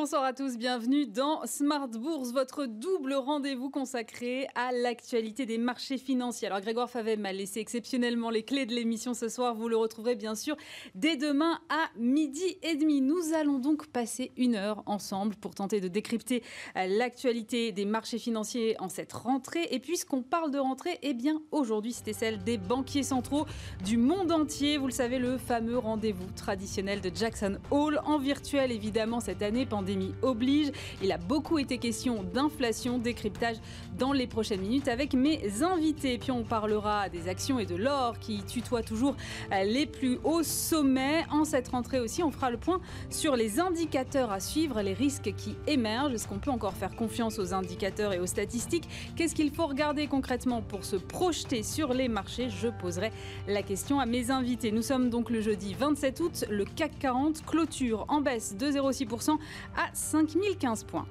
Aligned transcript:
Bonsoir 0.00 0.22
à 0.22 0.32
tous, 0.32 0.56
bienvenue 0.56 1.06
dans 1.06 1.44
Smart 1.44 1.88
Bourse, 1.88 2.30
votre 2.30 2.66
double 2.66 3.14
rendez-vous 3.14 3.68
consacré 3.68 4.46
à 4.54 4.70
l'actualité 4.70 5.44
des 5.44 5.58
marchés 5.58 5.98
financiers. 5.98 6.46
Alors 6.46 6.60
Grégoire 6.60 6.88
Favet 6.88 7.16
m'a 7.16 7.32
laissé 7.32 7.58
exceptionnellement 7.58 8.30
les 8.30 8.44
clés 8.44 8.64
de 8.64 8.76
l'émission 8.76 9.12
ce 9.12 9.28
soir, 9.28 9.56
vous 9.56 9.68
le 9.68 9.76
retrouverez 9.76 10.14
bien 10.14 10.36
sûr 10.36 10.56
dès 10.94 11.16
demain 11.16 11.58
à 11.68 11.88
midi 11.98 12.58
et 12.62 12.76
demi. 12.76 13.00
Nous 13.00 13.34
allons 13.34 13.58
donc 13.58 13.88
passer 13.88 14.30
une 14.36 14.54
heure 14.54 14.84
ensemble 14.86 15.34
pour 15.34 15.56
tenter 15.56 15.80
de 15.80 15.88
décrypter 15.88 16.44
euh, 16.76 16.86
l'actualité 16.86 17.72
des 17.72 17.84
marchés 17.84 18.18
financiers 18.18 18.76
en 18.78 18.88
cette 18.88 19.12
rentrée. 19.12 19.66
Et 19.72 19.80
puisqu'on 19.80 20.22
parle 20.22 20.52
de 20.52 20.60
rentrée, 20.60 21.00
eh 21.02 21.12
bien 21.12 21.42
aujourd'hui 21.50 21.92
c'était 21.92 22.12
celle 22.12 22.44
des 22.44 22.56
banquiers 22.56 23.02
centraux 23.02 23.46
du 23.84 23.96
monde 23.96 24.30
entier. 24.30 24.78
Vous 24.78 24.86
le 24.86 24.92
savez, 24.92 25.18
le 25.18 25.38
fameux 25.38 25.76
rendez-vous 25.76 26.30
traditionnel 26.36 27.00
de 27.00 27.10
Jackson 27.12 27.58
Hole 27.72 28.00
en 28.04 28.18
virtuel 28.18 28.70
évidemment 28.70 29.18
cette 29.18 29.42
année 29.42 29.66
pandémie 29.88 30.14
oblige. 30.22 30.70
Il 31.02 31.12
a 31.12 31.18
beaucoup 31.18 31.58
été 31.58 31.78
question 31.78 32.22
d'inflation, 32.22 32.98
décryptage 32.98 33.56
dans 33.98 34.12
les 34.12 34.26
prochaines 34.26 34.60
minutes 34.60 34.88
avec 34.88 35.14
mes 35.14 35.62
invités. 35.62 36.18
Puis 36.18 36.30
on 36.30 36.44
parlera 36.44 37.08
des 37.08 37.28
actions 37.28 37.58
et 37.58 37.66
de 37.66 37.74
l'or 37.74 38.18
qui 38.18 38.42
tutoient 38.44 38.82
toujours 38.82 39.16
les 39.64 39.86
plus 39.86 40.18
hauts 40.24 40.42
sommets. 40.42 41.24
En 41.30 41.44
cette 41.44 41.68
rentrée 41.68 42.00
aussi, 42.00 42.22
on 42.22 42.30
fera 42.30 42.50
le 42.50 42.58
point 42.58 42.80
sur 43.10 43.36
les 43.36 43.60
indicateurs 43.60 44.30
à 44.30 44.40
suivre, 44.40 44.82
les 44.82 44.92
risques 44.92 45.32
qui 45.36 45.56
émergent. 45.66 46.12
Est-ce 46.12 46.28
qu'on 46.28 46.38
peut 46.38 46.50
encore 46.50 46.74
faire 46.74 46.94
confiance 46.94 47.38
aux 47.38 47.54
indicateurs 47.54 48.12
et 48.12 48.18
aux 48.18 48.26
statistiques? 48.26 48.88
Qu'est-ce 49.16 49.34
qu'il 49.34 49.50
faut 49.50 49.66
regarder 49.66 50.06
concrètement 50.06 50.60
pour 50.62 50.84
se 50.84 50.96
projeter 50.96 51.62
sur 51.62 51.94
les 51.94 52.08
marchés? 52.08 52.50
Je 52.50 52.68
poserai 52.68 53.10
la 53.46 53.62
question 53.62 54.00
à 54.00 54.06
mes 54.06 54.30
invités. 54.30 54.70
Nous 54.70 54.82
sommes 54.82 55.08
donc 55.08 55.30
le 55.30 55.40
jeudi 55.40 55.74
27 55.74 56.20
août. 56.20 56.44
Le 56.50 56.64
CAC 56.64 56.98
40 56.98 57.44
clôture 57.46 58.04
en 58.08 58.20
baisse 58.20 58.56
de 58.56 58.66
0,6% 58.66 59.38
à 59.76 59.88
5015 59.92 60.84
points. 60.84 61.06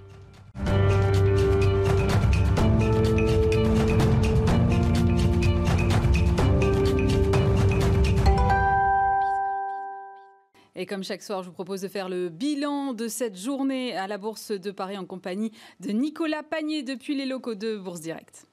Et 10.80 10.86
comme 10.86 11.04
chaque 11.04 11.24
soir, 11.24 11.42
je 11.42 11.48
vous 11.48 11.54
propose 11.54 11.82
de 11.82 11.88
faire 11.88 12.08
le 12.08 12.30
bilan 12.30 12.94
de 12.94 13.08
cette 13.08 13.36
journée 13.36 13.98
à 13.98 14.06
la 14.06 14.20
Bourse 14.20 14.52
de 14.52 14.70
Paris 14.70 14.96
en 14.96 15.06
compagnie 15.06 15.52
de 15.80 15.90
Nicolas 15.90 16.44
Panier 16.44 16.84
depuis 16.84 17.16
les 17.16 17.26
locaux 17.26 17.56
de 17.56 17.78
Bourse 17.78 18.00
Direct. 18.00 18.46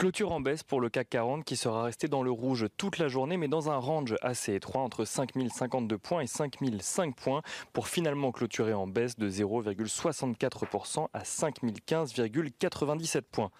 Clôture 0.00 0.32
en 0.32 0.40
baisse 0.40 0.62
pour 0.62 0.80
le 0.80 0.88
CAC 0.88 1.10
40 1.10 1.44
qui 1.44 1.56
sera 1.56 1.82
resté 1.82 2.08
dans 2.08 2.22
le 2.22 2.30
rouge 2.30 2.68
toute 2.78 2.96
la 2.96 3.08
journée 3.08 3.36
mais 3.36 3.48
dans 3.48 3.68
un 3.68 3.76
range 3.76 4.14
assez 4.22 4.54
étroit 4.54 4.80
entre 4.80 5.04
5052 5.04 5.98
points 5.98 6.22
et 6.22 6.26
5005 6.26 7.14
points 7.14 7.42
pour 7.74 7.86
finalement 7.86 8.32
clôturer 8.32 8.72
en 8.72 8.86
baisse 8.86 9.18
de 9.18 9.28
0,64% 9.28 11.08
à 11.12 11.22
5015,97 11.22 13.20
points. 13.30 13.50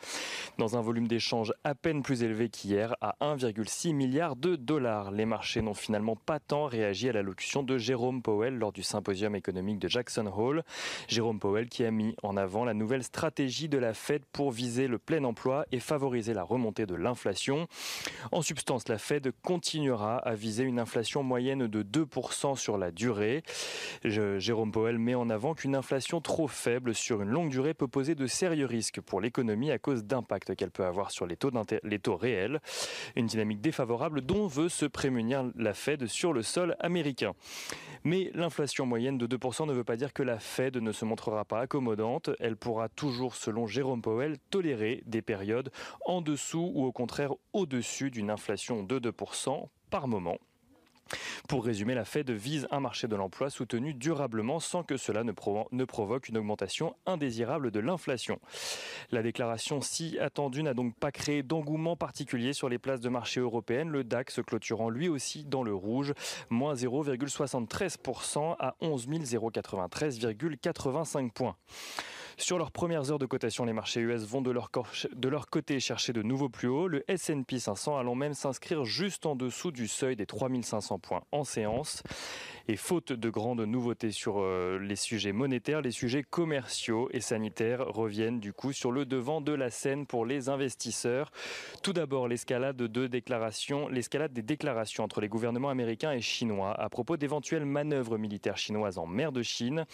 Dans 0.57 0.79
un 0.79 0.81
volume 0.81 1.09
d'échange 1.09 1.53
à 1.63 1.75
peine 1.75 2.03
plus 2.03 2.23
élevé 2.23 2.49
qu'hier 2.49 2.97
à 3.03 3.17
1,6 3.21 3.93
milliard 3.93 4.35
de 4.35 4.57
dollars. 4.57 5.11
Les 5.11 5.27
marchés 5.27 5.61
n'ont 5.61 5.75
finalement 5.75 6.17
pas 6.17 6.41
tant 6.41 6.65
réagi 6.65 7.11
à 7.11 7.13
l'allocution 7.13 7.63
de 7.63 7.77
Jérôme 7.77 8.23
Powell 8.23 8.57
lors 8.57 8.73
du 8.73 8.83
symposium 8.83 9.37
économique 9.37 9.79
de 9.79 9.89
Jackson 9.89 10.33
Hole. 10.35 10.65
Jérôme 11.07 11.39
Powell 11.39 11.69
qui 11.69 11.85
a 11.85 11.91
mis 11.91 12.17
en 12.23 12.39
avant 12.39 12.65
la 12.65 12.73
nouvelle 12.73 13.05
stratégie 13.05 13.69
de 13.69 13.77
la 13.77 13.93
Fed 13.93 14.23
pour 14.33 14.53
viser 14.53 14.87
le 14.87 14.97
plein 14.99 15.23
emploi 15.25 15.67
et 15.71 15.81
favoriser 15.81 16.30
la 16.35 16.43
remontée 16.43 16.87
de 16.87 16.95
l'inflation. 16.95 17.67
En 18.33 18.43
substance, 18.43 18.89
la 18.89 18.99
Fed 18.99 19.33
continuera 19.43 20.19
à 20.19 20.35
viser 20.35 20.65
une 20.65 20.79
inflation 20.79 21.23
moyenne 21.23 21.67
de 21.67 21.83
2% 21.83 22.57
sur 22.57 22.79
la 22.79 22.91
durée. 22.91 23.43
Jérôme 24.05 24.73
Powell 24.73 24.99
met 24.99 25.15
en 25.15 25.31
avant 25.31 25.55
qu'une 25.55 25.75
inflation 25.75 26.21
trop 26.21 26.49
faible 26.49 26.95
sur 26.95 27.23
une 27.23 27.31
longue 27.31 27.51
durée 27.51 27.75
peut 27.75 27.89
poser 27.89 28.15
de 28.15 28.27
sérieux 28.27 28.67
risques 28.67 29.01
pour 29.01 29.21
l'économie 29.21 29.71
à 29.71 29.79
cause 29.79 30.05
d'impact 30.05 30.55
qu'elle 30.55 30.71
peut 30.71 30.85
avoir 30.85 31.11
sur 31.11 31.27
les 31.27 31.37
taux, 31.37 31.51
les 31.83 31.99
taux 31.99 32.17
réels. 32.17 32.61
Une 33.17 33.27
dynamique 33.27 33.61
défavorable 33.61 34.21
dont 34.21 34.47
veut 34.47 34.69
se 34.69 34.87
prémunir 34.87 35.45
la 35.57 35.75
Fed 35.75 36.07
sur 36.07 36.33
le 36.33 36.43
sol 36.43 36.77
américain. 36.81 37.33
Mais 38.05 38.31
l'inflation 38.35 38.87
moyenne 38.87 39.19
de 39.19 39.27
2% 39.27 39.67
ne 39.67 39.73
veut 39.73 39.85
pas 39.85 39.97
dire 39.97 40.13
que 40.13 40.23
la 40.23 40.39
Fed 40.39 40.77
ne 40.77 40.93
se 40.93 41.05
montrera 41.05 41.45
pas 41.45 41.61
accommodante. 41.61 42.31
Elle 42.41 42.57
pourra 42.57 42.89
toujours, 42.89 43.37
selon 43.37 43.67
Jérôme 43.67 44.03
Powell, 44.03 44.39
tolérer 44.51 45.03
des 45.07 45.23
périodes 45.23 45.71
en 46.07 46.20
dessous 46.21 46.73
ou 46.75 46.85
au 46.85 46.93
contraire 46.93 47.33
au-dessus 47.53 48.11
d'une 48.11 48.31
inflation 48.31 48.83
de 48.83 48.99
2% 48.99 49.69
par 49.91 50.09
moment. 50.09 50.39
Pour 51.49 51.65
résumer, 51.65 51.95
la 51.95 52.05
Fed 52.05 52.31
vise 52.31 52.69
un 52.71 52.81
marché 52.81 53.09
de 53.09 53.17
l'emploi 53.17 53.51
soutenu 53.51 53.95
durablement 53.95 54.61
sans 54.61 54.83
que 54.83 54.97
cela 54.97 55.25
ne, 55.25 55.33
provoque 55.33 56.29
une 56.29 56.39
augmentation 56.39 56.95
indésirable 57.07 57.71
de 57.71 57.81
l'inflation. 57.81 58.39
La 59.11 59.23
déclaration 59.23 59.81
si 59.81 60.19
attendue 60.19 60.63
n'a 60.63 60.75
donc 60.75 60.95
pas 60.97 61.11
créé 61.11 61.43
d'engouement 61.43 61.97
particulier 61.97 62.53
sur 62.53 62.69
les 62.69 62.79
places 62.79 63.01
de 63.01 63.09
marché 63.09 63.41
européennes, 63.41 63.89
le 63.89 64.05
DAX 64.05 64.41
clôturant 64.47 64.91
lui 64.91 65.09
aussi 65.09 65.45
dans 65.45 65.63
le 65.63 65.75
rouge, 65.75 66.13
moins 66.49 66.75
0,73% 66.75 68.57
à 68.59 68.77
11 68.81 69.09
093,85 69.09 71.33
points. 71.33 71.57
Sur 72.41 72.57
leurs 72.57 72.71
premières 72.71 73.11
heures 73.11 73.19
de 73.19 73.27
cotation, 73.27 73.67
les 73.67 73.75
marchés 73.75 74.01
US 74.01 74.25
vont 74.25 74.41
de 74.41 74.51
leur, 74.51 74.71
côté 75.51 75.79
chercher 75.79 76.15
de 76.15 76.23
nouveaux 76.23 76.49
plus 76.49 76.69
hauts, 76.69 76.89
le 76.89 77.05
S&P 77.07 77.59
500 77.59 77.99
allant 77.99 78.15
même 78.15 78.33
s'inscrire 78.33 78.87
juste 78.87 79.27
en 79.27 79.37
dessous 79.37 79.71
du 79.71 79.87
seuil 79.87 80.17
des 80.17 80.25
3500 80.25 80.99
points 81.01 81.23
en 81.33 81.45
séance. 81.45 82.03
Et 82.69 82.77
faute 82.77 83.13
de 83.13 83.31
grandes 83.31 83.61
nouveautés 83.61 84.11
sur 84.11 84.41
euh, 84.41 84.79
les 84.79 84.97
sujets 84.97 85.33
monétaires, 85.33 85.81
les 85.81 85.91
sujets 85.91 86.23
commerciaux 86.23 87.09
et 87.13 87.21
sanitaires 87.21 87.87
reviennent 87.87 88.41
du 88.41 88.53
coup 88.53 88.73
sur 88.73 88.93
le 88.93 89.05
devant 89.05 89.41
de 89.41 89.53
la 89.53 89.71
scène 89.71 90.07
pour 90.07 90.27
les 90.27 90.49
investisseurs. 90.49 91.31
Tout 91.83 91.93
d'abord, 91.93 92.29
l'escalade 92.29 92.77
de 92.77 93.07
déclarations, 93.07 93.89
l'escalade 93.89 94.33
des 94.33 94.43
déclarations 94.43 95.05
entre 95.05 95.21
les 95.21 95.29
gouvernements 95.29 95.71
américains 95.71 96.13
et 96.13 96.21
chinois 96.21 96.73
à 96.79 96.89
propos 96.89 97.17
d'éventuelles 97.17 97.65
manœuvres 97.65 98.19
militaires 98.19 98.59
chinoises 98.59 98.99
en 98.99 99.07
mer 99.07 99.33
de 99.33 99.43
Chine. 99.43 99.87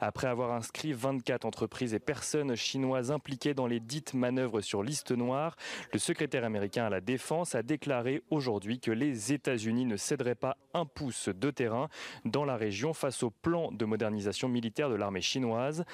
Après 0.00 0.26
avoir 0.26 0.52
inscrit 0.52 0.92
24 0.92 1.44
entreprises 1.44 1.94
et 1.94 1.98
personnes 1.98 2.54
chinoises 2.56 3.10
impliquées 3.10 3.54
dans 3.54 3.66
les 3.66 3.80
dites 3.80 4.14
manœuvres 4.14 4.60
sur 4.60 4.82
liste 4.82 5.12
noire, 5.12 5.56
le 5.92 5.98
secrétaire 5.98 6.44
américain 6.44 6.84
à 6.84 6.90
la 6.90 7.00
défense 7.00 7.54
a 7.54 7.62
déclaré 7.62 8.22
aujourd'hui 8.30 8.80
que 8.80 8.90
les 8.90 9.32
États-Unis 9.32 9.86
ne 9.86 9.96
céderaient 9.96 10.34
pas 10.34 10.56
un 10.74 10.86
pouce 10.86 11.28
de 11.28 11.50
terrain 11.50 11.88
dans 12.24 12.44
la 12.44 12.56
région 12.56 12.92
face 12.92 13.22
au 13.22 13.30
plan 13.30 13.70
de 13.72 13.84
modernisation 13.84 14.48
militaire 14.48 14.90
de 14.90 14.94
l'armée 14.94 15.20
chinoise. 15.20 15.84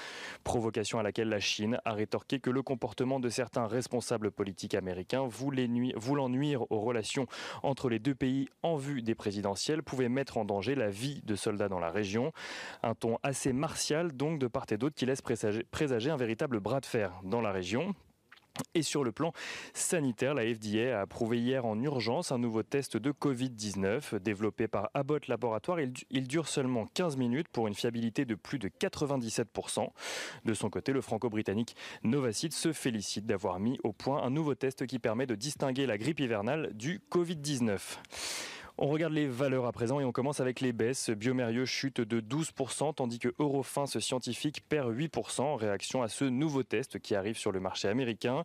Provocation 0.45 0.99
à 0.99 1.03
laquelle 1.03 1.29
la 1.29 1.41
Chine 1.41 1.79
a 1.85 1.93
rétorqué 1.93 2.41
que 2.41 2.51
le 2.51 2.63
comportement 2.63 3.21
de 3.21 3.29
certains 3.29 3.67
responsables 3.67 4.31
politiques 4.31 4.75
américains 4.75 5.27
voulant 5.27 6.29
nuire 6.29 6.71
aux 6.71 6.81
relations 6.81 7.27
entre 7.63 7.89
les 7.89 7.99
deux 7.99 8.15
pays 8.15 8.49
en 8.63 8.77
vue 8.77 9.03
des 9.03 9.15
présidentielles 9.15 9.83
pouvait 9.83 10.09
mettre 10.09 10.39
en 10.39 10.45
danger 10.45 10.75
la 10.75 10.91
vie 10.91 11.23
de 11.25 11.35
soldats 11.35 11.69
dans 11.69 11.81
la 11.81 11.91
région. 11.91 12.33
Un 12.83 12.95
ton 12.95 13.19
assez 13.23 13.53
martial 13.53 14.13
donc 14.13 14.39
de 14.39 14.47
part 14.47 14.67
et 14.71 14.77
d'autre 14.77 14.95
qui 14.95 15.07
laisse 15.07 15.23
présager 15.23 16.11
un 16.11 16.17
véritable 16.17 16.61
bras 16.61 16.81
de 16.81 16.87
fer 16.87 17.13
dans 17.25 17.41
la 17.41 17.53
région. 17.53 17.95
Et 18.75 18.83
sur 18.83 19.05
le 19.05 19.13
plan 19.13 19.33
sanitaire, 19.75 20.35
la 20.35 20.43
FDA 20.43 20.99
a 20.99 21.03
approuvé 21.03 21.39
hier 21.39 21.65
en 21.65 21.81
urgence 21.81 22.33
un 22.33 22.39
nouveau 22.39 22.63
test 22.63 22.97
de 22.97 23.13
Covid-19 23.13 24.19
développé 24.19 24.69
par 24.69 24.91
Abbott 24.95 25.29
Laboratoire. 25.29 25.79
Il, 25.81 26.29
dure 26.29 26.49
seulement 26.49 26.87
15 26.87 27.17
minutes 27.17 27.49
pour 27.49 27.69
une 27.69 27.75
fiabilité 27.75 28.25
de 28.25 28.35
plus 28.35 28.59
de 28.59 28.69
97%. 28.69 29.89
De 30.45 30.55
son 30.55 30.71
côté, 30.71 30.93
le 30.93 31.01
franco-britannique 31.01 31.77
Novacid 32.03 32.53
se 32.53 32.73
félicite 32.73 33.27
d'avoir 33.27 33.59
mis 33.61 33.79
au 33.85 33.93
point 33.93 34.23
un 34.23 34.31
nouveau 34.31 34.55
test 34.55 34.87
qui 34.87 34.99
permet 34.99 35.27
de 35.27 35.35
distinguer 35.35 35.87
la 35.87 35.99
grippe 35.99 36.21
hivernale 36.21 36.71
du 36.75 37.01
Covid-19. 37.11 37.79
On 38.81 38.87
regarde 38.87 39.13
les 39.13 39.27
valeurs 39.27 39.67
à 39.67 39.73
présent 39.73 39.99
et 39.99 40.05
on 40.05 40.13
commence 40.13 40.39
avec 40.39 40.61
les 40.61 40.73
baisses. 40.73 41.11
Biomérieux 41.11 41.65
chute 41.65 42.01
de 42.01 42.21
12%, 42.21 42.95
tandis 42.95 43.19
que 43.19 43.35
Eurofins 43.41 43.87
scientifique 43.87 44.63
perd 44.69 44.97
8% 44.97 45.41
en 45.41 45.57
réaction 45.57 46.01
à 46.01 46.09
ce 46.09 46.25
nouveau 46.25 46.63
test 46.63 47.01
qui 47.01 47.17
arrive 47.17 47.37
sur 47.37 47.51
le 47.51 47.59
marché 47.59 47.89
américain. 47.89 48.45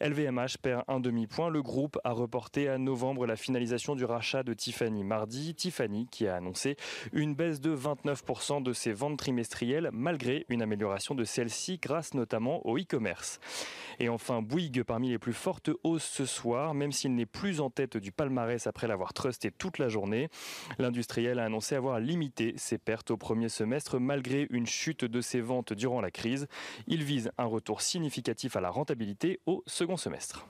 LVMH 0.00 0.58
perd 0.60 0.82
un 0.88 0.98
demi-point. 0.98 1.48
Le 1.48 1.62
groupe 1.62 1.96
a 2.02 2.10
reporté 2.10 2.68
à 2.68 2.76
novembre 2.76 3.24
la 3.24 3.36
finalisation 3.36 3.94
du 3.94 4.04
rachat 4.04 4.42
de 4.42 4.52
Tiffany 4.52 5.04
mardi. 5.04 5.54
Tiffany 5.54 6.08
qui 6.10 6.26
a 6.26 6.34
annoncé 6.34 6.76
une 7.12 7.36
baisse 7.36 7.60
de 7.60 7.76
29% 7.76 8.64
de 8.64 8.72
ses 8.72 8.92
ventes 8.92 9.18
trimestrielles 9.18 9.90
malgré 9.92 10.44
une 10.48 10.62
amélioration 10.62 11.14
de 11.14 11.22
celle-ci 11.22 11.78
grâce 11.78 12.14
notamment 12.14 12.66
au 12.66 12.78
e-commerce. 12.78 13.38
Et 14.00 14.08
enfin, 14.08 14.42
Bouygues 14.42 14.82
parmi 14.82 15.10
les 15.10 15.18
plus 15.18 15.32
fortes 15.32 15.70
hausses 15.84 16.02
ce 16.02 16.26
soir, 16.26 16.74
même 16.74 16.90
s'il 16.90 17.14
n'est 17.14 17.26
plus 17.26 17.60
en 17.60 17.70
tête 17.70 17.96
du 17.96 18.10
palmarès 18.10 18.66
après 18.66 18.88
l'avoir 18.88 19.12
trusté 19.12 19.52
toute 19.68 19.78
la 19.78 19.90
journée. 19.90 20.28
L'industriel 20.78 21.38
a 21.38 21.44
annoncé 21.44 21.74
avoir 21.74 22.00
limité 22.00 22.54
ses 22.56 22.78
pertes 22.78 23.10
au 23.10 23.18
premier 23.18 23.50
semestre 23.50 23.98
malgré 23.98 24.46
une 24.48 24.66
chute 24.66 25.04
de 25.04 25.20
ses 25.20 25.42
ventes 25.42 25.74
durant 25.74 26.00
la 26.00 26.10
crise. 26.10 26.46
Il 26.86 27.04
vise 27.04 27.30
un 27.36 27.44
retour 27.44 27.82
significatif 27.82 28.56
à 28.56 28.62
la 28.62 28.70
rentabilité 28.70 29.40
au 29.44 29.62
second 29.66 29.98
semestre. 29.98 30.46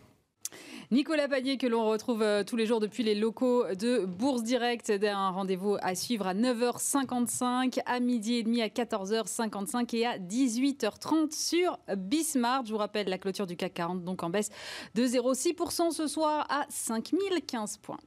Nicolas 0.92 1.28
Panier, 1.28 1.58
que 1.58 1.66
l'on 1.66 1.84
retrouve 1.84 2.22
euh, 2.22 2.44
tous 2.44 2.56
les 2.56 2.64
jours 2.64 2.80
depuis 2.80 3.02
les 3.02 3.16
locaux 3.16 3.64
de 3.74 4.06
Bourse 4.06 4.44
Direct. 4.44 4.90
Un 5.02 5.30
rendez-vous 5.30 5.76
à 5.82 5.96
suivre 5.96 6.28
à 6.28 6.34
9h55, 6.34 7.80
à 7.84 7.98
midi 7.98 8.36
et 8.36 8.42
demi, 8.44 8.62
à 8.62 8.68
14h55 8.68 9.96
et 9.96 10.06
à 10.06 10.18
18h30 10.18 11.32
sur 11.32 11.78
Bismarck. 11.94 12.66
Je 12.66 12.72
vous 12.72 12.78
rappelle 12.78 13.08
la 13.08 13.18
clôture 13.18 13.46
du 13.46 13.56
CAC 13.56 13.74
40, 13.74 14.04
donc 14.04 14.22
en 14.22 14.30
baisse 14.30 14.50
de 14.94 15.02
0,6% 15.02 15.90
ce 15.90 16.06
soir 16.06 16.46
à 16.48 16.66
5015 16.70 17.78
points. 17.78 17.98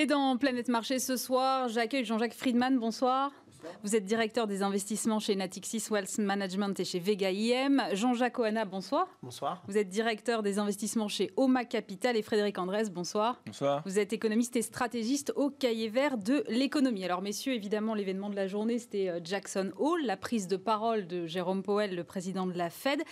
Et 0.00 0.06
dans 0.06 0.36
Planète 0.36 0.68
Marché 0.68 1.00
ce 1.00 1.16
soir, 1.16 1.68
j'accueille 1.68 2.04
Jean-Jacques 2.04 2.34
Friedman. 2.34 2.78
Bonsoir. 2.78 3.32
Vous 3.82 3.96
êtes 3.96 4.04
directeur 4.04 4.46
des 4.46 4.62
investissements 4.62 5.18
chez 5.18 5.34
Natixis 5.36 5.84
Wealth 5.90 6.18
Management 6.18 6.78
et 6.80 6.84
chez 6.84 6.98
Vega 6.98 7.30
IM. 7.30 7.82
Jean-Jacques 7.92 8.38
Oana, 8.38 8.64
bonsoir. 8.64 9.06
Bonsoir. 9.22 9.62
Vous 9.68 9.78
êtes 9.78 9.88
directeur 9.88 10.42
des 10.42 10.58
investissements 10.58 11.08
chez 11.08 11.30
Oma 11.36 11.64
Capital 11.64 12.16
et 12.16 12.22
Frédéric 12.22 12.58
Andrès, 12.58 12.90
bonsoir. 12.90 13.40
Bonsoir. 13.46 13.82
Vous 13.86 13.98
êtes 13.98 14.12
économiste 14.12 14.56
et 14.56 14.62
stratégiste 14.62 15.32
au 15.36 15.50
cahier 15.50 15.88
vert 15.88 16.18
de 16.18 16.44
l'économie. 16.48 17.04
Alors 17.04 17.22
messieurs, 17.22 17.54
évidemment, 17.54 17.94
l'événement 17.94 18.30
de 18.30 18.36
la 18.36 18.46
journée, 18.46 18.78
c'était 18.78 19.08
euh, 19.08 19.20
Jackson 19.22 19.72
Hole, 19.78 20.02
la 20.04 20.16
prise 20.16 20.48
de 20.48 20.56
parole 20.56 21.06
de 21.06 21.26
Jérôme 21.26 21.62
Powell, 21.62 21.94
le 21.94 22.04
président 22.04 22.46
de 22.46 22.56
la 22.56 22.70
Fed. 22.70 23.02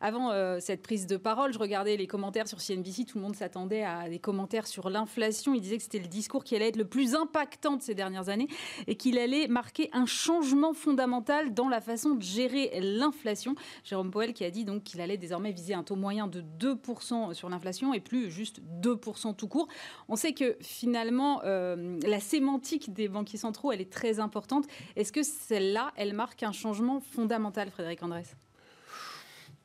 Avant 0.00 0.30
euh, 0.30 0.58
cette 0.60 0.82
prise 0.82 1.06
de 1.06 1.16
parole, 1.16 1.52
je 1.52 1.58
regardais 1.58 1.96
les 1.96 2.06
commentaires 2.06 2.48
sur 2.48 2.60
CNBC, 2.60 3.04
tout 3.04 3.18
le 3.18 3.24
monde 3.24 3.36
s'attendait 3.36 3.82
à 3.82 4.08
des 4.08 4.18
commentaires 4.18 4.66
sur 4.66 4.90
l'inflation. 4.90 5.54
Il 5.54 5.60
disait 5.60 5.76
que 5.76 5.82
c'était 5.82 5.98
le 5.98 6.08
discours 6.08 6.44
qui 6.44 6.54
allait 6.56 6.68
être 6.68 6.76
le 6.76 6.86
plus 6.86 7.14
impactant 7.14 7.76
de 7.76 7.82
ces 7.82 7.94
dernières 7.94 8.28
années 8.28 8.48
et 8.86 8.96
qu'il 8.96 9.18
allait 9.18 9.48
marquer 9.48 9.90
un 9.96 10.04
changement 10.04 10.74
fondamental 10.74 11.54
dans 11.54 11.68
la 11.68 11.80
façon 11.80 12.10
de 12.10 12.22
gérer 12.22 12.70
l'inflation. 12.80 13.54
Jérôme 13.82 14.10
Powell 14.10 14.34
qui 14.34 14.44
a 14.44 14.50
dit 14.50 14.66
donc 14.66 14.84
qu'il 14.84 15.00
allait 15.00 15.16
désormais 15.16 15.52
viser 15.52 15.72
un 15.72 15.82
taux 15.82 15.96
moyen 15.96 16.26
de 16.26 16.44
2% 16.60 17.32
sur 17.32 17.48
l'inflation 17.48 17.94
et 17.94 18.00
plus 18.00 18.30
juste 18.30 18.60
2% 18.82 19.34
tout 19.34 19.48
court. 19.48 19.68
On 20.08 20.16
sait 20.16 20.34
que 20.34 20.58
finalement, 20.60 21.40
euh, 21.44 21.98
la 22.06 22.20
sémantique 22.20 22.92
des 22.92 23.08
banquiers 23.08 23.38
centraux, 23.38 23.72
elle 23.72 23.80
est 23.80 23.90
très 23.90 24.20
importante. 24.20 24.66
Est-ce 24.96 25.12
que 25.12 25.22
celle-là, 25.22 25.92
elle 25.96 26.12
marque 26.12 26.42
un 26.42 26.52
changement 26.52 27.00
fondamental, 27.00 27.70
Frédéric 27.70 28.02
Andrès? 28.02 28.36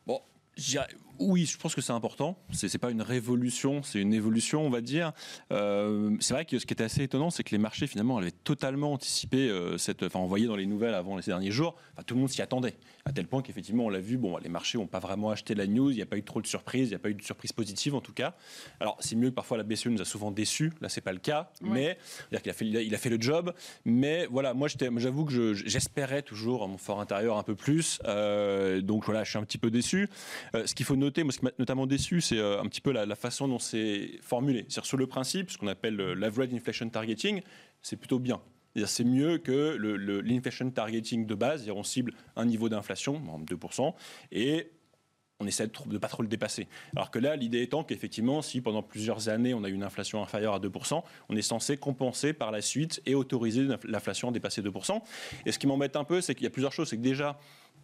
Bon, 0.07 0.22
oui, 1.19 1.46
je 1.46 1.58
pense 1.58 1.75
que 1.75 1.81
c'est 1.81 1.94
important. 1.94 2.38
C'est 2.52 2.72
n'est 2.74 2.80
pas 2.80 2.92
une 2.92 3.02
révolution, 3.02 3.84
c'est 3.84 4.00
une 4.00 4.13
évolution, 4.13 4.66
on 4.66 4.69
va 4.69 4.81
dire. 4.81 5.12
Euh, 5.52 6.16
c'est 6.19 6.34
vrai 6.34 6.46
que 6.46 6.60
ce 6.60 6.66
qui 6.66 6.74
était 6.74 6.84
assez 6.84 7.04
étonnant, 7.04 7.30
c'est 7.30 7.44
que 7.44 7.52
les 7.52 7.58
marchés 7.58 7.88
finalement 7.88 8.18
avaient 8.18 8.31
totalement 8.31 8.94
anticipé 8.94 9.50
euh, 9.50 9.78
cette. 9.78 10.04
Enfin, 10.04 10.19
on 10.19 10.28
voyait 10.28 10.48
dans 10.48 10.56
les 10.56 10.66
nouvelles 10.66 10.94
avant 10.94 11.18
les 11.18 11.24
derniers 11.24 11.52
jours, 11.52 11.75
enfin, 11.94 12.04
tout 12.04 12.16
le 12.16 12.22
monde 12.22 12.30
s'y 12.30 12.42
attendait. 12.42 12.75
À 13.06 13.12
tel 13.12 13.28
point 13.28 13.42
qu'effectivement, 13.42 13.86
on 13.86 13.90
l'a 13.90 14.00
vu, 14.00 14.18
bon, 14.18 14.38
les 14.38 14.50
marchés 14.50 14.78
n'ont 14.78 14.88
pas 14.88 15.00
vraiment 15.00 15.31
acheté 15.31 15.56
la 15.56 15.68
news, 15.68 15.92
il 15.92 15.96
n'y 15.96 16.02
a 16.02 16.06
pas 16.06 16.18
eu 16.18 16.24
trop 16.24 16.42
de 16.42 16.48
surprises, 16.48 16.88
il 16.88 16.92
n'y 16.92 16.96
a 16.96 17.00
pas 17.00 17.10
eu 17.10 17.16
de 17.16 17.24
surprise 17.24 17.52
positive 17.52 17.96
en 17.96 18.02
tout 18.02 18.14
cas. 18.14 18.36
Alors, 18.80 18.98
c'est 19.00 19.16
mieux 19.16 19.30
que 19.30 19.36
parfois 19.36 19.57
la 19.57 19.64
BCE 19.64 19.88
nous 19.88 20.02
a 20.02 20.06
souvent 20.06 20.31
déçus, 20.31 20.72
là, 20.81 20.90
c'est 20.90 21.02
pas 21.02 21.14
le 21.14 21.19
cas, 21.19 21.52
mais 21.62 21.98
il 22.31 22.38
a, 22.38 22.54
fait, 22.54 22.66
il 22.66 22.96
a 22.96 22.98
fait 22.98 23.10
le 23.10 23.19
job. 23.19 23.54
Mais 23.86 24.28
voilà, 24.30 24.54
moi, 24.54 24.68
j'avoue 24.68 25.25
que 25.25 25.54
j'espérais 25.54 26.22
toujours 26.22 26.64
à 26.64 26.68
mon 26.68 26.78
fort 26.78 27.02
intérieur 27.02 27.38
un 27.38 27.44
peu 27.44 27.56
plus. 27.56 28.00
Euh, 28.06 28.81
donc 28.81 29.06
voilà, 29.06 29.24
je 29.24 29.30
suis 29.30 29.40
un 29.40 29.44
petit 29.44 29.57
peu 29.57 29.72
déçu. 29.72 30.10
ce 30.54 30.74
qu'il 30.74 30.86
faut 30.86 30.96
noter, 31.01 31.24
moi, 31.24 31.33
ce 31.33 31.39
qui 31.39 31.45
m'a 31.45 31.51
notamment 31.59 31.88
déçu, 31.88 32.21
c'est 32.21 32.38
euh, 32.38 32.62
un 32.62 32.68
petit 32.68 32.81
peu 32.81 32.92
la, 32.92 33.15
façon 33.15 33.48
dont 33.48 33.59
c'est 33.59 34.19
formulé. 34.21 34.65
Sur 34.69 34.98
le 34.98 35.07
principe, 35.07 35.51
ce 35.51 35.57
qu'on 35.57 35.68
appelle 35.68 35.95
l'average 35.95 36.53
inflation 36.53 36.89
targeting, 36.89 37.42
c'est 37.81 37.98
plutôt 37.98 38.19
bien. 38.19 38.42
C'est 38.86 39.03
mieux 39.03 39.38
que 39.38 39.75
l'inflation 40.21 40.69
targeting 40.71 41.25
de 41.25 41.36
base, 41.36 41.69
on 41.69 41.83
cible 41.83 42.13
un 42.38 42.45
niveau 42.45 42.69
d'inflation, 42.69 43.21
2%, 43.45 43.94
et 44.31 44.71
on 45.42 45.48
essaie 45.48 45.68
de 45.68 45.74
ne 45.88 45.98
pas 45.98 46.07
trop 46.07 46.24
le 46.24 46.30
dépasser. 46.30 46.68
Alors 46.95 47.12
que 47.12 47.19
là, 47.19 47.36
l'idée 47.36 47.62
étant 47.62 47.83
qu'effectivement, 47.83 48.42
si 48.42 48.62
pendant 48.62 48.83
plusieurs 48.83 49.27
années, 49.30 49.54
on 49.54 49.63
a 49.63 49.69
une 49.69 49.83
inflation 49.83 50.21
inférieure 50.21 50.54
à 50.54 50.59
2%, 50.59 51.04
on 51.30 51.36
est 51.36 51.42
censé 51.42 51.77
compenser 51.77 52.33
par 52.33 52.51
la 52.51 52.62
suite 52.62 53.01
et 53.06 53.15
autoriser 53.15 53.68
l'inflation 53.83 54.30
à 54.30 54.31
dépasser 54.31 54.62
2%. 54.62 55.01
Et 55.45 55.51
ce 55.51 55.59
qui 55.59 55.68
m'embête 55.68 55.95
un 55.95 56.04
peu, 56.04 56.21
c'est 56.21 56.36
qu'il 56.36 56.44
y 56.44 56.47
a 56.47 56.51
plusieurs 56.51 56.71
choses. 56.71 56.89
C'est 56.89 56.97
que 56.97 57.01
déjà, 57.01 57.39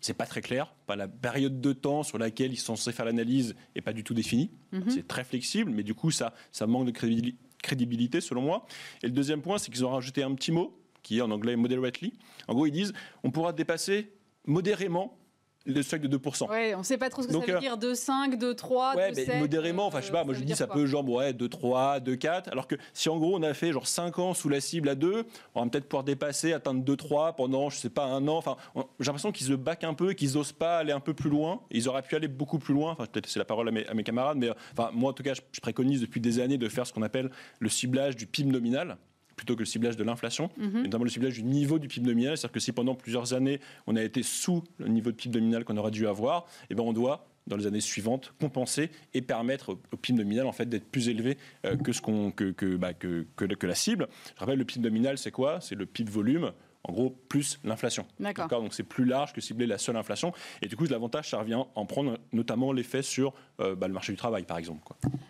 c'est 0.07 0.13
pas 0.13 0.25
très 0.25 0.42
clair. 0.42 0.74
Pas 0.86 0.95
la 0.95 1.07
période 1.07 1.59
de 1.59 1.74
temps 1.74 2.01
sur 2.01 2.18
laquelle 2.18 2.54
ils 2.54 2.57
sont 2.57 2.77
censés 2.77 2.94
faire 2.94 3.06
l'analyse 3.06 3.56
est 3.75 3.81
pas 3.81 3.92
du 3.92 4.06
tout 4.06 4.13
définie. 4.13 4.51
Mhm. 4.71 4.89
C'est 4.89 5.06
très 5.07 5.25
flexible, 5.25 5.69
mais 5.69 5.83
du 5.83 5.94
coup, 5.94 6.12
ça, 6.12 6.33
ça 6.54 6.65
manque 6.65 6.88
de 6.88 7.27
crédibilité, 7.62 8.21
selon 8.21 8.42
moi. 8.42 8.65
Et 9.04 9.07
le 9.07 9.12
deuxième 9.12 9.42
point, 9.42 9.57
c'est 9.57 9.69
qu'ils 9.69 9.86
ont 9.86 9.89
rajouté 9.89 10.24
un 10.24 10.33
petit 10.33 10.54
mot, 10.54 10.80
qui 11.04 11.18
est 11.18 11.21
en 11.21 11.30
anglais 11.30 11.57
moderately. 11.57 12.13
En 12.48 12.54
gros, 12.54 12.65
ils 12.65 12.71
disent 12.71 12.94
on 13.24 13.31
pourra 13.31 13.51
dépasser 13.51 14.13
modérément 14.45 15.18
le 15.67 15.81
seuil 15.83 15.99
de 15.99 16.17
2%. 16.17 16.49
Ouais, 16.49 16.73
on 16.75 16.79
ne 16.79 16.83
sait 16.83 16.97
pas 16.97 17.09
trop 17.09 17.21
ce 17.21 17.27
que 17.27 17.33
ça 17.33 17.39
veut 17.39 17.55
euh, 17.55 17.59
dire, 17.59 17.77
2,5, 17.77 18.37
2,3, 18.37 18.95
ouais, 18.95 19.11
2,7. 19.11 19.25
Mais 19.27 19.39
modérément, 19.39 19.85
enfin, 19.85 19.99
je 20.01 20.07
sais 20.07 20.11
pas, 20.11 20.23
moi 20.23 20.33
je 20.33 20.41
dis 20.41 20.55
ça 20.55 20.67
peut 20.67 20.85
genre, 20.85 21.07
ouais, 21.07 21.33
2,3, 21.33 22.01
2,4, 22.01 22.49
alors 22.49 22.67
que 22.67 22.75
si 22.93 23.09
en 23.09 23.17
gros 23.17 23.37
on 23.37 23.43
a 23.43 23.53
fait 23.53 23.71
genre 23.71 23.87
5 23.87 24.19
ans 24.19 24.33
sous 24.33 24.49
la 24.49 24.61
cible 24.61 24.89
à 24.89 24.95
2, 24.95 25.25
on 25.55 25.63
va 25.63 25.69
peut-être 25.69 25.87
pouvoir 25.87 26.03
dépasser, 26.03 26.53
atteindre 26.53 26.83
2,3 26.83 27.35
pendant, 27.35 27.69
je 27.69 27.77
sais 27.77 27.89
pas, 27.89 28.05
un 28.05 28.27
an. 28.27 28.37
Enfin, 28.37 28.55
j'ai 28.99 29.05
l'impression 29.05 29.31
qu'ils 29.31 29.47
se 29.47 29.53
baquent 29.53 29.83
un 29.83 29.93
peu, 29.93 30.13
qu'ils 30.13 30.33
n'osent 30.33 30.53
pas 30.53 30.77
aller 30.77 30.93
un 30.93 30.99
peu 30.99 31.13
plus 31.13 31.29
loin. 31.29 31.61
Ils 31.71 31.89
auraient 31.89 32.01
pu 32.01 32.15
aller 32.15 32.27
beaucoup 32.27 32.59
plus 32.59 32.73
loin. 32.73 32.91
Enfin, 32.91 33.05
peut-être 33.05 33.27
c'est 33.27 33.39
la 33.39 33.45
parole 33.45 33.67
à 33.67 33.71
mes, 33.71 33.85
à 33.87 33.93
mes, 33.93 34.03
camarades, 34.03 34.37
mais 34.37 34.49
enfin, 34.77 34.91
moi 34.93 35.11
en 35.11 35.13
tout 35.13 35.23
cas, 35.23 35.33
je 35.33 35.59
préconise 35.59 36.01
depuis 36.01 36.21
des 36.21 36.39
années 36.39 36.57
de 36.57 36.69
faire 36.69 36.87
ce 36.87 36.93
qu'on 36.93 37.01
appelle 37.01 37.29
le 37.59 37.69
ciblage 37.69 38.15
du 38.15 38.25
PIB 38.25 38.51
nominal 38.51 38.97
plutôt 39.37 39.55
que 39.55 39.59
le 39.59 39.65
ciblage 39.65 39.95
de 39.95 40.03
l'inflation, 40.03 40.49
mhm. 40.57 40.83
notamment 40.83 41.05
le 41.05 41.09
ciblage 41.09 41.35
du 41.35 41.43
niveau 41.43 41.79
du 41.79 41.87
PIB 41.87 42.07
nominal. 42.07 42.37
C'est-à-dire 42.37 42.53
que 42.53 42.59
si 42.59 42.73
pendant 42.73 42.95
plusieurs 42.95 43.33
années, 43.33 43.61
on 43.85 43.95
a 43.95 44.03
été 44.03 44.23
sous 44.23 44.63
le 44.79 44.89
niveau 44.89 45.11
de 45.11 45.15
PIB 45.15 45.39
nominal 45.39 45.63
qu'on 45.63 45.77
aurait 45.77 45.91
dû 45.91 46.07
avoir, 46.07 46.45
eh 46.69 46.75
ben 46.75 46.83
on 46.83 46.91
doit 46.91 47.29
dans 47.45 47.55
les 47.55 47.65
années 47.65 47.79
suivantes, 47.79 48.33
compenser 48.41 48.89
et 49.13 49.21
permettre 49.21 49.77
au 49.91 49.97
PIB 49.97 50.17
nominal 50.17 50.47
en 50.47 50.51
fait 50.51 50.67
d'être 50.67 50.89
plus 50.91 51.07
élevé 51.07 51.37
euh, 51.65 51.77
que, 51.77 51.93
ce 51.93 52.01
qu'on, 52.01 52.31
que, 52.31 52.51
que, 52.51 52.75
bah, 52.75 52.93
que, 52.93 53.25
que, 53.37 53.65
la 53.65 53.75
cible. 53.75 54.07
Je 54.35 54.39
rappelle, 54.41 54.59
le 54.59 54.65
PIB 54.65 54.83
nominal, 54.83 55.17
c'est 55.17 55.31
quoi? 55.31 55.61
C'est 55.61 55.75
le 55.75 55.85
PIB 55.85 56.11
volume 56.11 56.51
en 56.87 56.93
gros, 56.93 57.15
plus 57.29 57.59
l'inflation. 57.63 58.05
D'accord. 58.19 58.47
Donc 58.49 58.73
c'est 58.73 58.83
plus 58.83 59.05
large 59.05 59.33
que 59.33 59.41
cibler 59.41 59.67
la 59.67 59.77
seule 59.77 59.97
inflation. 59.97 60.33
Et 60.61 60.67
du 60.67 60.75
coup, 60.75 60.85
l'avantage, 60.85 61.29
ça 61.29 61.39
revient 61.39 61.61
en 61.75 61.85
prendre 61.85 62.17
notamment 62.31 62.71
l'effet 62.71 63.01
sur 63.01 63.33
euh, 63.59 63.75
bah, 63.75 63.87
le 63.87 63.93
marché 63.93 64.13
du 64.13 64.17
travail, 64.17 64.43
par 64.43 64.57
exemple. 64.57 64.81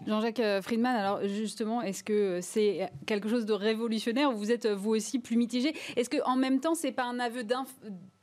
Jean-Jacques 0.06 0.40
euh, 0.40 0.62
Friedman, 0.62 0.96
alors 0.96 1.28
justement, 1.28 1.82
est-ce 1.82 2.04
que 2.04 2.40
c'est 2.42 2.90
quelque 3.06 3.30
chose 3.30 3.46
de 3.46 3.54
révolutionnaire 3.54 4.32
ou 4.32 4.38
vous 4.38 4.52
êtes 4.52 4.68
vous 4.68 4.92
aussi 4.92 5.20
plus 5.20 5.36
mitigé? 5.36 5.74
Est-ce 5.96 6.10
qu'en 6.10 6.36
même 6.36 6.60
temps, 6.60 6.76
c'est 6.76 6.92
pas 6.92 7.06
un 7.06 7.20
aveu 7.20 7.44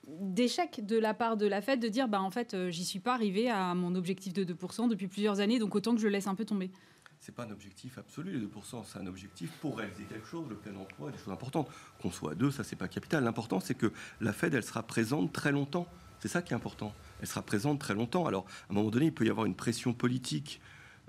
d'échec 0.07 0.85
de 0.85 0.99
la 0.99 1.15
part 1.15 1.37
de 1.37 1.47
la 1.47 1.61
Fed 1.61 1.81
de 1.81 1.89
dire 1.89 2.09
bah 2.09 2.21
en 2.21 2.31
fait 2.31 2.55
euh, 2.55 2.71
j'y 2.71 2.85
suis 2.85 3.01
pas 3.01 3.15
arrivé 3.15 3.49
à 3.49 3.75
mon 3.75 3.95
objectif 3.95 4.33
de 4.33 4.45
2% 4.45 4.89
depuis 4.89 5.09
plusieurs 5.09 5.41
années 5.41 5.59
donc 5.59 5.75
autant 5.75 5.95
que 5.95 6.01
je 6.01 6.09
laisse 6.09 6.27
un 6.27 6.35
peu 6.35 6.45
tomber? 6.45 6.71
C'est 7.25 7.35
pas 7.35 7.45
un 7.45 7.51
objectif 7.51 7.97
absolu, 7.97 8.39
les 8.39 8.47
2%, 8.47 8.85
c'est 8.85 8.99
un 8.99 9.07
objectif 9.07 9.51
pour 9.63 9.79
réaliser 9.79 10.05
quelque 10.05 10.27
chose, 10.27 10.47
le 10.47 10.57
plein 10.57 10.77
emploi, 10.77 11.11
des 11.11 11.17
choses 11.17 11.33
importantes. 11.33 11.71
Qu'on 11.99 12.11
soit 12.11 12.33
à 12.33 12.35
2, 12.35 12.51
ça 12.51 12.65
c'est 12.65 12.77
pas 12.77 12.87
capital. 12.87 13.25
L'important 13.25 13.61
c'est 13.61 13.75
que 13.75 13.91
la 14.21 14.35
Fed, 14.35 14.53
elle 14.53 14.63
sera 14.63 14.83
présente 14.83 15.33
très 15.33 15.51
longtemps. 15.51 15.89
C'est 16.21 16.29
ça 16.29 16.43
qui 16.43 16.53
est 16.53 16.57
important. 16.57 16.93
Elle 17.23 17.27
sera 17.27 17.41
présente 17.41 17.81
très 17.81 17.95
longtemps. 17.95 18.27
Alors, 18.27 18.45
à 18.69 18.73
un 18.73 18.75
moment 18.75 18.91
donné, 18.91 19.07
il 19.07 19.15
peut 19.15 19.25
y 19.25 19.31
avoir 19.31 19.47
une 19.47 19.55
pression 19.55 19.95
politique 19.95 20.61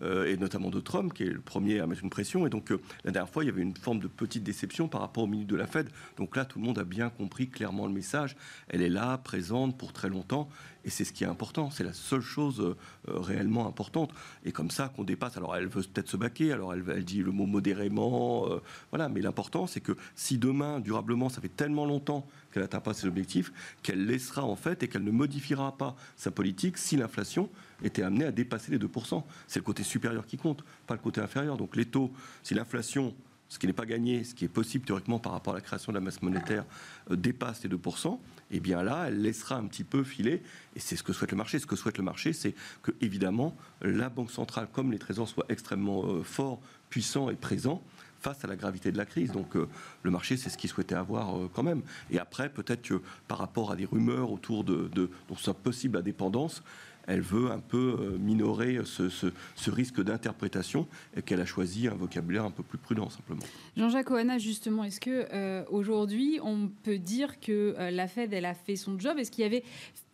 euh, 0.02 0.26
et 0.26 0.38
notamment 0.38 0.70
de 0.70 0.80
Trump, 0.80 1.14
qui 1.14 1.24
est 1.24 1.30
le 1.30 1.40
premier 1.40 1.80
à 1.80 1.88
mettre 1.88 2.04
une 2.04 2.10
pression. 2.10 2.46
Et 2.46 2.50
donc, 2.50 2.72
euh, 2.72 2.82
la 3.06 3.12
dernière 3.12 3.32
fois, 3.32 3.44
il 3.44 3.48
y 3.48 3.50
avait 3.50 3.62
une 3.62 3.76
forme 3.76 4.00
de 4.00 4.08
petite 4.08 4.44
déception 4.44 4.88
par 4.88 5.02
rapport 5.02 5.24
aux 5.24 5.28
minutes 5.28 5.48
de 5.48 5.56
la 5.56 5.68
Fed. 5.68 5.90
Donc 6.18 6.36
là, 6.36 6.44
tout 6.44 6.60
le 6.60 6.66
monde 6.66 6.80
a 6.80 6.84
bien 6.84 7.10
compris 7.10 7.48
clairement 7.48 7.88
le 7.88 7.94
message. 7.94 8.36
Elle 8.68 8.82
est 8.82 8.90
là, 8.90 9.18
présente 9.18 9.78
pour 9.78 9.94
très 9.94 10.10
longtemps. 10.10 10.50
Et 10.84 10.90
c'est 10.90 11.06
ce 11.06 11.14
qui 11.14 11.24
est 11.24 11.28
important. 11.28 11.72
C'est 11.72 11.84
la 11.84 11.94
seule 11.94 12.22
chose 12.22 12.60
euh, 12.62 12.76
réellement 13.08 13.68
importante. 13.68 14.12
Et 14.44 14.52
comme 14.52 14.70
ça, 14.70 14.90
qu'on 14.90 15.04
dépasse. 15.04 15.38
Alors, 15.38 15.56
elle 15.56 15.68
veut 15.68 15.82
peut-être 15.82 16.10
se 16.10 16.18
baquer. 16.18 16.52
Alors, 16.52 16.74
elle, 16.74 16.84
elle, 16.90 17.06
dit 17.06 17.24
le 17.24 17.32
mot 17.32 17.46
modérément. 17.46 18.48
voilà. 18.92 19.10
Mais 19.10 19.22
l'important, 19.22 19.66
c'est 19.66 19.82
que 19.82 19.94
si 20.16 20.38
demain, 20.38 20.80
durablement, 20.80 21.30
ça 21.30 21.42
fait 21.42 21.50
tellement 21.50 21.86
longtemps 21.86 22.28
qu'elle 22.52 22.64
n'atteint 22.64 22.82
pas 22.82 22.94
ses 22.94 23.08
objectifs, 23.08 23.52
qu'elle 23.82 24.06
laissera 24.06 24.44
en 24.44 24.56
fait 24.56 24.84
et 24.84 24.88
qu'elle 24.88 25.04
ne 25.04 25.12
modifiera 25.12 25.78
pas 25.78 25.96
sa 26.16 26.32
politique 26.32 26.78
si 26.78 26.98
l'inflation 26.98 27.50
était 27.86 28.04
amenée 28.04 28.26
à 28.26 28.32
dépasser 28.32 28.72
les 28.72 28.80
2%. 28.80 29.24
C'est 29.48 29.60
le 29.60 29.64
côté 29.64 29.84
supérieur 29.84 30.26
qui 30.26 30.38
compte, 30.38 30.64
pas 30.88 30.96
le 30.96 31.00
côté 31.00 31.22
inférieur. 31.22 31.58
Donc 31.58 31.76
les 31.76 31.86
taux, 31.86 32.12
si 32.44 32.54
l'inflation, 32.54 33.14
ce 33.48 33.60
qui 33.60 33.68
n'est 33.68 33.74
pas 33.74 33.86
gagné, 33.86 34.24
ce 34.24 34.34
qui 34.34 34.46
est 34.46 34.50
possible 34.50 34.86
théoriquement 34.86 35.20
par 35.20 35.32
rapport 35.32 35.54
à 35.54 35.58
la 35.58 35.62
création 35.62 35.92
de 35.92 35.98
la 35.98 36.04
masse 36.04 36.22
monétaire, 36.22 36.66
euh, 37.12 37.16
dépasse 37.16 37.64
les 37.64 37.70
2%, 37.70 38.14
et 38.52 38.58
eh 38.58 38.60
bien 38.60 38.84
là, 38.84 39.06
elle 39.08 39.22
laissera 39.22 39.56
un 39.56 39.66
petit 39.66 39.84
peu 39.84 40.04
filer. 40.04 40.42
Et 40.76 40.80
c'est 40.80 40.96
ce 40.96 41.04
que 41.04 41.14
souhaite 41.14 41.32
le 41.32 41.38
marché. 41.38 41.60
Ce 41.60 41.66
que 41.66 41.76
souhaite 41.76 41.98
le 41.98 42.04
marché, 42.04 42.34
c'est 42.34 42.54
que, 42.82 42.92
évidemment, 43.02 43.56
la 43.82 44.10
Banque 44.10 44.32
centrale, 44.32 44.68
comme 44.72 44.92
les 44.92 45.00
trésors, 45.00 45.28
soient 45.28 45.46
extrêmement 45.50 46.06
euh, 46.06 46.24
forts, 46.24 46.60
puissants 46.90 47.30
et 47.30 47.36
présents 47.36 47.82
face 48.26 48.44
à 48.44 48.48
la 48.48 48.56
gravité 48.56 48.92
de 48.92 48.98
la 48.98 49.06
crise. 49.06 49.32
Donc 49.32 49.56
euh, 49.56 49.68
le 50.02 50.10
marché, 50.10 50.36
c'est 50.36 50.50
ce 50.50 50.58
qu'il 50.58 50.70
souhaitait 50.70 50.96
avoir 50.96 51.38
euh, 51.38 51.50
quand 51.54 51.62
même. 51.62 51.84
Et 52.10 52.18
après, 52.18 52.50
peut-être 52.50 52.82
que 52.82 53.02
par 53.28 53.38
rapport 53.38 53.72
à 53.72 53.76
des 53.76 53.86
rumeurs 53.86 54.32
autour 54.32 54.64
de, 54.64 54.90
de, 54.94 55.12
de 55.30 55.36
sa 55.38 55.54
possible 55.54 55.98
indépendance, 55.98 56.64
elle 57.08 57.22
veut 57.22 57.52
un 57.52 57.60
peu 57.60 57.98
euh, 58.00 58.18
minorer 58.18 58.80
ce, 58.86 59.70
risque 59.70 60.02
d'interprétation 60.02 60.88
et 61.16 61.22
qu'elle 61.22 61.42
a 61.42 61.46
choisi 61.46 61.88
un 61.88 61.94
vocabulaire 61.94 62.46
un 62.46 62.52
peu 62.52 62.64
plus 62.64 62.78
prudent 62.78 63.10
simplement. 63.10 63.44
Jean-Jacques 63.76 64.12
Oana, 64.12 64.38
justement, 64.38 64.84
est-ce 64.84 65.00
que 65.00 65.28
euh, 65.34 65.64
aujourd'hui 65.70 66.40
on 66.44 66.70
peut 66.84 66.98
dire 66.98 67.40
que 67.40 67.76
la 67.92 68.08
Fed 68.08 68.34
elle 68.34 68.46
a 68.46 68.54
fait 68.54 68.76
son 68.76 69.00
job? 69.00 69.18
Est-ce 69.18 69.32
qu'il 69.32 69.44
y 69.44 69.46
avait 69.46 69.64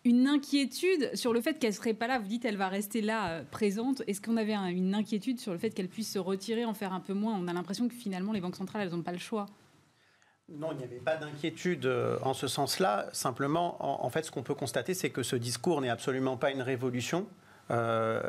une 0.03 0.27
inquiétude 0.27 1.11
sur 1.13 1.33
le 1.33 1.41
fait 1.41 1.59
qu'elle 1.59 1.73
serait 1.73 1.93
pas 1.93 2.07
là? 2.07 2.19
Vous 2.19 2.27
dites 2.27 2.43
qu'elle 2.43 2.57
va 2.57 2.69
rester 2.69 3.01
là 3.01 3.43
présente. 3.51 4.01
Est-ce 4.07 4.21
qu'on 4.21 4.37
avait 4.37 4.55
une 4.55 4.95
inquiétude 4.95 5.39
sur 5.39 5.51
le 5.51 5.57
fait 5.57 5.69
qu'elle 5.71 5.89
puisse 5.89 6.11
se 6.11 6.19
retirer, 6.19 6.65
en 6.65 6.73
faire 6.73 6.93
un 6.93 6.99
peu 6.99 7.13
moins? 7.13 7.37
On 7.37 7.47
a 7.47 7.53
l'impression 7.53 7.87
que 7.87 7.93
finalement 7.93 8.31
les 8.31 8.41
banques 8.41 8.55
centrales 8.55 8.81
elles 8.83 8.93
n'ont 8.93 9.03
pas 9.03 9.11
le 9.11 9.19
choix. 9.19 9.47
Non, 10.49 10.69
il 10.73 10.77
n'y 10.79 10.83
avait 10.83 10.97
pas 10.97 11.15
d'inquiétude 11.15 11.85
euh, 11.85 12.17
en 12.23 12.33
ce 12.33 12.47
sens-là. 12.47 13.07
Simplement, 13.13 13.77
en, 13.79 14.09
fait, 14.09 14.23
ce 14.23 14.31
qu'on 14.31 14.43
peut 14.43 14.55
constater, 14.55 14.93
c'est 14.93 15.09
que 15.09 15.23
ce 15.23 15.35
discours 15.35 15.81
n'est 15.81 15.89
absolument 15.89 16.37
pas 16.37 16.51
une 16.51 16.61
révolution. 16.61 17.25
Euh, 17.69 18.21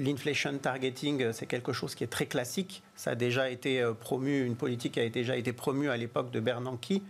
l'inflation 0.00 0.58
targeting, 0.58 1.30
c'est 1.32 1.46
quelque 1.46 1.72
chose 1.72 1.94
qui 1.94 2.02
est 2.02 2.08
très 2.08 2.26
classique. 2.26 2.82
Ça 2.96 3.12
a 3.12 3.14
déjà 3.14 3.48
été 3.48 3.80
euh, 3.80 3.92
promu, 3.92 4.44
une 4.44 4.56
politique 4.56 4.98
a 4.98 5.08
déjà 5.08 5.36
été 5.36 5.52
promue 5.52 5.88
à 5.88 5.96
l'époque 5.96 6.32
de 6.32 6.40
Bernanke. 6.40 7.00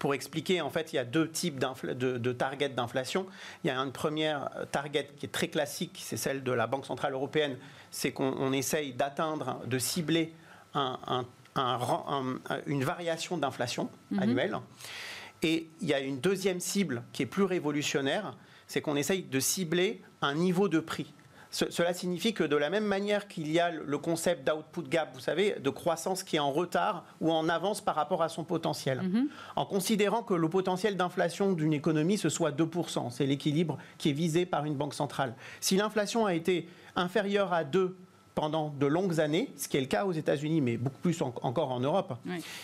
Pour 0.00 0.14
expliquer, 0.14 0.62
en 0.62 0.70
fait, 0.70 0.92
il 0.92 0.96
y 0.96 0.98
a 0.98 1.04
deux 1.04 1.30
types 1.30 1.60
de, 1.60 2.32
targets 2.32 2.70
d'inflation. 2.70 3.26
Il 3.62 3.68
y 3.68 3.70
a 3.70 3.78
une 3.78 3.92
première 3.92 4.50
target 4.72 5.10
qui 5.16 5.26
est 5.26 5.32
très 5.32 5.48
classique, 5.48 6.00
c'est 6.02 6.16
celle 6.16 6.42
de 6.42 6.50
la 6.50 6.66
Banque 6.66 6.86
Centrale 6.86 7.12
Européenne. 7.12 7.56
C'est 7.92 8.10
qu'on 8.10 8.52
essaye 8.52 8.92
d'atteindre, 8.94 9.60
de 9.64 9.78
cibler 9.78 10.32
un, 10.74 10.98
un 11.06 11.24
une 12.66 12.84
variation 12.84 13.36
d'inflation 13.36 13.90
mhm. 14.10 14.18
annuelle. 14.22 14.58
Et 15.42 15.68
il 15.80 15.88
y 15.88 15.94
a 15.94 16.00
une 16.00 16.20
deuxième 16.20 16.60
cible 16.60 17.02
qui 17.12 17.22
est 17.22 17.26
plus 17.26 17.44
révolutionnaire, 17.44 18.36
c'est 18.66 18.80
qu'on 18.80 18.96
essaye 18.96 19.22
de 19.22 19.40
cibler 19.40 20.02
un 20.20 20.34
niveau 20.34 20.68
de 20.68 20.80
prix. 20.80 21.14
cela 21.50 21.94
signifie 21.94 22.34
que 22.34 22.44
de 22.44 22.56
la 22.56 22.68
même 22.68 22.84
manière 22.84 23.28
qu'il 23.28 23.50
y 23.50 23.58
a 23.60 23.70
le 23.70 23.98
concept 23.98 24.46
d'output 24.46 24.82
gap, 24.88 25.10
vous 25.14 25.20
savez, 25.20 25.56
de 25.60 25.70
croissance 25.70 26.22
qui 26.22 26.36
est 26.36 26.40
en 26.40 26.52
retard 26.52 27.04
ou 27.20 27.32
en 27.32 27.48
avance 27.48 27.80
par 27.80 27.94
rapport 27.94 28.22
à 28.22 28.28
son 28.28 28.44
potentiel, 28.44 29.00
mhm. 29.00 29.28
en 29.56 29.64
considérant 29.64 30.22
que 30.22 30.34
le 30.34 30.48
potentiel 30.48 30.96
d'inflation 30.96 31.52
d'une 31.52 31.72
économie, 31.72 32.18
ce 32.18 32.28
soit 32.28 32.50
2%, 32.50 33.10
c'est 33.10 33.26
l'équilibre 33.26 33.78
qui 33.96 34.10
est 34.10 34.12
visé 34.12 34.44
par 34.44 34.64
une 34.64 34.74
banque 34.74 34.94
centrale. 34.94 35.34
Si 35.60 35.76
l'inflation 35.76 36.26
a 36.26 36.34
été 36.34 36.68
inférieure 36.96 37.52
à 37.52 37.64
2 37.64 37.96
pendant 38.38 38.72
de 38.78 38.86
longues 38.86 39.18
années, 39.18 39.50
ce 39.56 39.66
qui 39.66 39.78
est 39.78 39.80
le 39.80 39.88
cas 39.88 40.04
aux 40.04 40.12
États-Unis, 40.12 40.60
mais 40.60 40.76
beaucoup 40.76 41.00
plus 41.00 41.20
encore 41.22 41.72
en 41.72 41.80
Europe, 41.80 42.14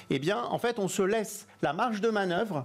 eh 0.08 0.20
bien, 0.20 0.44
en 0.44 0.58
fait, 0.60 0.78
on 0.78 0.86
se 0.86 1.02
laisse 1.02 1.48
la 1.62 1.72
marge 1.72 2.00
de 2.00 2.10
manœuvre 2.10 2.64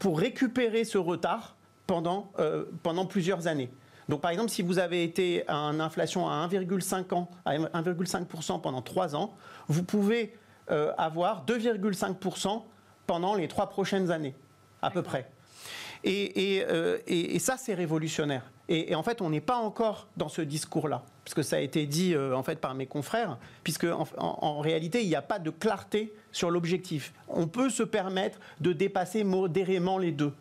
pour 0.00 0.18
récupérer 0.18 0.82
ce 0.82 0.98
retard 0.98 1.54
pendant, 1.86 2.32
euh, 2.40 2.64
pendant 2.82 3.06
plusieurs 3.06 3.46
années. 3.46 3.70
Donc, 4.08 4.22
par 4.22 4.32
exemple, 4.32 4.50
si 4.50 4.62
vous 4.62 4.80
avez 4.80 5.04
été 5.04 5.46
à 5.46 5.54
une 5.54 5.80
inflation 5.80 6.28
à 6.28 6.48
1,5% 6.48 8.60
pendant 8.60 8.82
trois 8.82 9.14
ans, 9.14 9.34
vous 9.68 9.84
pouvez 9.84 10.34
euh, 10.72 10.92
avoir 10.98 11.44
2,5% 11.46 12.62
pendant 13.06 13.36
les 13.36 13.46
trois 13.46 13.68
prochaines 13.68 14.10
années, 14.10 14.34
à 14.82 14.90
peu 14.90 15.02
près. 15.02 15.30
Euh, 16.06 16.98
et, 17.06 17.38
ça, 17.38 17.56
c'est 17.56 17.74
révolutionnaire. 17.74 18.50
Et, 18.68 18.94
en 18.94 19.02
fait, 19.02 19.22
on 19.22 19.30
n'est 19.30 19.40
pas 19.40 19.56
encore 19.56 20.08
dans 20.16 20.28
ce 20.28 20.42
discours-là, 20.42 21.02
puisque 21.24 21.42
ça 21.42 21.56
a 21.56 21.60
été 21.60 21.86
dit 21.86 22.14
euh, 22.14 22.36
en 22.36 22.42
fait 22.42 22.60
par 22.60 22.74
mes 22.74 22.86
confrères, 22.86 23.38
puisque 23.64 23.86
en, 24.18 24.60
réalité, 24.60 25.02
il 25.02 25.08
n'y 25.08 25.14
a 25.14 25.22
pas 25.22 25.38
de 25.38 25.50
clarté 25.50 26.12
sur 26.32 26.50
l'objectif. 26.50 27.12
On 27.28 27.46
peut 27.46 27.70
se 27.70 27.82
permettre 27.82 28.38
de 28.60 28.72
dépasser 28.72 29.24
modérément 29.24 29.98
les 29.98 30.12
deux. 30.12 30.32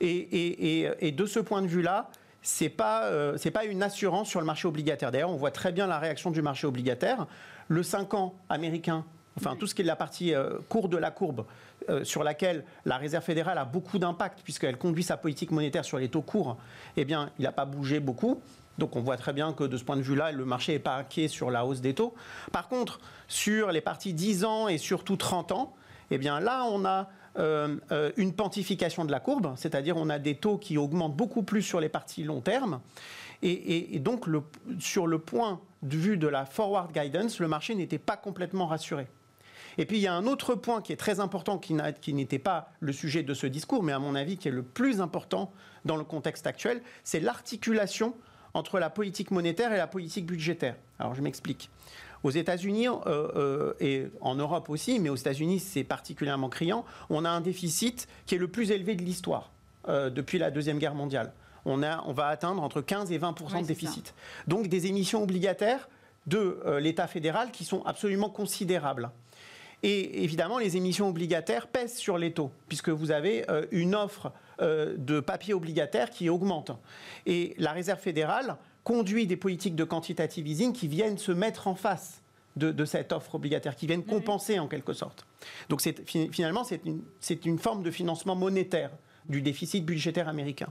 Et, 0.00 1.12
de 1.16 1.26
ce 1.26 1.40
point 1.40 1.62
de 1.62 1.66
vue-là, 1.66 2.10
c'est 2.44 2.68
pas 2.68 3.04
euh, 3.04 3.38
pas 3.52 3.64
une 3.64 3.84
assurance 3.84 4.28
sur 4.28 4.40
le 4.40 4.46
marché 4.46 4.66
obligataire. 4.66 5.12
D'ailleurs, 5.12 5.30
on 5.30 5.36
voit 5.36 5.52
très 5.52 5.70
bien 5.70 5.86
la 5.86 6.00
réaction 6.00 6.32
du 6.32 6.42
marché 6.42 6.66
obligataire. 6.66 7.26
Le 7.68 7.84
5 7.84 8.14
ans 8.14 8.34
américain, 8.48 9.04
enfin 9.36 9.54
tout 9.56 9.68
ce 9.68 9.74
qui 9.74 9.82
est 9.82 9.84
la 9.84 9.96
partie 9.96 10.34
courte 10.68 10.90
de 10.90 10.96
la 10.96 11.12
courbe, 11.12 11.44
euh, 11.88 12.04
sur 12.04 12.22
laquelle 12.22 12.64
la 12.84 12.96
Réserve 12.96 13.24
fédérale 13.24 13.58
a 13.58 13.64
beaucoup 13.64 13.98
d'impact, 13.98 14.40
puisqu'elle 14.42 14.76
conduit 14.76 15.02
sa 15.02 15.16
politique 15.16 15.50
monétaire 15.50 15.84
sur 15.84 15.98
les 15.98 16.08
taux 16.08 16.22
courts, 16.22 16.56
eh 16.96 17.04
bien, 17.04 17.30
il 17.38 17.42
n'a 17.42 17.52
pas 17.52 17.64
bougé 17.64 18.00
beaucoup. 18.00 18.40
Donc 18.78 18.96
on 18.96 19.00
voit 19.00 19.16
très 19.16 19.32
bien 19.32 19.52
que 19.52 19.64
de 19.64 19.76
ce 19.76 19.84
point 19.84 19.96
de 19.96 20.02
vue-là, 20.02 20.32
le 20.32 20.44
marché 20.44 20.72
n'est 20.72 20.78
pas 20.78 20.96
inquiet 20.96 21.28
sur 21.28 21.50
la 21.50 21.66
hausse 21.66 21.80
des 21.80 21.94
taux. 21.94 22.14
Par 22.52 22.68
contre, 22.68 23.00
sur 23.28 23.70
les 23.70 23.80
parties 23.80 24.14
10 24.14 24.44
ans 24.44 24.68
et 24.68 24.78
surtout 24.78 25.16
30 25.16 25.52
ans, 25.52 25.74
eh 26.10 26.18
bien 26.18 26.40
là, 26.40 26.64
on 26.70 26.84
a 26.84 27.08
euh, 27.38 27.76
euh, 27.92 28.12
une 28.16 28.34
pantification 28.34 29.04
de 29.06 29.10
la 29.10 29.20
courbe, 29.20 29.54
c'est-à-dire 29.56 29.96
on 29.96 30.10
a 30.10 30.18
des 30.18 30.34
taux 30.34 30.58
qui 30.58 30.76
augmentent 30.76 31.16
beaucoup 31.16 31.42
plus 31.42 31.62
sur 31.62 31.80
les 31.80 31.88
parties 31.88 32.24
long 32.24 32.40
terme. 32.40 32.80
Et, 33.44 33.98
donc, 33.98 34.26
sur 34.78 35.08
le 35.08 35.18
point 35.18 35.60
de 35.82 35.96
vue 35.96 36.16
de 36.16 36.28
la 36.28 36.44
forward 36.44 36.92
guidance, 36.92 37.40
le 37.40 37.48
marché 37.48 37.74
n'était 37.74 37.98
pas 37.98 38.16
complètement 38.16 38.66
rassuré. 38.68 39.08
Et 39.78 39.86
puis 39.86 39.98
il 39.98 40.02
y 40.02 40.06
a 40.06 40.14
un 40.14 40.26
autre 40.26 40.54
point 40.54 40.82
qui 40.82 40.92
est 40.92 40.96
très 40.96 41.20
important, 41.20 41.58
qui 41.58 41.74
n'était 42.14 42.38
pas 42.38 42.72
le 42.80 42.92
sujet 42.92 43.22
de 43.22 43.34
ce 43.34 43.46
discours, 43.46 43.82
mais 43.82 43.92
à 43.92 43.98
mon 43.98 44.14
avis 44.14 44.36
qui 44.36 44.48
est 44.48 44.52
le 44.52 44.62
plus 44.62 45.00
important 45.00 45.52
dans 45.84 45.96
le 45.96 46.04
contexte 46.04 46.46
actuel, 46.46 46.82
c'est 47.04 47.20
l'articulation 47.20 48.14
entre 48.54 48.78
la 48.78 48.90
politique 48.90 49.30
monétaire 49.30 49.72
et 49.72 49.76
la 49.76 49.86
politique 49.86 50.26
budgétaire. 50.26 50.76
Alors 50.98 51.14
je 51.14 51.22
m'explique. 51.22 51.70
Aux 52.22 52.30
États-Unis 52.30 52.86
euh, 52.88 52.98
euh, 53.06 53.74
et 53.80 54.06
en 54.20 54.34
Europe 54.36 54.70
aussi, 54.70 55.00
mais 55.00 55.08
aux 55.08 55.16
États-Unis 55.16 55.58
c'est 55.58 55.84
particulièrement 55.84 56.48
criant, 56.48 56.84
on 57.10 57.24
a 57.24 57.30
un 57.30 57.40
déficit 57.40 58.06
qui 58.26 58.36
est 58.36 58.38
le 58.38 58.48
plus 58.48 58.70
élevé 58.70 58.94
de 58.94 59.02
l'histoire 59.02 59.50
euh, 59.88 60.10
depuis 60.10 60.38
la 60.38 60.50
Deuxième 60.50 60.78
Guerre 60.78 60.94
mondiale. 60.94 61.32
On, 61.64 61.82
a, 61.82 62.02
on 62.06 62.12
va 62.12 62.26
atteindre 62.26 62.62
entre 62.62 62.80
15 62.80 63.12
et 63.12 63.18
20% 63.18 63.62
de 63.62 63.66
déficit. 63.66 64.14
Donc 64.46 64.68
des 64.68 64.86
émissions 64.86 65.22
obligataires 65.22 65.88
de 66.26 66.78
l'État 66.78 67.08
fédéral 67.08 67.50
qui 67.50 67.64
sont 67.64 67.82
absolument 67.84 68.30
considérables. 68.30 69.10
Et 69.82 70.22
évidemment, 70.22 70.58
les 70.58 70.76
émissions 70.76 71.08
obligataires 71.08 71.66
pèsent 71.66 71.96
sur 71.96 72.16
les 72.18 72.32
taux, 72.32 72.52
puisque 72.68 72.88
vous 72.88 73.10
avez 73.10 73.48
euh, 73.50 73.66
une 73.72 73.94
offre 73.94 74.32
euh, 74.60 74.94
de 74.96 75.20
papier 75.20 75.54
obligataire 75.54 76.10
qui 76.10 76.28
augmente. 76.28 76.70
Et 77.26 77.54
la 77.58 77.72
Réserve 77.72 78.00
fédérale 78.00 78.56
conduit 78.84 79.26
des 79.26 79.36
politiques 79.36 79.74
de 79.74 79.84
quantitative 79.84 80.46
easing 80.46 80.72
qui 80.72 80.88
viennent 80.88 81.18
se 81.18 81.32
mettre 81.32 81.66
en 81.66 81.74
face 81.74 82.22
de, 82.56 82.84
cette 82.84 83.12
offre 83.12 83.36
obligataire, 83.36 83.74
qui 83.74 83.86
viennent 83.86 84.04
compenser 84.04 84.58
en 84.58 84.68
quelque 84.68 84.92
sorte. 84.92 85.26
Donc 85.68 85.80
finalement, 86.04 86.64
c'est 86.64 86.82
une, 86.84 87.02
une 87.44 87.58
forme 87.58 87.82
de 87.82 87.90
financement 87.90 88.36
monétaire 88.36 88.90
du 89.26 89.40
déficit 89.40 89.84
budgétaire 89.84 90.28
américain. 90.28 90.68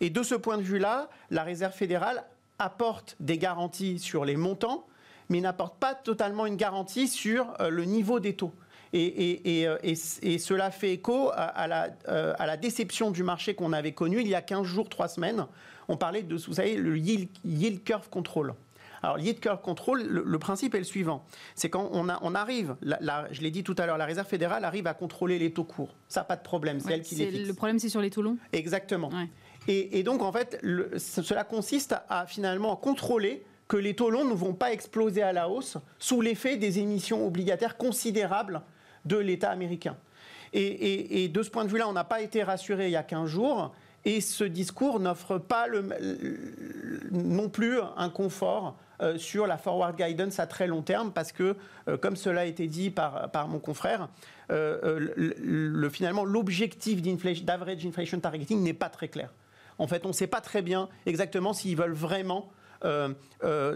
Et 0.00 0.10
de 0.10 0.22
ce 0.22 0.34
point 0.34 0.58
de 0.58 0.62
vue-là, 0.62 1.08
la 1.30 1.44
Réserve 1.44 1.72
fédérale 1.72 2.24
apporte 2.58 3.16
des 3.20 3.38
garanties 3.38 3.98
sur 3.98 4.24
les 4.24 4.36
montants, 4.36 4.86
mais 5.28 5.40
n'apporte 5.40 5.78
pas 5.78 5.94
totalement 5.94 6.46
une 6.46 6.56
garantie 6.56 7.08
sur 7.08 7.54
euh, 7.60 7.70
le 7.70 7.84
niveau 7.84 8.20
des 8.20 8.34
taux. 8.34 8.52
Et, 8.94 9.66
euh, 9.66 9.76
cela 10.38 10.70
fait 10.70 10.94
écho 10.94 11.30
à, 11.34 11.66
la, 11.68 11.90
euh, 12.08 12.32
à, 12.38 12.46
la, 12.46 12.56
déception 12.56 13.10
du 13.10 13.22
marché 13.22 13.54
qu'on 13.54 13.74
avait 13.74 13.92
connu 13.92 14.20
il 14.22 14.28
y 14.28 14.34
a 14.34 14.40
15 14.40 14.66
jours, 14.66 14.88
3 14.88 15.08
semaines. 15.08 15.46
On 15.88 15.98
parlait 15.98 16.22
de, 16.22 16.36
vous 16.36 16.54
savez, 16.54 16.76
le 16.76 16.96
yield, 16.96 17.84
curve 17.84 18.08
control. 18.08 18.54
Alors, 19.02 19.18
yield 19.18 19.40
curve 19.40 19.60
control, 19.60 20.02
le, 20.02 20.38
principe 20.38 20.74
est 20.74 20.78
le 20.78 20.84
suivant. 20.84 21.22
C'est 21.54 21.68
quand 21.68 21.90
on, 21.92 22.08
a, 22.08 22.18
on 22.22 22.34
arrive, 22.34 22.76
je 22.82 23.42
l'ai 23.42 23.50
dit 23.50 23.62
tout 23.62 23.74
à 23.76 23.84
l'heure, 23.84 23.98
la 23.98 24.06
Réserve 24.06 24.26
fédérale 24.26 24.64
arrive 24.64 24.86
à 24.86 24.94
contrôler 24.94 25.38
les 25.38 25.52
taux 25.52 25.64
courts. 25.64 25.94
Ça, 26.08 26.24
pas 26.24 26.36
de 26.36 26.42
problème, 26.42 26.80
c'est 26.80 26.94
elle 26.94 27.02
qui 27.02 27.14
les 27.16 27.30
fixe. 27.30 27.48
Le 27.48 27.54
problème, 27.54 27.78
c'est 27.78 27.90
sur 27.90 28.00
les 28.00 28.10
taux 28.10 28.22
longs 28.22 28.38
Exactement. 28.52 29.10
Et, 29.66 30.02
donc, 30.02 30.22
en 30.22 30.32
fait, 30.32 30.58
cela 30.96 31.44
consiste 31.44 31.94
à 32.08 32.26
finalement 32.26 32.74
contrôler 32.74 33.44
que 33.68 33.76
les 33.76 33.94
taux 33.94 34.10
longs 34.10 34.24
ne 34.24 34.34
vont 34.34 34.54
pas 34.54 34.72
exploser 34.72 35.22
à 35.22 35.32
la 35.32 35.48
hausse 35.48 35.76
sous 35.98 36.20
l'effet 36.20 36.56
des 36.56 36.78
émissions 36.78 37.26
obligataires 37.26 37.76
considérables 37.76 38.62
de 39.04 39.16
l'État 39.16 39.50
américain. 39.50 39.96
Et, 40.54 41.28
de 41.28 41.42
ce 41.42 41.50
point 41.50 41.64
de 41.64 41.70
vue-là, 41.70 41.86
on 41.86 41.92
n'a 41.92 42.04
pas 42.04 42.22
été 42.22 42.42
rassuré 42.42 42.86
il 42.86 42.92
y 42.92 42.96
a 42.96 43.02
15 43.02 43.28
jours. 43.28 43.74
Et 44.06 44.22
ce 44.22 44.44
discours 44.44 44.98
n'offre 44.98 45.36
pas 45.36 45.66
non 47.10 47.50
plus 47.50 47.78
un 47.96 48.08
confort 48.08 48.76
euh, 49.02 49.18
sur 49.18 49.46
la 49.46 49.58
forward 49.58 49.96
guidance 49.96 50.40
à 50.40 50.46
très 50.46 50.66
long 50.66 50.82
terme, 50.82 51.12
parce 51.12 51.32
que, 51.32 51.56
euh, 51.88 51.98
comme 51.98 52.16
cela 52.16 52.42
a 52.42 52.44
été 52.44 52.66
dit 52.66 52.90
par, 52.90 53.48
mon 53.48 53.58
confrère, 53.58 54.08
euh, 54.50 55.90
finalement, 55.90 56.24
l'objectif 56.24 57.02
d'average 57.44 57.84
inflation 57.84 58.18
targeting 58.18 58.62
n'est 58.62 58.72
pas 58.72 58.88
très 58.88 59.08
clair. 59.08 59.34
En 59.78 59.86
fait, 59.86 60.06
on 60.06 60.08
ne 60.08 60.14
sait 60.14 60.26
pas 60.26 60.40
très 60.40 60.62
bien 60.62 60.88
exactement 61.04 61.52
s'ils 61.52 61.76
veulent 61.76 61.92
vraiment 61.92 62.50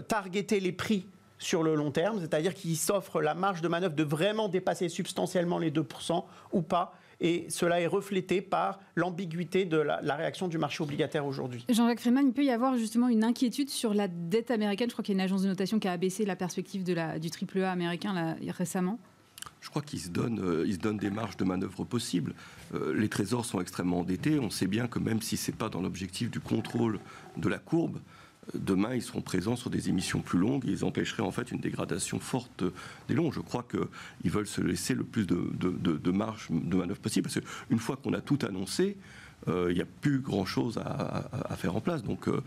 targeter 0.07 0.59
les 0.59 0.71
prix 0.71 1.05
sur 1.43 1.61
le 1.61 1.75
long 1.75 1.91
terme, 1.91 2.19
c'est-à-dire 2.19 2.53
qu'ils 2.53 2.77
s'offrent 2.77 3.21
la 3.21 3.35
marge 3.35 3.61
de 3.61 3.67
manœuvre 3.67 3.95
de 3.95 4.03
vraiment 4.03 4.47
dépasser 4.47 4.89
substantiellement 4.89 5.59
les 5.59 5.71
2% 5.71 6.23
ou 6.53 6.61
pas. 6.61 6.95
Et 7.21 7.45
cela 7.49 7.79
est 7.79 7.87
reflété 7.87 8.41
par 8.41 8.79
l'ambiguïté 8.95 9.65
de 9.65 9.77
la, 9.77 10.15
réaction 10.15 10.47
du 10.47 10.57
marché 10.57 10.83
obligataire 10.83 11.25
aujourd'hui. 11.25 11.65
Jean-Jacques 11.69 12.01
Freeman, 12.01 12.27
il 12.27 12.33
peut 12.33 12.43
y 12.43 12.49
avoir 12.49 12.77
justement 12.77 13.07
une 13.07 13.23
inquiétude 13.23 13.69
sur 13.69 13.93
la 13.93 14.07
dette 14.07 14.51
américaine. 14.51 14.89
Je 14.89 14.93
crois 14.93 15.03
qu'il 15.03 15.15
y 15.15 15.17
a 15.17 15.19
une 15.21 15.25
agence 15.25 15.43
de 15.43 15.47
notation 15.47 15.79
qui 15.79 15.87
a 15.87 15.93
abaissé 15.93 16.25
la 16.25 16.35
perspective 16.35 16.83
de 16.83 16.93
la, 16.93 17.19
du 17.19 17.29
AAA 17.29 17.71
américain 17.71 18.35
récemment. 18.49 18.99
Je 19.61 19.69
crois 19.69 19.81
qu'ils 19.81 19.99
se 19.99 20.09
donnent, 20.09 20.39
euh, 20.41 20.69
se 20.69 20.77
donnent 20.77 20.97
des 20.97 21.09
marges 21.09 21.37
de 21.37 21.43
manœuvre 21.43 21.83
possibles. 21.85 22.33
les 22.93 23.09
trésors 23.09 23.45
sont 23.45 23.61
extrêmement 23.61 23.99
endettés. 23.99 24.39
On 24.39 24.49
sait 24.49 24.67
bien 24.67 24.87
que 24.87 24.99
même 24.99 25.21
si 25.21 25.37
ce 25.37 25.51
n'est 25.51 25.57
pas 25.57 25.69
dans 25.69 25.81
l'objectif 25.81 26.29
du 26.29 26.39
contrôle 26.39 26.99
de 27.37 27.47
la 27.47 27.59
courbe, 27.59 27.99
demain, 28.53 28.95
ils 28.95 29.01
seront 29.01 29.21
présents 29.21 29.55
sur 29.55 29.69
des 29.69 29.89
émissions 29.89 30.21
plus 30.21 30.39
longues 30.39 30.65
et 30.67 30.71
ils 30.71 30.85
empêcheraient 30.85 31.23
en 31.23 31.31
fait 31.31 31.51
une 31.51 31.59
dégradation 31.59 32.19
forte 32.19 32.63
des 33.07 33.15
longs. 33.15 33.31
Je 33.31 33.39
crois 33.39 33.65
qu'ils 33.69 34.31
veulent 34.31 34.47
se 34.47 34.61
laisser 34.61 34.93
le 34.93 35.03
plus 35.03 35.25
de, 35.25 36.11
marge 36.11 36.47
de 36.51 36.75
manœuvre 36.75 36.99
possible 36.99 37.29
parce 37.29 37.39
qu'une 37.39 37.79
fois 37.79 37.97
qu'on 37.97 38.13
a 38.13 38.21
tout 38.21 38.39
annoncé, 38.47 38.97
euh, 39.47 39.67
il 39.69 39.75
n'y 39.75 39.81
a 39.81 39.87
plus 40.01 40.19
grand-chose 40.19 40.77
à, 40.77 41.55
faire 41.55 41.75
en 41.75 41.81
place. 41.81 42.03
Donc 42.03 42.27
euh, 42.27 42.41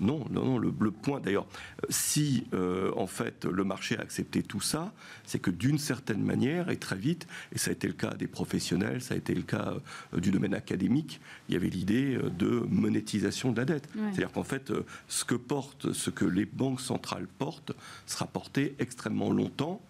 non, 0.00 0.24
non, 0.30 0.44
non, 0.44 0.58
le, 0.58 0.90
point 0.90 1.20
d'ailleurs, 1.20 1.46
si 1.88 2.46
euh, 2.52 2.90
en 2.96 3.06
fait 3.06 3.44
le 3.44 3.64
marché 3.64 3.96
a 3.96 4.00
accepté 4.00 4.42
tout 4.42 4.60
ça, 4.60 4.92
c'est 5.24 5.38
que 5.38 5.50
d'une 5.50 5.78
certaine 5.78 6.22
manière 6.22 6.70
et 6.70 6.76
très 6.76 6.96
vite, 6.96 7.26
et 7.52 7.58
ça 7.58 7.70
a 7.70 7.72
été 7.72 7.86
le 7.86 7.92
cas 7.92 8.14
des 8.14 8.26
professionnels, 8.26 9.02
ça 9.02 9.14
a 9.14 9.16
été 9.16 9.34
le 9.34 9.42
cas 9.42 9.74
du 10.16 10.30
domaine 10.30 10.54
académique, 10.54 11.20
il 11.48 11.54
y 11.54 11.56
avait 11.56 11.68
l'idée 11.68 12.18
de 12.38 12.64
monétisation 12.68 13.52
de 13.52 13.58
la 13.58 13.64
dette. 13.64 13.88
C'est-à-dire 13.94 14.32
qu'en 14.32 14.44
fait, 14.44 14.72
ce 15.08 15.24
que 15.24 15.34
porte, 15.34 15.92
ce 15.92 16.10
que 16.10 16.24
les 16.24 16.44
banques 16.44 16.80
centrales 16.80 17.26
portent, 17.38 17.72
sera 18.06 18.26
porté 18.26 18.74
extrêmement 18.78 19.30
longtemps 19.30 19.80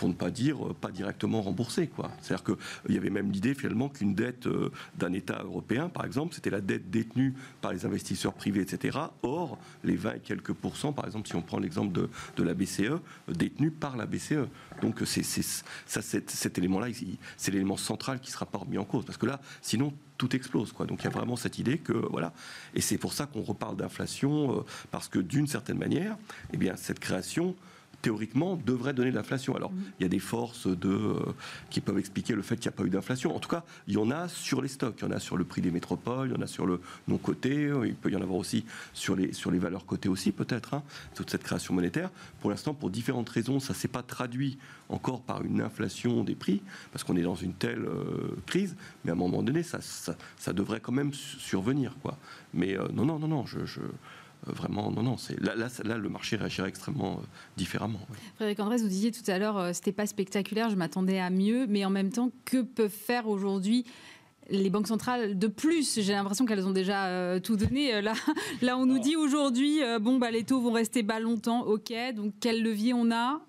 pour 0.00 0.08
ne 0.08 0.14
pas 0.14 0.30
dire 0.30 0.66
euh, 0.66 0.72
pas 0.72 0.90
directement 0.90 1.42
remboursé. 1.42 1.86
Quoi. 1.86 2.10
C'est-à-dire 2.22 2.42
qu'il 2.42 2.54
euh, 2.54 2.94
y 2.94 2.96
avait 2.96 3.10
même 3.10 3.30
l'idée 3.30 3.52
finalement 3.52 3.90
qu'une 3.90 4.14
dette 4.14 4.46
euh, 4.46 4.72
d'un 4.96 5.12
État 5.12 5.42
européen, 5.44 5.90
par 5.90 6.06
exemple, 6.06 6.34
c'était 6.34 6.48
la 6.48 6.62
dette 6.62 6.90
détenue 6.90 7.34
par 7.60 7.74
les 7.74 7.84
investisseurs 7.84 8.32
privés, 8.32 8.62
etc. 8.62 8.98
Or, 9.22 9.58
les 9.84 9.96
20 9.96 10.14
et 10.14 10.20
quelques 10.20 10.54
pourcents, 10.54 10.94
par 10.94 11.04
exemple, 11.04 11.28
si 11.28 11.36
on 11.36 11.42
prend 11.42 11.58
l'exemple 11.58 11.92
de, 11.92 12.08
de, 12.38 12.42
la 12.42 12.54
BCE, 12.54 12.98
détenus 13.28 13.74
par 13.78 13.98
la 13.98 14.06
BCE. 14.06 14.48
Donc 14.80 15.02
c'est, 15.04 15.22
ça, 15.22 16.00
cet, 16.00 16.56
élément-là, 16.56 16.86
c'est 17.36 17.52
l'élément 17.52 17.76
central 17.76 18.20
qui 18.20 18.30
sera 18.30 18.46
pas 18.46 18.56
remis 18.56 18.78
en 18.78 18.86
cause. 18.86 19.04
Parce 19.04 19.18
que 19.18 19.26
là, 19.26 19.38
sinon, 19.60 19.92
tout 20.16 20.34
explose. 20.34 20.72
Quoi. 20.72 20.86
Donc 20.86 21.00
il 21.02 21.04
y 21.04 21.08
a 21.08 21.10
vraiment 21.10 21.36
cette 21.36 21.58
idée 21.58 21.76
que 21.76 21.92
voilà, 21.92 22.32
et 22.74 22.80
c'est 22.80 22.96
pour 22.96 23.12
ça 23.12 23.26
qu'on 23.26 23.42
reparle 23.42 23.76
d'inflation 23.76 24.64
parce 24.90 25.08
que 25.08 25.18
d'une 25.18 25.46
certaine 25.46 25.78
manière, 25.78 26.16
eh 26.52 26.56
bien 26.56 26.76
cette 26.76 27.00
création 27.00 27.54
théoriquement, 28.02 28.56
devrait 28.56 28.94
donner 28.94 29.10
de 29.10 29.16
l'inflation. 29.16 29.54
Alors, 29.56 29.72
mhm. 29.72 29.82
il 29.98 30.02
y 30.02 30.06
a 30.06 30.08
des 30.08 30.18
forces 30.18 30.66
de, 30.66 30.88
euh, 30.88 31.34
qui 31.70 31.80
peuvent 31.80 31.98
expliquer 31.98 32.34
le 32.34 32.42
fait 32.42 32.56
qu'il 32.56 32.70
n'y 32.70 32.74
a 32.74 32.76
pas 32.76 32.84
eu 32.84 32.90
d'inflation. 32.90 33.34
En 33.34 33.40
tout 33.40 33.48
cas, 33.48 33.64
il 33.86 33.94
y 33.94 33.98
en 33.98 34.10
a 34.10 34.28
sur 34.28 34.62
les 34.62 34.68
stocks, 34.68 34.96
il 34.98 35.04
y 35.04 35.08
en 35.08 35.12
a 35.12 35.20
sur 35.20 35.36
le 35.36 35.44
prix 35.44 35.60
des 35.60 35.70
métropoles, 35.70 36.28
il 36.28 36.34
y 36.34 36.38
en 36.38 36.42
a 36.42 36.46
sur 36.46 36.66
le 36.66 36.80
non-coté, 37.08 37.70
il 37.84 37.94
peut 37.94 38.10
y 38.10 38.16
en 38.16 38.22
avoir 38.22 38.38
aussi 38.38 38.64
sur 38.92 39.16
les, 39.16 39.32
sur 39.32 39.50
les 39.50 39.58
valeurs 39.58 39.86
cotées 39.86 40.08
aussi, 40.08 40.32
peut-être, 40.32 40.74
hein, 40.74 40.82
toute 41.14 41.30
cette 41.30 41.42
création 41.42 41.74
monétaire. 41.74 42.10
Pour 42.40 42.50
l'instant, 42.50 42.74
pour 42.74 42.90
différentes 42.90 43.28
raisons, 43.28 43.60
ça 43.60 43.72
ne 43.72 43.78
s'est 43.78 43.88
pas 43.88 44.02
traduit 44.02 44.58
encore 44.90 45.20
par 45.22 45.42
une 45.42 45.60
inflation 45.60 46.24
des 46.24 46.34
prix, 46.34 46.62
parce 46.92 47.04
qu'on 47.04 47.16
est 47.16 47.22
dans 47.22 47.34
une 47.34 47.52
telle 47.52 47.84
euh, 47.84 48.36
crise, 48.46 48.76
mais 49.04 49.10
à 49.10 49.14
un 49.14 49.16
moment 49.16 49.42
donné, 49.42 49.62
ça, 49.62 49.78
ça, 49.80 50.52
devrait 50.52 50.80
quand 50.80 50.92
même 50.92 51.12
survenir. 51.14 51.94
Quoi. 52.02 52.18
Mais 52.54 52.76
euh, 52.76 52.88
non, 52.92 53.04
non, 53.04 53.18
non, 53.18 53.28
non, 53.28 53.46
je, 53.46 53.64
je 53.64 53.80
euh, 53.80 53.84
vraiment, 54.46 54.90
non, 54.90 55.02
non, 55.02 55.16
c'est 55.16 55.38
là, 55.40 55.54
là, 55.56 55.98
le 55.98 56.08
marché 56.08 56.36
réagirait 56.36 56.68
extrêmement 56.68 57.14
euh, 57.14 57.26
différemment. 57.56 58.00
Frédéric 58.36 58.60
Andrés, 58.60 58.78
vous 58.78 58.88
disiez 58.88 59.12
tout 59.12 59.28
à 59.28 59.38
l'heure, 59.38 59.58
euh, 59.58 59.72
c'était 59.72 59.92
pas 59.92 60.06
spectaculaire, 60.06 60.70
je 60.70 60.76
m'attendais 60.76 61.18
à 61.18 61.30
mieux, 61.30 61.66
mais 61.66 61.84
en 61.84 61.90
même 61.90 62.10
temps, 62.10 62.30
que 62.44 62.62
peuvent 62.62 62.90
faire 62.90 63.28
aujourd'hui 63.28 63.84
les 64.48 64.70
banques 64.70 64.88
centrales 64.88 65.38
de 65.38 65.46
plus? 65.46 66.00
J'ai 66.00 66.12
l'impression 66.12 66.44
qu'elles 66.44 66.66
ont 66.66 66.72
déjà 66.72 67.38
tout 67.40 67.54
donné. 67.54 68.02
Là, 68.02 68.14
là, 68.62 68.76
on 68.76 68.84
nous 68.84 68.98
dit 68.98 69.14
aujourd'hui, 69.14 69.78
bon, 70.00 70.18
bah, 70.18 70.32
les 70.32 70.42
taux 70.42 70.60
vont 70.60 70.72
rester 70.72 71.04
bas 71.04 71.20
longtemps, 71.20 71.62
ok. 71.66 71.92
Donc, 72.16 72.34
quel 72.40 72.60
levier 72.60 72.92
on 72.92 73.12
a? 73.12 73.40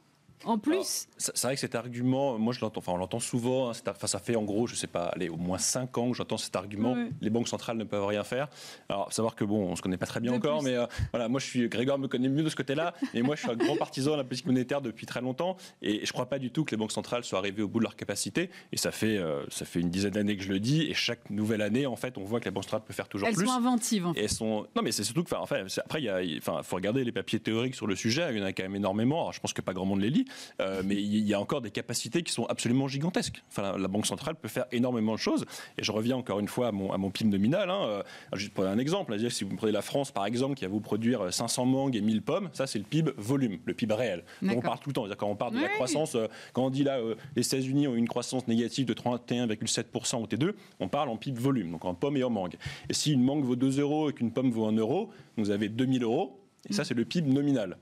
En 0.45 0.57
plus 0.57 1.07
C'est 1.17 1.41
vrai 1.43 1.55
que 1.55 1.59
cet 1.59 1.75
argument, 1.75 2.37
moi 2.37 2.53
je 2.53 2.61
l'entends, 2.61 2.79
enfin 2.79 2.93
on 2.93 2.97
l'entend 2.97 3.19
souvent, 3.19 3.69
hein, 3.69 3.73
enfin, 3.87 4.07
ça 4.07 4.19
fait 4.19 4.35
en 4.35 4.43
gros, 4.43 4.67
je 4.67 4.75
sais 4.75 4.87
pas, 4.87 5.05
allez, 5.05 5.29
au 5.29 5.37
moins 5.37 5.57
5 5.57 5.97
ans 5.97 6.11
que 6.11 6.17
j'entends 6.17 6.37
cet 6.37 6.55
argument, 6.55 6.95
les 7.21 7.29
banques 7.29 7.47
centrales 7.47 7.77
ne 7.77 7.83
peuvent 7.83 8.05
rien 8.05 8.23
faire. 8.23 8.49
Alors, 8.89 9.11
savoir 9.13 9.35
que 9.35 9.43
bon, 9.43 9.69
on 9.69 9.75
se 9.75 9.81
connaît 9.81 9.97
pas 9.97 10.05
très 10.05 10.19
bien 10.19 10.33
encore, 10.33 10.63
mais 10.63 10.75
euh, 10.75 10.85
voilà, 11.11 11.27
moi 11.27 11.39
je 11.39 11.45
suis, 11.45 11.69
Grégoire 11.69 11.97
me 11.97 12.07
connaît 12.07 12.29
mieux 12.29 12.43
de 12.43 12.49
ce 12.49 12.55
côté-là, 12.55 12.93
et 13.13 13.21
moi 13.21 13.35
je 13.35 13.41
suis 13.41 13.51
un 13.51 13.55
grand 13.55 13.75
partisan 13.75 14.11
de 14.11 14.17
la 14.17 14.23
politique 14.23 14.47
monétaire 14.47 14.81
depuis 14.81 15.05
très 15.05 15.21
longtemps, 15.21 15.57
et 15.81 16.05
je 16.05 16.13
crois 16.13 16.27
pas 16.27 16.39
du 16.39 16.51
tout 16.51 16.63
que 16.63 16.71
les 16.71 16.77
banques 16.77 16.91
centrales 16.91 17.23
soient 17.23 17.39
arrivées 17.39 17.63
au 17.63 17.67
bout 17.67 17.79
de 17.79 17.83
leur 17.83 17.95
capacité, 17.95 18.49
et 18.71 18.77
ça 18.77 18.91
fait, 18.91 19.17
euh, 19.17 19.43
ça 19.49 19.65
fait 19.65 19.79
une 19.79 19.89
dizaine 19.89 20.11
d'années 20.11 20.37
que 20.37 20.43
je 20.43 20.49
le 20.49 20.59
dis, 20.59 20.83
et 20.83 20.93
chaque 20.93 21.29
nouvelle 21.29 21.61
année, 21.61 21.85
en 21.85 21.95
fait, 21.95 22.17
on 22.17 22.23
voit 22.23 22.39
que 22.39 22.45
la 22.45 22.51
banque 22.51 22.63
centrale 22.63 22.83
peut 22.85 22.93
faire 22.93 23.07
toujours 23.07 23.29
plus. 23.29 23.41
Elles 23.41 23.47
sont 23.47 23.53
inventives. 23.53 24.07
En 24.07 24.13
fait. 24.13 24.27
sont... 24.27 24.67
Non, 24.75 24.81
mais 24.81 24.91
c'est 24.91 25.03
surtout 25.03 25.23
que, 25.23 25.35
enfin, 25.35 25.65
après, 25.85 26.03
il 26.03 26.41
faut 26.41 26.75
regarder 26.75 27.03
les 27.03 27.11
papiers 27.11 27.39
théoriques 27.39 27.75
sur 27.75 27.87
le 27.87 27.95
sujet, 27.95 28.27
il 28.31 28.39
y 28.39 28.41
en 28.41 28.45
a 28.45 28.53
quand 28.53 28.63
même 28.63 28.75
énormément, 28.75 29.21
alors 29.21 29.33
je 29.33 29.39
pense 29.39 29.53
que 29.53 29.61
pas 29.61 29.73
grand 29.73 29.85
monde 29.85 30.01
les 30.01 30.09
lit, 30.09 30.25
euh, 30.59 30.81
mais 30.85 30.95
il 30.95 31.27
y 31.27 31.33
a 31.33 31.39
encore 31.39 31.61
des 31.61 31.71
capacités 31.71 32.23
qui 32.23 32.31
sont 32.31 32.45
absolument 32.45 32.87
gigantesques. 32.87 33.43
Enfin, 33.49 33.77
la, 33.77 33.87
Banque 33.87 34.05
centrale 34.05 34.35
peut 34.35 34.47
faire 34.47 34.65
énormément 34.71 35.13
de 35.13 35.19
choses. 35.19 35.45
Et 35.77 35.83
je 35.83 35.91
reviens 35.91 36.15
encore 36.15 36.39
une 36.39 36.47
fois 36.47 36.67
à 36.67 36.71
mon, 36.71 36.91
à 36.91 36.97
mon 36.97 37.09
PIB 37.09 37.29
nominal. 37.29 37.69
Hein. 37.69 37.81
Euh, 37.83 38.03
juste 38.33 38.53
pour 38.53 38.65
un 38.65 38.77
exemple, 38.77 39.15
dire, 39.17 39.31
si 39.31 39.43
vous 39.43 39.55
prenez 39.55 39.71
la 39.71 39.81
France, 39.81 40.11
par 40.11 40.25
exemple, 40.25 40.55
qui 40.55 40.63
va 40.63 40.71
vous 40.71 40.79
produire 40.79 41.33
500 41.33 41.65
mangues 41.65 41.95
et 41.95 42.01
1000 42.01 42.21
pommes, 42.21 42.49
ça, 42.53 42.67
c'est 42.67 42.79
le 42.79 42.85
PIB 42.85 43.11
volume, 43.17 43.59
le 43.65 43.73
PIB 43.73 43.93
réel. 43.93 44.23
on 44.43 44.61
parle 44.61 44.79
tout 44.79 44.89
le 44.89 44.93
temps. 44.93 45.07
Quand 45.17 45.27
on 45.27 45.35
parle 45.35 45.55
de 45.55 45.61
la 45.61 45.69
croissance, 45.69 46.15
euh, 46.15 46.27
quand 46.53 46.65
on 46.65 46.69
dit 46.69 46.83
là, 46.83 46.97
euh, 46.97 47.15
les 47.35 47.45
États-Unis 47.45 47.87
ont 47.87 47.95
une 47.95 48.07
croissance 48.07 48.47
négative 48.47 48.85
de 48.85 48.93
31,7% 48.93 50.21
au 50.21 50.27
T2, 50.27 50.53
on 50.79 50.87
parle 50.87 51.09
en 51.09 51.17
PIB 51.17 51.39
volume, 51.39 51.71
donc 51.71 51.85
en 51.85 51.93
pommes 51.93 52.17
et 52.17 52.23
en 52.23 52.29
mangues. 52.29 52.57
Et 52.89 52.93
si 52.93 53.13
une 53.13 53.23
mangue 53.23 53.43
vaut 53.43 53.55
2 53.55 53.79
euros 53.79 54.09
et 54.09 54.13
qu'une 54.13 54.31
pomme 54.31 54.51
vaut 54.51 54.65
1 54.65 54.73
euro, 54.73 55.09
vous 55.37 55.51
avez 55.51 55.69
2000 55.69 56.03
euros. 56.03 56.37
Et 56.69 56.73
ça, 56.73 56.83
mm. 56.83 56.85
c'est 56.85 56.93
le 56.93 57.05
PIB 57.05 57.31
nominal. 57.31 57.77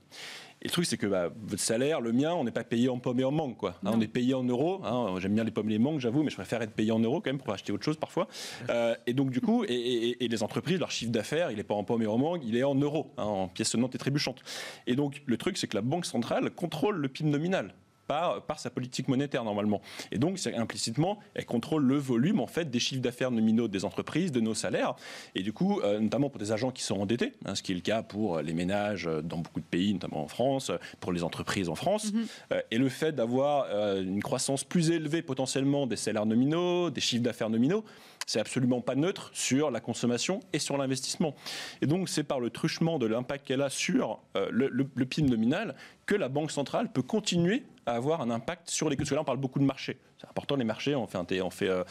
Et 0.62 0.66
le 0.66 0.70
truc, 0.70 0.84
c'est 0.84 0.98
que 0.98 1.06
bah, 1.06 1.30
votre 1.42 1.62
salaire, 1.62 2.02
le 2.02 2.12
mien, 2.12 2.32
on 2.34 2.44
n'est 2.44 2.50
pas 2.50 2.64
payé 2.64 2.90
en 2.90 2.98
pommes 2.98 3.20
et 3.20 3.24
en 3.24 3.30
mangue. 3.30 3.56
Quoi. 3.56 3.76
Hein, 3.84 3.92
on 3.94 4.00
est 4.00 4.08
payé 4.08 4.34
en 4.34 4.44
euros. 4.44 4.82
Hein. 4.84 5.14
J'aime 5.18 5.34
bien 5.34 5.44
les 5.44 5.50
pommes 5.50 5.68
et 5.70 5.72
les 5.72 5.78
mangues, 5.78 6.00
j'avoue, 6.00 6.22
mais 6.22 6.30
je 6.30 6.36
préfère 6.36 6.60
être 6.60 6.74
payé 6.74 6.92
en 6.92 6.98
euros 6.98 7.20
quand 7.20 7.30
même 7.30 7.38
pour 7.38 7.52
acheter 7.54 7.72
autre 7.72 7.84
chose 7.84 7.96
parfois. 7.96 8.28
Euh, 8.68 8.94
et 9.06 9.14
donc, 9.14 9.30
du 9.30 9.40
coup, 9.40 9.64
et, 9.66 10.16
les 10.20 10.42
entreprises, 10.42 10.78
leur 10.78 10.90
chiffre 10.90 11.12
d'affaires, 11.12 11.50
il 11.50 11.56
n'est 11.56 11.64
pas 11.64 11.74
en 11.74 11.84
pommes 11.84 12.02
et 12.02 12.06
en 12.06 12.18
mangue, 12.18 12.44
il 12.44 12.56
est 12.56 12.62
en 12.62 12.74
euros, 12.74 13.10
hein, 13.16 13.24
en 13.24 13.48
pièces 13.48 13.70
sonnantes 13.70 13.94
et 13.94 13.98
trébuchantes. 13.98 14.42
Et 14.86 14.96
donc, 14.96 15.22
le 15.24 15.36
truc, 15.38 15.56
c'est 15.56 15.66
que 15.66 15.76
la 15.76 15.82
Banque 15.82 16.04
centrale 16.04 16.50
contrôle 16.50 16.96
le 16.96 17.08
PIB 17.08 17.30
nominal 17.30 17.74
par, 18.10 18.58
sa 18.58 18.70
politique 18.70 19.06
monétaire 19.06 19.44
normalement. 19.44 19.80
Et 20.10 20.18
donc, 20.18 20.38
implicitement, 20.56 21.20
elle 21.34 21.46
contrôle 21.46 21.84
le 21.84 21.96
volume 21.96 22.40
en 22.40 22.48
fait 22.48 22.68
des 22.68 22.80
chiffres 22.80 23.00
d'affaires 23.00 23.30
nominaux 23.30 23.68
des 23.68 23.84
entreprises, 23.84 24.32
de 24.32 24.40
nos 24.40 24.54
salaires. 24.54 24.96
Et 25.36 25.42
du 25.42 25.52
coup, 25.52 25.80
euh, 25.80 26.00
notamment 26.00 26.28
pour 26.28 26.40
des 26.40 26.50
agents 26.50 26.72
qui 26.72 26.82
sont 26.82 27.00
endettés, 27.00 27.32
hein, 27.44 27.54
ce 27.54 27.62
qui 27.62 27.70
est 27.70 27.74
le 27.76 27.80
cas 27.80 28.02
pour 28.02 28.40
les 28.40 28.52
ménages 28.52 29.08
dans 29.22 29.38
beaucoup 29.38 29.60
de 29.60 29.64
pays, 29.64 29.92
notamment 29.92 30.24
en 30.24 30.28
France, 30.28 30.72
pour 30.98 31.12
les 31.12 31.22
entreprises 31.22 31.68
en 31.68 31.76
France. 31.76 32.12
Mhm. 32.12 32.26
Euh, 32.52 32.60
et 32.72 32.78
le 32.78 32.88
fait 32.88 33.12
d'avoir 33.12 33.66
euh, 33.70 34.02
une 34.02 34.22
croissance 34.22 34.64
plus 34.64 34.90
élevée 34.90 35.22
potentiellement 35.22 35.86
des 35.86 35.96
salaires 35.96 36.26
nominaux, 36.26 36.90
des 36.90 37.00
chiffres 37.00 37.22
d'affaires 37.22 37.50
nominaux, 37.50 37.84
c'est 38.26 38.40
absolument 38.40 38.80
pas 38.80 38.96
neutre 38.96 39.30
sur 39.32 39.70
la 39.70 39.80
consommation 39.80 40.40
et 40.52 40.58
sur 40.58 40.76
l'investissement. 40.76 41.34
Et 41.80 41.86
donc, 41.86 42.08
c'est 42.08 42.24
par 42.24 42.40
le 42.40 42.50
truchement 42.50 42.98
de 42.98 43.06
l'impact 43.06 43.46
qu'elle 43.46 43.62
a 43.62 43.70
sur 43.70 44.20
le, 44.34 44.68
le, 44.68 44.88
le 44.94 45.06
PIB 45.06 45.28
nominal 45.30 45.74
que 46.06 46.14
la 46.14 46.28
Banque 46.28 46.50
centrale 46.50 46.92
peut 46.92 47.02
continuer 47.02 47.64
à 47.90 47.94
avoir 47.94 48.20
un 48.20 48.30
impact 48.30 48.70
sur 48.70 48.88
les... 48.88 48.96
Parce 48.96 49.10
que 49.10 49.14
là, 49.14 49.20
on 49.20 49.24
parle 49.24 49.38
beaucoup 49.38 49.58
de 49.58 49.64
marchés. 49.64 49.98
C'est 50.20 50.28
important, 50.28 50.56
les 50.56 50.64
marchés, 50.64 50.94
on 50.94 51.06
fait, 51.06 51.16
un, 51.16 51.26
on 51.42 51.50
fait 51.50 51.68
euh, 51.68 51.82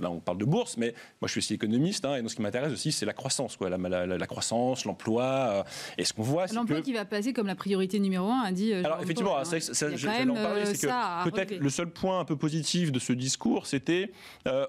là, 0.00 0.10
on 0.10 0.18
parle 0.18 0.38
de 0.38 0.44
bourse, 0.44 0.76
mais 0.76 0.94
moi, 1.20 1.28
je 1.28 1.32
suis 1.32 1.38
aussi 1.38 1.54
économiste, 1.54 2.04
hein, 2.04 2.16
et 2.16 2.22
donc, 2.22 2.30
ce 2.30 2.36
qui 2.36 2.42
m'intéresse 2.42 2.72
aussi, 2.72 2.90
c'est 2.90 3.06
la 3.06 3.12
croissance, 3.12 3.56
quoi, 3.56 3.70
la, 3.70 3.78
la, 4.06 4.26
croissance, 4.26 4.84
l'emploi. 4.84 5.24
Euh, 5.24 5.62
et 5.96 6.04
ce 6.04 6.12
qu'on 6.12 6.22
voit, 6.22 6.48
c'est 6.48 6.56
L'emploi 6.56 6.80
qui 6.80 6.92
va 6.92 7.04
passer 7.04 7.32
comme 7.32 7.46
la 7.46 7.54
priorité 7.54 8.00
numéro 8.00 8.26
un, 8.28 8.40
a 8.40 8.52
dit... 8.52 8.72
Euh, 8.72 8.82
Alors, 8.84 9.00
effectivement, 9.00 9.38
hein. 9.38 9.44
c'est, 9.44 9.60
que 9.60 11.30
peut-être 11.30 11.56
le 11.56 11.70
seul 11.70 11.90
point 11.90 12.18
un 12.18 12.24
peu 12.24 12.36
positif 12.36 12.90
de 12.90 12.98
ce 12.98 13.12
discours, 13.12 13.66
c'était 13.66 14.10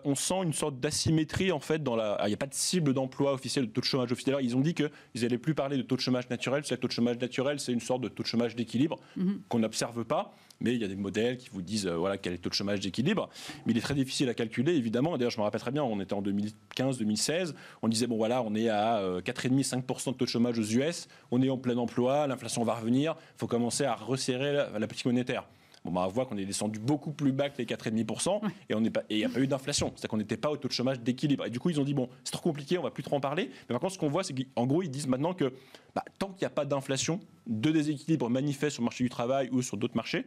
on 0.06 0.16
sent 0.16 0.44
une 0.44 0.54
sorte 0.54 0.80
d'asymétrie, 0.80 1.52
en 1.52 1.60
fait, 1.60 1.84
dans 1.84 1.96
la... 1.96 2.18
Il 2.26 2.28
n'y 2.28 2.34
a 2.34 2.38
pas 2.38 2.48
de 2.48 2.54
cible 2.54 2.94
d'emploi 2.94 3.34
officiel, 3.34 3.66
de 3.66 3.72
taux 3.72 3.82
de 3.82 3.86
chômage 3.86 4.12
officiel. 4.12 4.38
Ils 4.42 4.56
ont 4.56 4.62
dit 4.62 4.76
qu'ils 4.76 4.92
n'allaient 5.16 5.38
plus 5.38 5.56
parler 5.56 5.78
de 5.78 5.82
taux 5.82 5.96
de 5.96 6.02
chômage 6.02 6.30
naturel, 6.30 6.64
c'est 6.64 6.76
le 6.76 6.80
taux 6.80 6.88
de 6.88 6.94
chômage 6.94 7.18
naturel, 7.18 7.60
c'est 7.60 7.72
une 7.72 7.80
sorte 7.80 8.02
de 8.02 8.08
taux 8.08 8.24
de 8.24 8.28
chômage 8.28 8.56
d'équilibre 8.56 9.00
mhm. 9.18 9.42
qu'on 9.50 9.60
n'observe 9.60 10.06
pas 10.06 10.32
mais 10.62 10.74
il 10.76 10.82
y 10.82 10.84
a 10.84 10.88
des 10.88 10.96
modèles 10.96 11.38
qui 11.38 11.50
vous 11.52 11.62
disent 11.62 11.88
euh, 11.88 11.96
voilà 11.96 12.18
quel 12.18 12.34
est 12.34 12.38
le 12.38 12.42
taux 12.42 12.50
de 12.50 12.56
chômage 12.56 12.80
d'équilibre. 12.80 13.30
Mais 13.66 13.74
il 13.74 13.78
est 13.78 13.82
très 13.82 13.96
difficile 13.96 14.30
à 14.30 14.34
calculer, 14.34 14.74
évidemment. 14.74 15.18
D'ailleurs, 15.18 15.32
je 15.32 15.38
me 15.38 15.44
rappelle 15.44 15.62
très 15.62 15.72
bien, 15.72 15.84
on 15.84 16.00
était 16.00 16.14
en 16.14 16.22
2015-2016, 16.22 17.54
on 17.82 17.88
disait 17.88 18.08
bon 18.08 18.18
voilà, 18.18 18.42
on 18.44 18.56
est 18.56 18.70
à 18.70 19.02
4,5-5% 19.20 20.10
euh, 20.10 20.12
de 20.12 20.18
taux 20.18 20.26
de 20.26 20.30
chômage 20.30 20.60
aux 20.60 20.64
US, 20.64 21.08
on 21.32 21.42
est 21.42 21.50
en 21.50 21.58
plein 21.58 21.78
emploi, 21.78 22.28
l'inflation 22.28 22.64
va 22.64 22.76
revenir, 22.76 23.16
il 23.36 23.40
faut 23.40 23.48
commencer 23.48 23.86
à 23.86 23.96
resserrer 23.96 24.54
la, 24.54 24.88
politique 24.88 25.06
monétaire. 25.06 25.46
Bon, 25.86 25.92
bah, 25.92 26.04
on 26.06 26.10
voit 26.10 26.26
qu'on 26.26 26.38
est 26.38 26.46
descendu 26.46 26.78
beaucoup 26.78 27.12
plus 27.12 27.32
bas 27.32 27.50
que 27.50 27.58
les 27.58 27.66
4,5% 27.66 28.42
et 28.70 28.74
il 29.10 29.18
n'y 29.18 29.24
a 29.24 29.30
pas 29.30 29.40
eu 29.40 29.48
d'inflation. 29.48 29.94
C'est-à-dire 29.96 30.10
qu'on 30.10 30.18
n'était 30.18 30.36
pas 30.36 30.50
au 30.50 30.58
taux 30.58 30.68
de 30.68 30.74
chômage 30.74 31.00
d'équilibre. 31.00 31.46
Et 31.46 31.50
du 31.50 31.60
coup, 31.60 31.70
ils 31.70 31.80
ont 31.80 31.86
dit 31.86 31.94
bon, 31.94 32.10
c'est 32.26 32.32
trop 32.32 32.42
compliqué, 32.42 32.78
on 32.78 32.84
va 32.84 32.92
plus 32.92 33.04
trop 33.04 33.16
en 33.16 33.22
parler. 33.22 33.50
Mais 33.70 33.74
par 33.74 33.80
contre, 33.80 33.94
ce 33.94 33.98
qu'on 33.98 34.10
voit, 34.10 34.24
c'est 34.24 34.34
qu'en 34.34 34.66
gros, 34.66 34.84
ils 34.84 34.92
disent 34.92 35.08
maintenant 35.08 35.34
que 35.34 35.54
bah, 35.96 36.04
tant 36.18 36.28
qu'il 36.28 36.42
n'y 36.42 36.48
a 36.48 36.50
pas 36.50 36.66
d'inflation, 36.66 37.22
de 37.48 37.72
déséquilibre 37.72 38.30
manifeste 38.30 38.74
sur 38.74 38.82
le 38.82 38.86
marché 38.86 39.06
du 39.06 39.10
travail 39.10 39.48
ou 39.54 39.62
sur 39.62 39.78
d'autres 39.78 39.96
marchés, 39.96 40.26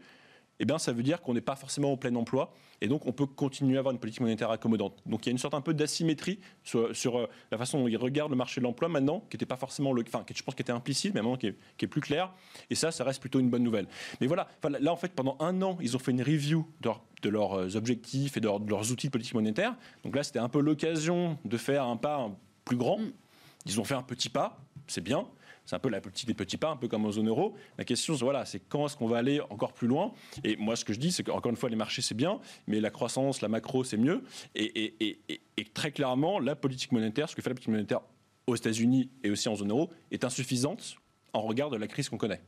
eh 0.61 0.65
bien, 0.65 0.79
ça 0.79 0.93
veut 0.93 1.03
dire 1.03 1.23
qu'on 1.23 1.35
n'est 1.35 1.41
pas 1.41 1.57
forcément 1.57 1.93
au 1.93 1.97
plein 1.97 2.15
emploi 2.15 2.53
et 2.81 2.88
donc 2.88 3.07
on 3.07 3.12
peut 3.12 3.27
continuer 3.27 3.77
à 3.77 3.79
avoir 3.79 3.93
une 3.93 4.01
politique 4.01 4.21
monétaire 4.21 4.51
accommodante. 4.51 4.99
Donc 5.07 5.25
il 5.25 5.29
y 5.29 5.31
a 5.31 5.33
une 5.33 5.38
sorte 5.38 5.55
un 5.55 5.61
peu 5.61 5.73
d'asymétrie 5.73 6.41
sur, 6.65 6.91
euh, 7.19 7.29
la 7.51 7.59
façon 7.59 7.81
dont 7.81 7.88
ils 7.88 7.97
regardent 7.97 8.33
le 8.33 8.37
marché 8.37 8.61
de 8.61 8.65
l'emploi 8.65 8.88
maintenant, 8.88 9.21
qui 9.31 9.37
n'était 9.37 9.47
pas 9.47 9.57
forcément 9.57 9.93
le, 9.93 10.03
enfin, 10.07 10.25
qui, 10.25 10.35
je 10.35 10.43
pense 10.43 10.55
qui 10.55 10.62
était 10.62 10.73
implicite, 10.73 11.15
mais 11.15 11.23
maintenant 11.23 11.37
qui 11.37 11.47
est, 11.47 11.87
plus 11.87 12.01
clair. 12.01 12.33
Et 12.71 12.75
ça, 12.75 12.91
ça 12.91 13.05
reste 13.05 13.21
plutôt 13.21 13.41
une 13.41 13.51
bonne 13.51 13.62
nouvelle. 13.62 13.87
Mais 14.21 14.27
voilà, 14.27 14.49
là 14.81 14.93
en 14.93 14.97
fait, 14.97 15.12
pendant 15.12 15.37
un 15.41 15.62
an, 15.62 15.79
ils 15.81 15.97
ont 15.97 15.99
fait 15.99 16.12
une 16.12 16.23
review 16.23 16.67
de, 16.81 17.29
leurs 17.29 17.59
euh, 17.59 17.77
objectifs 17.77 18.37
et 18.37 18.41
de, 18.41 18.47
leurs 18.47 18.93
outils 18.93 19.07
de 19.07 19.12
politique 19.12 19.35
monétaire. 19.35 19.77
Donc 20.05 20.17
là, 20.17 20.23
c'était 20.23 20.38
un 20.38 20.49
peu 20.49 20.61
l'occasion 20.61 21.38
de 21.45 21.57
faire 21.57 21.85
un 21.85 21.97
pas 21.97 22.31
plus 22.65 22.77
grand. 22.77 22.99
Mm. 22.99 23.12
Ils 23.67 23.81
ont 23.81 23.85
fait 23.85 23.95
un 23.95 24.03
petit 24.03 24.29
pas, 24.29 24.61
c'est 24.87 25.03
bien. 25.03 25.27
C'est 25.64 25.77
un 25.77 25.79
peu 25.79 25.88
la 25.88 26.01
politique 26.01 26.27
des 26.27 26.35
petits 26.35 26.57
pas, 26.57 26.70
un 26.70 26.77
peu 26.77 26.88
comme 26.88 27.07
en 27.07 27.12
zone 27.12 27.29
euro. 27.29 27.55
La 27.79 27.85
question, 27.85 28.14
voilà, 28.14 28.44
c'est 28.44 28.61
quand 28.68 28.87
est-ce 28.87 28.96
qu'on 28.96 29.07
va 29.07 29.18
aller 29.18 29.40
encore 29.51 29.72
plus 29.72 29.87
loin? 29.87 30.12
Et 30.44 30.57
moi, 30.57 30.77
ce 30.77 30.85
que 30.85 30.92
je 30.92 30.98
dis, 30.98 31.12
c'est 31.12 31.22
qu'encore 31.22 31.51
une 31.51 31.57
fois, 31.57 31.70
les 31.70 31.77
marchés, 31.77 32.03
c'est 32.03 32.14
bien, 32.14 32.40
mais 32.66 32.81
la 32.81 32.90
croissance, 32.90 33.40
la 33.40 33.48
macro, 33.48 33.85
c'est 33.85 33.96
mieux. 33.96 34.22
Et, 34.55 34.94
et, 35.01 35.64
très 35.72 35.92
clairement, 35.92 36.38
la 36.38 36.57
politique 36.57 36.92
monétaire, 36.92 37.29
ce 37.29 37.37
que 37.37 37.42
fait 37.42 37.51
la 37.51 37.55
politique 37.55 37.72
monétaire 37.72 38.01
aux 38.46 38.57
États-Unis 38.57 39.09
et 39.22 39.31
aussi 39.31 39.48
en 39.48 39.55
zone 39.55 39.70
euro, 39.70 39.90
est 40.11 40.25
insuffisante 40.25 40.96
en 41.33 41.42
regard 41.42 41.70
de 41.70 41.77
la 41.77 41.87
crise 41.87 42.09
qu'on 42.09 42.18
connaît. 42.18 42.40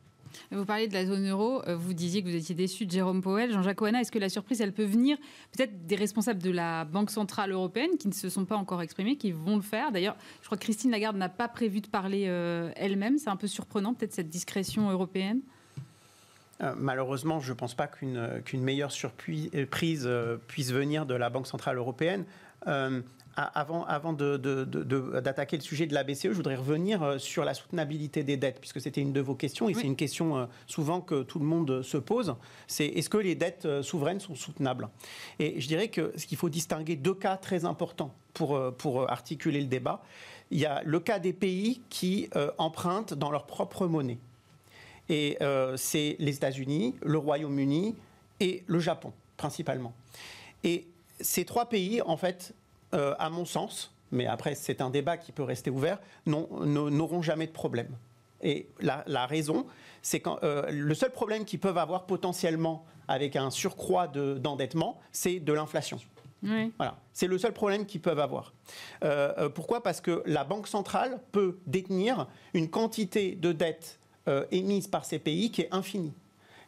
Vous 0.51 0.64
parlez 0.64 0.88
de 0.88 0.94
la 0.94 1.07
zone 1.07 1.29
euro, 1.29 1.62
euh, 1.66 1.77
vous 1.77 1.94
disiez 1.94 2.23
que 2.23 2.29
vous 2.29 2.35
étiez 2.35 2.55
déçu 2.55 2.87
de 2.87 2.90
Jérôme 2.90 3.23
Powell. 3.23 3.53
Jean-Jacques 3.53 3.81
Oana, 3.83 4.01
est-ce 4.01 4.12
que 4.12 4.18
la 4.18 4.29
surprise, 4.29 4.61
elle 4.61 4.73
peut 4.73 4.85
venir 4.85 5.16
peut-être 5.53 5.87
des 5.87 5.97
responsables 5.97 6.42
de 6.42 6.51
la 6.51 6.85
Banque 6.85 7.11
Centrale 7.11 7.53
Européenne 7.53 7.97
qui 7.99 8.09
ne 8.09 8.12
se 8.12 8.29
sont 8.29 8.44
pas 8.44 8.57
encore 8.57 8.83
exprimés, 8.83 9.16
qui 9.16 9.33
vont 9.33 9.57
le 9.57 9.62
faire? 9.62 9.92
D'ailleurs, 9.92 10.16
je 10.40 10.47
crois 10.47 10.59
que 10.59 10.62
Christine 10.62 10.90
Lagarde 10.90 11.16
n'a 11.16 11.29
pas 11.29 11.49
prévu 11.49 11.81
de 11.81 11.88
parler 11.88 12.25
euh, 12.29 12.70
elle-même. 12.77 13.18
C'est 13.18 13.31
un 13.31 13.37
peu 13.37 13.47
surprenant, 13.47 13.94
peut-être, 13.94 14.14
cette 14.14 14.31
discrétion 14.31 14.90
européenne 14.90 15.40
euh, 16.62 16.73
malheureusement, 16.79 17.40
je 17.40 17.51
ne 17.51 17.59
pense 17.59 17.75
pas 17.75 17.88
qu'une 17.88 18.62
meilleure 18.62 18.92
surprise 18.92 20.09
puisse 20.47 20.70
venir 20.70 21.05
de 21.05 21.14
la 21.14 21.29
Banque 21.29 21.49
Centrale 21.49 21.79
Européenne 21.79 22.25
avant, 23.37 23.85
avant 23.85 24.12
d'attaquer 24.12 25.57
le 25.57 25.62
sujet 25.62 25.87
de 25.87 25.94
la 25.94 26.05
BCE, 26.05 26.25
je 26.25 26.31
voudrais 26.31 26.55
revenir 26.55 27.03
euh, 27.03 27.18
sur 27.18 27.44
la 27.44 27.55
soutenabilité 27.55 28.23
des 28.23 28.37
dettes, 28.37 28.61
puisque 28.61 28.81
c'était 28.81 29.01
une 29.01 29.12
de 29.12 29.20
vos 29.20 29.35
questions, 29.35 29.68
et 29.68 29.75
c'est 29.75 29.87
une 29.87 29.97
question 29.97 30.37
euh, 30.37 30.47
souvent 30.66 31.01
que 31.01 31.23
tout 31.23 31.38
le 31.38 31.44
monde 31.44 31.83
se 31.83 31.97
pose, 31.97 32.37
c'est 32.66 32.87
est-ce 32.87 33.11
que 33.11 33.18
les 33.18 33.35
dettes 33.35 33.66
euh, 33.66 33.83
souveraines 33.83 34.20
sont 34.20 34.35
soutenables? 34.35 34.88
Et 35.38 35.61
je 35.61 35.66
dirais 35.66 35.88
que 35.88 36.12
ce 36.16 36.27
qu'il 36.27 36.38
faut 36.38 36.49
distinguer 36.49 36.97
deux 36.97 37.14
cas 37.14 37.37
très 37.37 37.64
importants 37.64 38.14
pour, 38.35 38.61
pour 38.77 39.11
articuler 39.11 39.61
le 39.61 39.66
débat. 39.66 40.03
Il 40.51 40.59
y 40.59 40.66
a 40.66 40.83
le 40.85 41.01
cas 41.01 41.18
des 41.18 41.33
pays 41.33 41.81
qui 41.88 42.29
empruntent 42.59 43.14
dans 43.14 43.31
leur 43.31 43.47
propre 43.47 43.87
monnaie. 43.87 44.18
Et 45.09 45.38
c'est 45.77 46.16
les 46.18 46.35
États-Unis, 46.35 46.97
le 47.03 47.18
Royaume-Uni 47.18 47.94
et 48.40 48.64
le 48.66 48.81
Japon, 48.81 49.12
principalement. 49.37 49.94
Et 50.64 50.88
ces 51.20 51.44
trois 51.44 51.68
pays, 51.68 52.03
en 52.03 52.16
fait, 52.16 52.55
euh, 52.94 53.14
à 53.18 53.28
mon 53.28 53.44
sens, 53.44 53.92
mais 54.12 54.26
après 54.26 54.54
c'est 54.54 54.80
un 54.80 54.88
débat 54.88 55.16
qui 55.16 55.33
peut 55.33 55.42
rester 55.42 55.68
ouvert, 55.68 55.98
n'auront 56.26 57.22
jamais 57.22 57.46
de 57.46 57.52
problème. 57.52 57.88
Et 58.40 58.68
la, 58.80 59.26
raison, 59.26 59.66
c'est 60.02 60.20
que 60.20 60.30
euh, 60.42 60.70
le 60.70 60.94
seul 60.94 61.11
problème 61.11 61.44
qu'ils 61.44 61.59
peuvent 61.59 61.78
avoir 61.78 62.04
potentiellement 62.04 62.85
avec 63.09 63.37
un 63.37 63.50
surcroît 63.50 64.07
d'endettement, 64.07 65.00
c'est 65.12 65.40
de 65.40 65.52
l'inflation. 65.52 65.98
Voilà, 66.76 66.98
c'est 67.14 67.26
le 67.26 67.38
seul 67.38 67.52
problème 67.52 67.87
qu'ils 67.87 68.02
peuvent 68.02 68.20
avoir. 68.20 68.52
Euh, 69.02 69.48
pourquoi? 69.48 69.83
Parce 69.83 70.02
que 70.02 70.22
la 70.26 70.44
Banque 70.44 70.68
centrale 70.68 71.18
peut 71.33 71.59
détenir 71.66 72.28
une 72.52 72.68
quantité 72.68 73.35
de 73.35 73.50
dettes 73.52 73.98
émises 74.50 74.87
par 74.87 75.07
ces 75.07 75.18
pays 75.18 75.50
qui 75.50 75.62
est 75.62 75.72
infinie. 75.72 76.12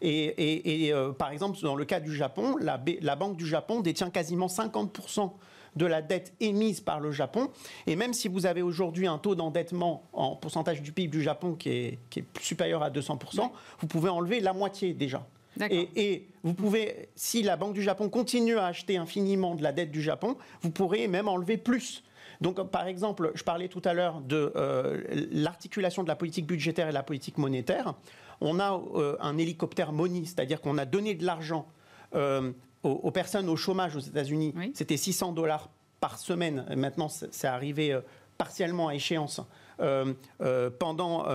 Et, 0.00 0.92
par 1.18 1.30
exemple, 1.30 1.58
dans 1.60 1.76
le 1.76 1.84
cas 1.84 2.00
du 2.00 2.14
Japon, 2.14 2.56
la, 2.58 2.82
la 3.02 3.16
Banque 3.16 3.36
du 3.36 3.46
Japon 3.46 3.80
détient 3.80 4.08
quasiment 4.08 4.46
50% 4.46 5.30
de 5.76 5.86
la 5.86 6.02
dette 6.02 6.34
émise 6.40 6.80
par 6.80 7.00
le 7.00 7.12
Japon. 7.12 7.50
Et 7.86 7.96
même 7.96 8.12
si 8.12 8.28
vous 8.28 8.46
avez 8.46 8.62
aujourd'hui 8.62 9.06
un 9.06 9.18
taux 9.18 9.34
d'endettement 9.34 10.04
en 10.12 10.36
pourcentage 10.36 10.82
du 10.82 10.92
PIB 10.92 11.10
du 11.10 11.22
Japon 11.22 11.54
qui 11.54 11.70
est, 11.70 11.98
supérieur 12.40 12.82
à 12.82 12.90
200%, 12.90 13.50
vous 13.80 13.86
pouvez 13.86 14.08
enlever 14.08 14.40
la 14.40 14.52
moitié 14.52 14.92
déjà. 14.92 15.26
Et, 15.70 15.88
et, 15.96 16.28
vous 16.42 16.52
pouvez, 16.52 17.08
si 17.14 17.42
la 17.42 17.56
Banque 17.56 17.72
du 17.72 17.82
Japon 17.82 18.10
continue 18.10 18.58
à 18.58 18.66
acheter 18.66 18.98
infiniment 18.98 19.54
de 19.54 19.62
la 19.62 19.72
dette 19.72 19.90
du 19.90 20.02
Japon, 20.02 20.36
vous 20.60 20.70
pourrez 20.70 21.08
même 21.08 21.28
enlever 21.28 21.56
plus. 21.56 22.02
Donc, 22.40 22.62
par 22.70 22.86
exemple, 22.86 23.32
je 23.34 23.42
parlais 23.42 23.68
tout 23.68 23.82
à 23.84 23.94
l'heure 23.94 24.20
de 24.20 24.52
euh, 24.56 25.02
l'articulation 25.32 26.02
de 26.02 26.08
la 26.08 26.16
politique 26.16 26.46
budgétaire 26.46 26.86
et 26.86 26.90
de 26.90 26.94
la 26.94 27.02
politique 27.02 27.38
monétaire. 27.38 27.94
On 28.40 28.60
a 28.60 28.80
euh, 28.94 29.16
un 29.20 29.38
hélicoptère 29.38 29.92
Money, 29.92 30.24
c'est-à-dire 30.24 30.60
qu'on 30.60 30.78
a 30.78 30.84
donné 30.84 31.14
de 31.14 31.24
l'argent 31.24 31.66
euh, 32.14 32.52
aux, 32.86 33.10
personnes 33.10 33.48
au 33.48 33.56
chômage 33.56 33.96
aux 33.96 34.00
États-Unis, 34.00 34.54
c'était 34.74 34.96
600 34.96 35.32
dollars 35.32 35.68
par 36.00 36.18
semaine. 36.18 36.64
Maintenant, 36.76 37.08
c'est 37.08 37.46
arrivé 37.46 37.92
euh, 37.92 38.00
partiellement 38.38 38.88
à 38.88 38.94
échéance. 38.94 39.40
Euh, 39.78 40.14
euh, 40.40 40.70
pendant, 40.70 41.26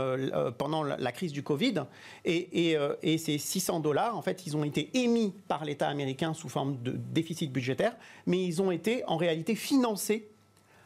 pendant 0.58 0.82
la 0.82 1.12
crise 1.12 1.32
du 1.32 1.44
Covid. 1.44 1.84
Et, 2.26 2.76
et, 3.04 3.18
ces 3.20 3.38
600 3.38 3.82
dollars, 3.82 4.18
en 4.18 4.24
fait, 4.24 4.48
ils 4.48 4.58
ont 4.58 4.64
été 4.64 4.90
émis 4.96 5.32
par 5.48 5.64
l'État 5.64 5.88
américain 5.88 6.34
sous 6.34 6.50
forme 6.50 6.82
de 6.82 6.92
déficit 6.92 7.52
budgétaire, 7.52 7.96
mais 8.26 8.44
ils 8.44 8.60
ont 8.60 8.72
été 8.72 9.04
en 9.06 9.18
réalité 9.18 9.54
financés 9.54 10.28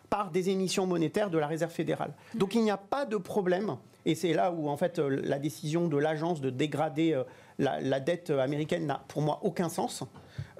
par 0.09 0.31
des 0.31 0.49
émissions 0.49 0.85
monétaires 0.85 1.29
de 1.29 1.37
la 1.37 1.47
Réserve 1.47 1.71
fédérale. 1.71 2.13
Donc 2.33 2.55
il 2.55 2.61
n'y 2.61 2.71
a 2.71 2.77
pas 2.77 3.05
de 3.05 3.15
problème, 3.15 3.77
et 4.05 4.15
c'est 4.15 4.33
là 4.33 4.51
où 4.51 4.67
en 4.67 4.75
fait 4.75 4.99
la 4.99 5.39
décision 5.39 5.87
de 5.87 5.97
l'agence 5.97 6.41
de 6.41 6.49
dégrader 6.49 7.19
la, 7.59 7.79
la, 7.81 7.99
dette 7.99 8.29
américaine 8.29 8.85
n'a 8.85 9.03
pour 9.07 9.21
moi 9.21 9.39
aucun 9.43 9.69
sens. 9.69 10.03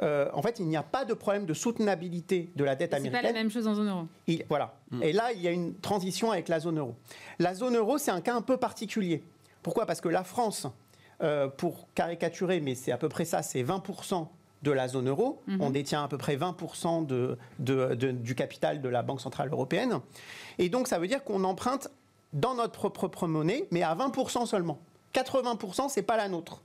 Euh, 0.01 0.29
en 0.33 0.41
fait, 0.41 0.59
il 0.59 0.67
n'y 0.67 0.77
a 0.77 0.83
pas 0.83 1.05
de 1.05 1.13
problème 1.13 1.45
de 1.45 1.53
soutenabilité 1.53 2.49
de 2.55 2.63
la 2.63 2.75
dette 2.75 2.93
américaine. 2.93 3.21
C'est 3.21 3.27
pas 3.27 3.33
la 3.33 3.39
même 3.39 3.49
chose 3.49 3.67
en 3.67 3.75
zone 3.75 3.89
euro. 3.89 4.07
voilà. 4.49 4.75
Mm. 4.91 5.03
Et 5.03 5.13
là, 5.13 5.31
il 5.33 5.41
y 5.41 5.47
a 5.47 5.51
une 5.51 5.75
transition 5.75 6.31
avec 6.31 6.47
la 6.47 6.59
zone 6.59 6.79
euro. 6.79 6.95
La 7.39 7.53
zone 7.53 7.75
euro, 7.75 7.97
c'est 7.97 8.11
un 8.11 8.21
cas 8.21 8.35
un 8.35 8.41
peu 8.41 8.57
particulier. 8.57 9.23
Pourquoi? 9.61 9.85
Parce 9.85 10.01
que 10.01 10.09
la 10.09 10.23
France, 10.23 10.67
euh, 11.21 11.47
pour 11.47 11.87
caricaturer, 11.93 12.59
mais 12.59 12.75
c'est 12.75 12.91
à 12.91 12.97
peu 12.97 13.09
près 13.09 13.25
ça, 13.25 13.41
c'est 13.41 13.63
20% 13.63 14.27
de 14.63 14.71
la 14.71 14.87
zone 14.87 15.09
euro. 15.09 15.41
Mm-hmm. 15.47 15.57
On 15.61 15.69
détient 15.69 16.03
à 16.03 16.07
peu 16.07 16.17
près 16.17 16.35
20% 16.35 17.05
du 17.59 18.35
capital 18.35 18.81
de 18.81 18.89
la 18.89 19.01
Banque 19.01 19.21
Centrale 19.21 19.49
Européenne. 19.51 19.99
Et 20.57 20.69
donc, 20.69 20.87
ça 20.87 20.99
veut 20.99 21.07
dire 21.07 21.23
qu'on 21.23 21.43
emprunte 21.43 21.89
dans 22.33 22.55
notre 22.55 22.89
propre 22.89 23.27
monnaie, 23.27 23.67
mais 23.71 23.81
à 23.81 23.95
20% 23.95 24.45
seulement. 24.45 24.79
80%, 25.13 25.89
c'est 25.89 26.01
pas 26.01 26.17
la 26.17 26.27
nôtre. 26.27 26.63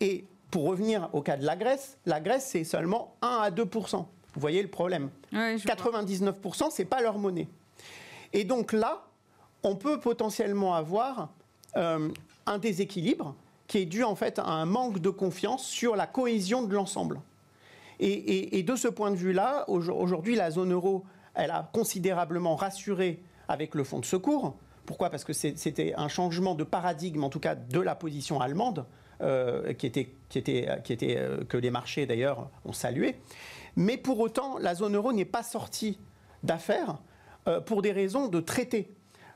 Et 0.00 0.24
pour 0.50 0.64
revenir 0.64 1.08
au 1.12 1.22
cas 1.22 1.36
de 1.36 1.44
la 1.44 1.56
Grèce, 1.56 1.98
la 2.06 2.20
Grèce, 2.20 2.46
c'est 2.46 2.64
seulement 2.64 3.14
1 3.22 3.26
à 3.42 3.50
2% 3.50 3.96
Vous 3.96 4.06
voyez 4.36 4.62
le 4.62 4.68
problème 4.68 5.10
99% 5.32 6.68
c'est 6.70 6.84
pas 6.84 7.00
leur 7.00 7.18
monnaie. 7.18 7.48
Et 8.32 8.44
donc 8.44 8.72
là, 8.72 9.04
on 9.62 9.76
peut 9.76 9.98
potentiellement 9.98 10.74
avoir 10.74 11.30
euh, 11.76 12.08
un 12.46 12.58
déséquilibre 12.58 13.34
qui 13.66 13.78
est 13.78 13.86
dû 13.86 14.04
en 14.04 14.14
fait 14.14 14.38
à 14.38 14.46
un 14.46 14.64
manque 14.64 15.00
de 15.00 15.10
confiance 15.10 15.64
sur 15.64 15.96
la 15.96 16.06
cohésion 16.06 16.62
de 16.62 16.74
l'ensemble. 16.74 17.20
Et, 17.98 18.62
de 18.62 18.76
ce 18.76 18.88
point 18.88 19.10
de 19.10 19.16
vue-là, 19.16 19.64
aujourd'hui, 19.68 20.36
la 20.36 20.50
zone 20.50 20.72
euro, 20.72 21.04
elle 21.34 21.50
a 21.50 21.68
considérablement 21.72 22.54
rassuré 22.54 23.22
avec 23.48 23.74
le 23.74 23.84
fonds 23.84 24.00
de 24.00 24.04
secours. 24.04 24.54
Pourquoi? 24.84 25.08
Parce 25.08 25.24
que 25.24 25.32
c'était 25.32 25.94
un 25.96 26.08
changement 26.08 26.54
de 26.54 26.62
paradigme, 26.62 27.24
en 27.24 27.30
tout 27.30 27.40
cas 27.40 27.54
de 27.54 27.80
la 27.80 27.94
position 27.94 28.40
allemande. 28.40 28.84
Euh, 29.22 29.72
qui 29.72 29.86
était 29.86 30.08
euh, 31.16 31.44
que 31.48 31.56
les 31.56 31.70
marchés 31.70 32.04
d'ailleurs 32.04 32.50
ont 32.66 32.74
salué. 32.74 33.16
Mais 33.74 33.96
pour 33.96 34.20
autant, 34.20 34.58
la 34.58 34.74
zone 34.74 34.94
euro 34.94 35.12
n'est 35.14 35.24
pas 35.24 35.42
sortie 35.42 35.98
d'affaires 36.42 36.98
euh, 37.48 37.60
pour 37.60 37.80
des 37.80 37.92
raisons 37.92 38.28
de 38.28 38.40
traité. 38.40 38.90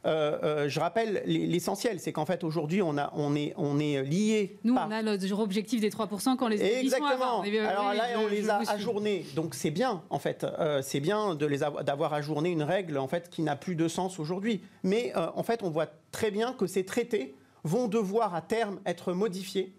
je 0.04 0.80
rappelle 0.80 1.22
l'essentiel, 1.24 1.98
c'est 1.98 2.12
qu'en 2.12 2.26
fait 2.26 2.44
aujourd'hui 2.44 2.82
on, 2.82 2.96
on, 3.14 3.34
est, 3.34 3.54
on 3.56 3.78
est 3.78 4.02
lié. 4.02 4.58
Nous, 4.64 4.74
on 4.74 4.90
a 4.90 5.02
notre 5.02 5.40
objectif 5.40 5.80
des 5.80 5.90
3% 5.90 6.36
quand 6.36 6.48
les 6.48 6.62
Exactement. 6.62 7.40
Alors 7.40 7.94
là, 7.94 8.04
on 8.18 8.26
les 8.26 8.50
a 8.50 8.58
ajournés, 8.70 9.24
donc 9.34 9.54
c'est 9.54 9.70
bien 9.70 10.02
en 10.10 10.18
fait, 10.18 10.46
c'est 10.82 11.00
bien 11.00 11.34
de 11.34 11.46
les 11.46 11.58
d'avoir 11.58 12.12
ajourné 12.12 12.50
une 12.50 12.62
règle 12.62 12.98
en 12.98 13.08
fait 13.08 13.30
qui 13.30 13.40
n'a 13.40 13.56
plus 13.56 13.76
de 13.76 13.88
sens 13.88 14.18
aujourd'hui. 14.18 14.60
Mais 14.82 15.14
en 15.14 15.42
fait, 15.42 15.62
on 15.62 15.70
voit 15.70 15.88
très 16.12 16.30
bien 16.30 16.52
que 16.52 16.66
ces 16.66 16.84
traités 16.84 17.34
vont 17.64 17.88
devoir 17.88 18.34
à 18.34 18.42
terme 18.42 18.80
être 18.86 19.12
modifiés 19.12 19.72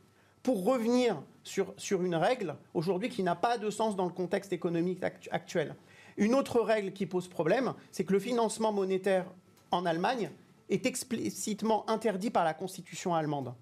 pour 0.44 0.66
revenir 0.66 1.22
sur, 1.44 1.74
sur 1.78 2.04
une 2.04 2.16
règle 2.16 2.56
aujourd'hui 2.74 3.10
qui 3.10 3.24
n'a 3.24 3.36
pas 3.36 3.58
de 3.58 3.70
sens 3.70 3.96
dans 3.96 4.06
le 4.06 4.12
contexte 4.12 4.54
économique 4.54 5.04
actuel. 5.32 5.76
Une 6.18 6.34
autre 6.34 6.62
règle 6.62 6.92
qui 6.94 7.06
pose 7.06 7.28
problème, 7.28 7.74
c'est 7.92 8.04
que 8.04 8.14
le 8.14 8.20
financement 8.20 8.72
monétaire 8.72 9.26
en 9.72 9.86
Allemagne 9.86 10.32
est 10.70 10.86
explicitement 10.86 11.90
interdit 11.90 12.30
par 12.30 12.44
la 12.44 12.54
constitution 12.54 13.14
allemande. 13.16 13.54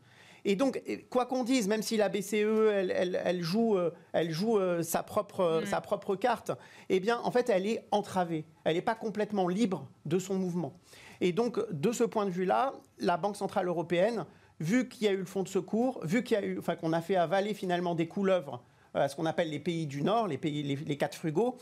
Et 0.45 0.55
donc, 0.55 0.82
quoi 1.10 1.25
qu'on 1.25 1.43
dise, 1.43 1.67
même 1.67 1.82
si 1.82 1.97
la 1.97 2.08
BCE, 2.08 2.34
elle, 2.34 3.41
joue, 3.41 3.77
elle 4.13 4.32
joue 4.32 4.58
euh, 4.58 4.79
euh, 4.79 4.84
sa, 4.84 5.03
propre, 5.03 5.63
sa 5.65 5.82
propre 5.82 6.15
carte, 6.15 6.51
eh 6.88 6.99
bien, 6.99 7.19
en 7.23 7.32
fait, 7.32 7.49
elle 7.49 7.67
est 7.67 7.86
entravée. 7.91 8.45
Elle 8.63 8.75
n'est 8.75 8.82
pas 8.82 8.95
complètement 8.95 9.47
libre 9.47 9.86
de 10.05 10.17
son 10.17 10.36
mouvement. 10.36 10.73
Et 11.21 11.32
donc, 11.32 11.60
de 11.71 11.91
ce 11.91 12.03
point 12.03 12.25
de 12.25 12.32
vue-là, 12.32 12.73
la 12.99 13.17
Banque 13.17 13.36
Centrale 13.36 13.67
Européenne, 13.67 14.25
vu 14.60 14.88
qu'il 14.88 15.05
y 15.05 15.08
a 15.08 15.12
eu 15.12 15.17
le 15.17 15.25
fonds 15.25 15.43
de 15.43 15.47
secours, 15.47 15.99
vu 16.03 16.23
qu'on 16.23 16.93
a 16.93 17.01
fait 17.01 17.15
avaler 17.15 17.53
finalement 17.53 17.95
des 17.95 18.08
couleuvres 18.08 18.62
à 18.93 18.99
euh, 18.99 19.08
ce 19.08 19.15
qu'on 19.15 19.25
appelle 19.25 19.49
les 19.49 19.60
pays 19.60 19.86
du 19.86 20.01
Nord, 20.01 20.27
les 20.27 20.38
pays, 20.38 20.63
les, 20.63 20.97
quatre 20.97 21.15
frugaux, 21.15 21.58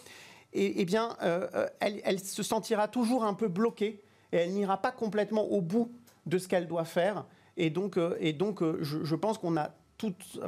et, 0.54 0.82
eh 0.82 0.86
bien, 0.86 1.16
euh, 1.24 1.48
euh, 1.56 1.68
elle, 1.80 2.20
se 2.20 2.44
sentira 2.44 2.88
toujours 2.88 3.26
un 3.26 3.34
peu 3.34 3.48
bloquée 3.48 4.02
et 4.32 4.38
elle 4.38 4.54
n'ira 4.54 4.82
pas 4.82 4.92
complètement 4.92 5.44
au 5.44 5.62
bout 5.62 5.92
de 6.26 6.38
ce 6.38 6.48
qu'elle 6.48 6.68
doit 6.68 6.86
faire. 6.86 7.26
Et 7.58 7.70
donc, 7.70 7.98
et 8.20 8.34
donc 8.34 8.62
je 8.82 9.16
pense 9.16 9.40
qu'on 9.40 9.58
a 9.58 9.72
toute 9.98 10.40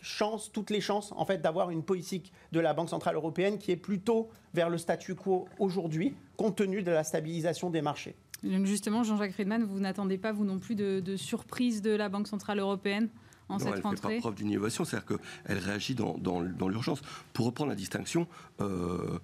chance, 0.00 0.50
toutes 0.52 0.70
les 0.70 0.80
chances 0.80 1.12
en 1.16 1.24
fait 1.24 1.38
d'avoir 1.38 1.70
une 1.70 1.82
politique 1.82 2.32
de 2.52 2.60
la 2.60 2.74
Banque 2.74 2.88
centrale 2.88 3.14
européenne 3.14 3.58
qui 3.58 3.70
est 3.70 3.76
plutôt 3.76 4.30
vers 4.54 4.70
le 4.70 4.78
statu 4.78 5.14
quo 5.14 5.48
aujourd'hui, 5.58 6.14
compte 6.36 6.56
tenu 6.56 6.82
de 6.82 6.90
la 6.90 7.04
stabilisation 7.04 7.70
des 7.70 7.82
marchés. 7.82 8.16
Donc 8.42 8.66
justement, 8.66 9.02
Jean-Jacques 9.02 9.32
Friedman, 9.32 9.64
vous 9.64 9.80
n'attendez 9.80 10.18
pas, 10.18 10.32
vous 10.32 10.44
non 10.44 10.58
plus, 10.58 10.74
de, 10.74 11.00
de 11.00 11.16
surprise 11.16 11.82
de 11.82 11.90
la 11.90 12.08
Banque 12.08 12.28
Centrale 12.28 12.58
Européenne 12.58 13.08
en 13.48 13.54
non, 13.54 13.58
cette 13.60 13.76
elle 13.76 13.80
rentrée 13.80 14.08
fait 14.08 14.14
pas 14.16 14.20
preuve 14.20 14.34
d'innovation, 14.34 14.84
c'est-à-dire 14.84 15.16
qu'elle 15.16 15.58
réagit 15.58 15.94
dans, 15.94 16.18
dans, 16.18 16.42
dans 16.42 16.68
l'urgence. 16.68 17.00
Pour 17.32 17.46
reprendre 17.46 17.70
la 17.70 17.76
distinction, 17.76 18.26
euh, 18.60 19.18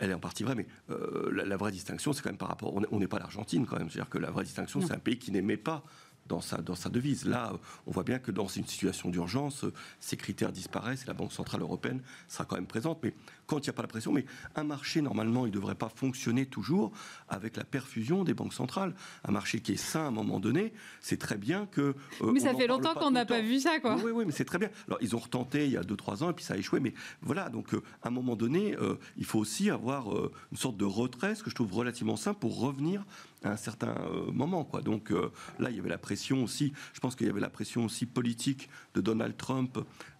elle 0.00 0.10
est 0.10 0.14
en 0.14 0.18
partie 0.18 0.44
vraie, 0.44 0.54
mais 0.54 0.66
euh, 0.90 1.30
la, 1.30 1.44
la, 1.44 1.56
vraie 1.58 1.72
distinction, 1.72 2.14
c'est 2.14 2.22
quand 2.22 2.30
même 2.30 2.38
par 2.38 2.48
rapport. 2.48 2.74
On 2.90 2.98
n'est 2.98 3.06
pas 3.06 3.18
l'Argentine 3.18 3.66
quand 3.66 3.78
même, 3.78 3.90
c'est-à-dire 3.90 4.08
que 4.08 4.18
la 4.18 4.30
vraie 4.30 4.44
distinction, 4.44 4.80
c'est 4.80 4.94
un 4.94 4.98
pays 4.98 5.18
qui 5.18 5.30
n'aimait 5.30 5.58
pas 5.58 5.84
dans 6.28 6.40
sa, 6.40 6.58
dans 6.58 6.74
sa 6.74 6.88
devise. 6.88 7.24
Là, 7.24 7.52
on 7.86 7.90
voit 7.90 8.04
bien 8.04 8.18
que 8.18 8.30
dans 8.30 8.46
une 8.46 8.66
situation 8.66 9.10
d'urgence, 9.10 9.64
ces 10.00 10.16
critères 10.16 10.52
disparaissent 10.52 11.04
et 11.04 11.06
la 11.06 11.14
Banque 11.14 11.32
Centrale 11.32 11.62
Européenne 11.62 12.02
sera 12.28 12.44
quand 12.44 12.56
même 12.56 12.66
présente. 12.66 13.00
Mais 13.02 13.14
quand 13.46 13.58
il 13.58 13.62
n'y 13.62 13.70
a 13.70 13.72
pas 13.72 13.82
la 13.82 13.88
pression, 13.88 14.12
mais 14.12 14.26
un 14.54 14.64
marché, 14.64 15.00
normalement, 15.00 15.46
il 15.46 15.50
ne 15.50 15.54
devrait 15.54 15.74
pas 15.74 15.88
fonctionner 15.88 16.46
toujours 16.46 16.92
avec 17.28 17.56
la 17.56 17.64
perfusion 17.64 18.24
des 18.24 18.34
banques 18.34 18.52
centrales. 18.52 18.94
Un 19.24 19.32
marché 19.32 19.60
qui 19.60 19.72
est 19.72 19.76
sain 19.76 20.04
à 20.04 20.08
un 20.08 20.10
moment 20.10 20.40
donné, 20.40 20.72
c'est 21.00 21.18
très 21.18 21.36
bien 21.36 21.66
que... 21.66 21.94
Euh, 22.22 22.32
mais 22.32 22.40
ça 22.40 22.54
fait 22.54 22.66
longtemps 22.66 22.94
qu'on 22.94 23.10
n'a 23.10 23.24
pas 23.24 23.40
vu 23.40 23.60
ça, 23.60 23.78
quoi. 23.80 23.96
Oui, 23.96 24.02
oui, 24.06 24.12
oui 24.12 24.24
mais 24.26 24.32
c'est 24.32 24.44
très 24.44 24.58
bien. 24.58 24.70
Alors, 24.88 24.98
ils 25.00 25.14
ont 25.14 25.20
retenté 25.20 25.66
il 25.66 25.72
y 25.72 25.76
a 25.76 25.82
2-3 25.82 26.24
ans 26.24 26.30
et 26.30 26.32
puis 26.32 26.44
ça 26.44 26.54
a 26.54 26.56
échoué. 26.56 26.80
Mais 26.80 26.94
voilà, 27.22 27.48
donc 27.48 27.74
euh, 27.74 27.82
à 28.02 28.08
un 28.08 28.10
moment 28.10 28.36
donné, 28.36 28.76
euh, 28.76 28.96
il 29.16 29.24
faut 29.24 29.38
aussi 29.38 29.70
avoir 29.70 30.06
une 30.50 30.58
sorte 30.58 30.76
de 30.76 30.84
retrait, 30.84 31.34
ce 31.34 31.42
que 31.42 31.50
je 31.50 31.54
trouve 31.54 31.72
relativement 31.72 32.16
simple, 32.16 32.40
pour 32.40 32.58
revenir 32.58 33.04
à 33.46 33.52
un 33.52 33.56
certain 33.56 33.94
euh, 34.10 34.30
moment. 34.32 34.64
Quoi. 34.64 34.82
Donc 34.82 35.10
euh, 35.10 35.30
là, 35.58 35.70
il 35.70 35.76
y 35.76 35.78
avait 35.78 35.88
la 35.88 35.98
pression 35.98 36.42
aussi, 36.42 36.72
je 36.92 37.00
pense 37.00 37.16
qu'il 37.16 37.26
y 37.26 37.30
avait 37.30 37.40
la 37.40 37.50
pression 37.50 37.84
aussi 37.84 38.06
politique 38.06 38.68
de 38.94 39.00
Donald 39.00 39.36
Trump 39.36 39.78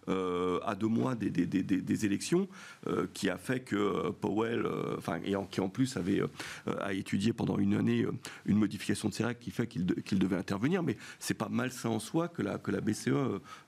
euh, 0.09 0.59
à 0.65 0.75
deux 0.75 0.87
mois 0.87 1.15
des, 1.15 2.05
élections, 2.05 2.47
euh, 2.87 3.07
qui 3.13 3.29
a 3.29 3.37
fait 3.37 3.59
que 3.59 4.11
Powell, 4.11 4.65
euh, 4.65 4.95
enfin, 4.97 5.19
et 5.25 5.35
en, 5.35 5.45
qui 5.45 5.59
en 5.59 5.69
plus 5.69 5.97
avait 5.97 6.21
a 6.79 6.93
étudié 6.93 7.33
pendant 7.33 7.57
une 7.57 7.73
année 7.73 8.05
une 8.45 8.57
modification 8.57 9.09
de 9.09 9.13
ses 9.13 9.25
règles 9.25 9.39
qui 9.39 9.51
fait 9.51 9.67
qu'il 9.67 9.85
de, 9.85 9.93
qu 9.95 10.15
devait 10.15 10.37
intervenir. 10.37 10.83
Mais 10.83 10.97
c'est 11.19 11.33
pas 11.33 11.49
malsain 11.49 11.89
en 11.89 11.99
soi 11.99 12.27
que 12.27 12.41
la, 12.41 12.57
BCE 12.57 13.09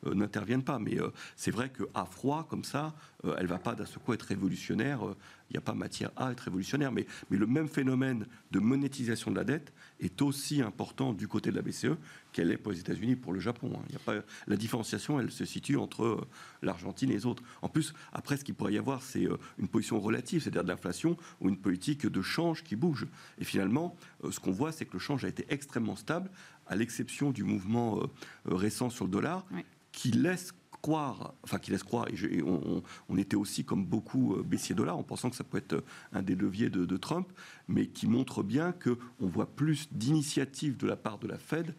n'intervienne 0.06 0.64
pas. 0.64 0.80
Mais 0.80 0.98
c'est 1.36 1.52
vrai 1.52 1.70
qu'à 1.70 2.06
froid, 2.06 2.48
comme 2.50 2.64
ça, 2.64 2.94
elle 3.38 3.48
va 3.48 3.60
pas 3.60 3.76
d'un 3.76 3.86
seul 3.86 4.00
coup 4.00 4.14
être 4.14 4.24
révolutionnaire. 4.24 5.02
Il 5.50 5.54
n'y 5.54 5.58
a 5.58 5.62
pas 5.62 5.74
matière 5.74 6.12
à 6.16 6.32
être 6.32 6.42
révolutionnaire. 6.42 6.92
Mais 6.92 7.06
le 7.30 7.48
même 7.48 7.68
phénomène 7.68 8.26
de 8.52 8.60
monétisation 8.60 9.32
de 9.32 9.36
la 9.36 9.44
dette 9.44 9.74
est 10.00 10.22
aussi 10.22 10.62
important 10.62 11.14
du 11.14 11.28
côté 11.28 11.52
de 11.52 11.56
la 11.56 11.62
BCE 11.62 11.98
qu'elle 12.32 12.52
est 12.52 12.58
pour 12.58 12.72
les 12.72 12.80
États-Unis, 12.80 13.16
pour 13.16 13.34
le 13.34 13.40
Japon. 13.40 13.72
Il 13.90 13.94
y 13.94 13.96
a 13.96 14.00
pas, 14.00 14.16
la 14.48 14.56
différenciation, 14.56 15.20
elle 15.20 15.32
se 15.32 15.46
situe 15.46 15.78
entre 15.78 16.28
l'Argentine 16.62 17.10
et 17.10 17.14
les 17.14 17.26
autres. 17.26 17.44
En 17.62 17.70
plus, 17.70 17.94
après, 18.14 18.38
ce 18.38 18.44
qu'il 18.44 18.56
pourrait 18.56 18.74
y 18.74 18.78
avoir, 18.78 19.02
c'est 19.02 19.28
une 19.58 19.68
position 19.68 20.00
relative, 20.00 20.44
c'est-à-dire 20.44 20.64
de 20.64 20.70
l'inflation 20.70 21.18
ou 21.42 21.50
une 21.50 21.58
politique 21.58 22.06
de 22.06 22.22
change 22.22 22.64
qui 22.64 22.76
bouge. 22.76 23.08
Et 23.40 23.44
finalement, 23.44 23.96
ce 24.30 24.40
qu'on 24.40 24.52
voit, 24.52 24.72
c'est 24.72 24.86
que 24.86 24.94
le 24.94 25.00
change 25.00 25.26
a 25.26 25.28
été 25.28 25.46
extrêmement 25.50 25.96
stable, 25.96 26.30
à 26.68 26.76
l'exception 26.76 27.32
du 27.32 27.44
mouvement 27.44 28.00
récent 28.46 28.90
sur 28.90 29.06
le 29.06 29.12
dollar, 29.12 29.46
oui. 29.52 29.66
qui 29.92 30.12
laisse 30.12 30.54
croire, 30.82 31.34
enfin 31.44 31.60
qui 31.60 31.72
laisse 31.72 31.84
croire, 31.84 32.08
et, 32.10 32.16
je, 32.16 32.28
et 32.28 32.42
on, 32.42 32.84
on, 33.10 33.18
était 33.18 33.36
aussi 33.36 33.66
comme 33.66 33.86
beaucoup 33.86 34.36
euh, 34.36 34.44
baissier 34.44 34.76
dollar 34.76 34.98
en 34.98 35.04
pensant 35.04 35.30
que 35.30 35.36
ça 35.36 35.44
peut 35.44 35.58
être 35.58 35.84
un 36.14 36.22
des 36.22 36.36
leviers 36.36 36.70
de, 36.70 36.86
de 36.86 36.98
Trump, 36.98 37.28
mais 37.68 37.88
qui 37.88 38.08
montre 38.08 38.44
bien 38.44 38.72
qu'on 38.72 39.28
voit 39.28 39.48
plus 39.48 39.88
d'initiatives 39.92 40.78
de 40.78 40.88
la 40.88 40.96
part 40.96 41.18
de 41.18 41.28
la 41.28 41.38
Fed 41.38 41.76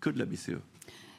que 0.00 0.10
de 0.10 0.18
la 0.18 0.26
BCE 0.26 0.60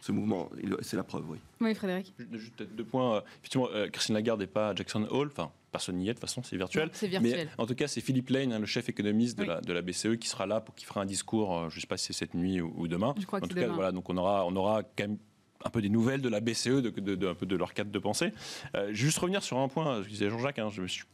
ce 0.08 0.12
mouvement. 0.14 0.50
C'est 0.82 0.96
la 0.96 1.04
preuve, 1.04 1.30
oui. 1.30 1.38
Oui, 1.60 1.76
Frédéric. 1.76 2.14
Juste 2.32 2.64
deux 2.64 2.86
points. 2.86 3.24
Effectivement, 3.40 3.68
euh, 3.74 3.88
Christine 3.90 4.16
Lagarde 4.16 4.40
n'est 4.40 4.48
pas 4.48 4.70
à 4.70 4.76
Jackson 4.76 5.06
Hole. 5.10 5.28
Enfin, 5.28 5.52
personne 5.72 5.98
n'y 5.98 6.06
est, 6.06 6.14
de 6.14 6.14
toute 6.14 6.22
façon, 6.22 6.44
c'est 6.44 6.56
virtuel. 6.56 6.90
C'est 6.94 7.08
virtuel. 7.08 7.48
Mais 7.48 7.62
en 7.62 7.66
tout 7.66 7.76
cas, 7.76 7.88
c'est 7.88 8.00
Philippe 8.00 8.30
Lane, 8.30 8.54
hein, 8.54 8.60
le 8.60 8.66
chef 8.66 8.88
économiste 8.88 9.38
de, 9.38 9.44
la, 9.44 9.60
de, 9.60 9.74
la, 9.74 9.82
BCE, 9.82 10.18
qui 10.18 10.30
sera 10.30 10.46
là 10.46 10.62
pour 10.62 10.76
qui 10.76 10.86
fera 10.86 11.02
un 11.02 11.06
discours, 11.06 11.58
euh, 11.58 11.70
je 11.70 11.76
ne 11.76 11.82
sais 11.82 11.88
pas 11.88 11.98
si 11.98 12.06
c'est 12.08 12.14
cette 12.14 12.36
nuit 12.36 12.62
ou, 12.62 12.74
ou, 12.78 12.88
demain. 12.88 13.16
Je 13.20 13.26
crois 13.26 13.40
en 13.40 13.42
que 13.42 13.48
tout 13.50 13.56
cas, 13.56 13.64
demain. 13.64 13.74
voilà, 13.74 13.92
donc 13.92 14.10
on 14.10 14.16
aura, 14.16 14.46
on 14.46 14.56
aura 14.56 14.84
quand 14.84 15.08
même 15.08 15.18
un 15.64 15.70
peu 15.70 15.82
des 15.82 15.90
nouvelles 15.90 16.22
de 16.22 16.30
la 16.30 16.40
BCE, 16.40 16.82
de, 16.82 16.90
de, 16.90 17.28
un 17.28 17.36
peu 17.36 17.46
de 17.46 17.56
leur 17.56 17.74
cadre 17.74 17.92
de 17.92 18.00
pensée. 18.00 18.32
Euh, 18.76 18.94
juste 18.94 19.18
revenir 19.18 19.44
sur 19.44 19.58
un 19.58 19.68
point, 19.68 20.02
je 20.04 20.10
disais 20.10 20.30
Jean-Jacques, 20.30 20.60
hein, 20.60 20.70
je 20.72 20.82
me 20.82 20.88
suis 20.88 21.06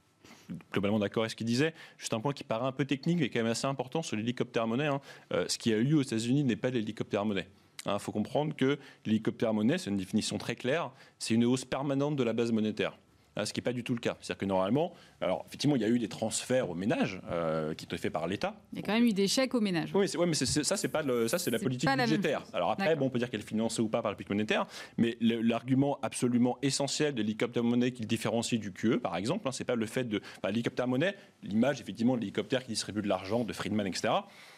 globalement 0.72 1.00
d'accord 1.00 1.24
avec 1.24 1.32
ce 1.32 1.36
qu'il 1.36 1.48
disait. 1.48 1.74
Juste 1.98 2.14
un 2.14 2.20
point 2.20 2.34
qui 2.34 2.44
paraît 2.44 2.66
un 2.66 2.72
peu 2.72 2.86
technique, 2.86 3.20
mais 3.20 3.30
quand 3.30 3.40
même 3.40 3.52
assez 3.52 3.68
important 3.68 4.02
sur 4.02 4.18
l'hélicoptère 4.18 4.68
monnaie. 4.68 4.88
Hein. 4.88 5.02
Euh, 5.34 5.46
ce 5.48 5.58
qui 5.58 5.74
a 5.74 5.78
eu 5.78 5.84
lieu 5.84 5.98
aux 5.98 6.02
États-Unis 6.02 6.44
n'est 6.44 6.56
pas 6.56 6.70
l'hélicoptère 6.70 7.26
monnaie. 7.26 7.48
Il 7.86 7.92
hein, 7.92 8.00
faut 8.00 8.12
comprendre 8.12 8.56
que 8.56 8.78
l'hélicoptère 9.06 9.54
monnaie, 9.54 9.78
c'est 9.78 9.90
une 9.90 9.98
définition 9.98 10.38
très 10.38 10.56
claire, 10.56 10.92
c'est 11.20 11.34
une 11.34 11.46
hausse 11.46 11.66
permanente 11.66 12.16
de 12.16 12.24
la 12.24 12.34
base 12.34 12.52
monétaire. 12.52 12.98
Hein, 13.36 13.46
ce 13.46 13.54
qui 13.54 13.60
n'est 13.60 13.64
pas 13.64 13.74
du 13.74 13.84
tout 13.84 13.94
le 13.94 14.00
cas. 14.00 14.16
C'est-à-dire 14.22 14.40
que 14.40 14.46
normalement, 14.46 14.94
alors 15.20 15.44
effectivement, 15.48 15.76
il 15.76 15.82
y 15.82 15.86
a 15.86 15.88
eu 15.88 15.98
des 15.98 16.08
transferts 16.08 16.70
aux 16.70 16.76
ménages 16.76 17.20
euh, 17.32 17.74
qui 17.74 17.86
étaient 17.86 17.98
faits 17.98 18.14
par 18.14 18.28
l'État. 18.28 18.56
Il 18.74 18.80
y 18.80 18.84
a 18.84 18.86
quand 18.86 18.94
même 18.94 19.06
eu 19.06 19.14
des 19.14 19.28
chèques 19.28 19.56
aux 19.56 19.62
ménages. 19.62 19.90
Oui, 19.96 20.08
ouais, 20.16 20.26
mais 20.28 20.36
ça, 20.36 20.78
c'est 20.78 20.88
pas 20.88 21.02
le, 21.02 21.28
ça, 21.28 21.40
c'est 21.40 21.50
la 21.50 21.58
politique 21.58 21.90
la 21.90 21.98
budgétaire. 21.98 22.44
Alors 22.54 22.72
après, 22.72 22.96
bon, 22.96 23.08
on 23.08 23.10
peut 23.10 23.20
dire 23.20 23.30
qu'elle 23.30 23.40
est 23.42 23.48
financée 23.48 23.82
ou 23.82 23.88
pas 23.88 24.02
par 24.02 24.12
la 24.12 24.16
politique 24.16 24.30
monétaire, 24.30 24.68
mais 24.98 25.18
l'argument 25.20 25.98
absolument 26.04 26.58
essentiel 26.62 27.16
de 27.16 27.22
l'hélicoptère 27.22 27.64
monnaie 27.64 27.92
qui 27.92 28.04
le 28.04 28.08
différencie 28.08 28.60
du 28.60 28.72
QE, 28.72 29.00
par 29.00 29.16
exemple, 29.18 29.48
hein, 29.48 29.52
c'est 29.52 29.64
pas 29.64 29.76
le 29.76 29.86
fait 29.86 30.04
de 30.04 30.22
enfin, 30.38 30.50
l'hélicoptère 30.50 30.88
monnaie, 30.88 31.16
l'image 31.42 31.82
effectivement 31.82 32.16
de 32.16 32.20
l'hélicoptère 32.20 32.64
qui 32.64 32.70
distribue 32.70 33.02
de 33.02 33.08
l'argent, 33.08 33.44
de 33.44 33.54
Friedman, 33.54 33.88
etc. 33.88 34.14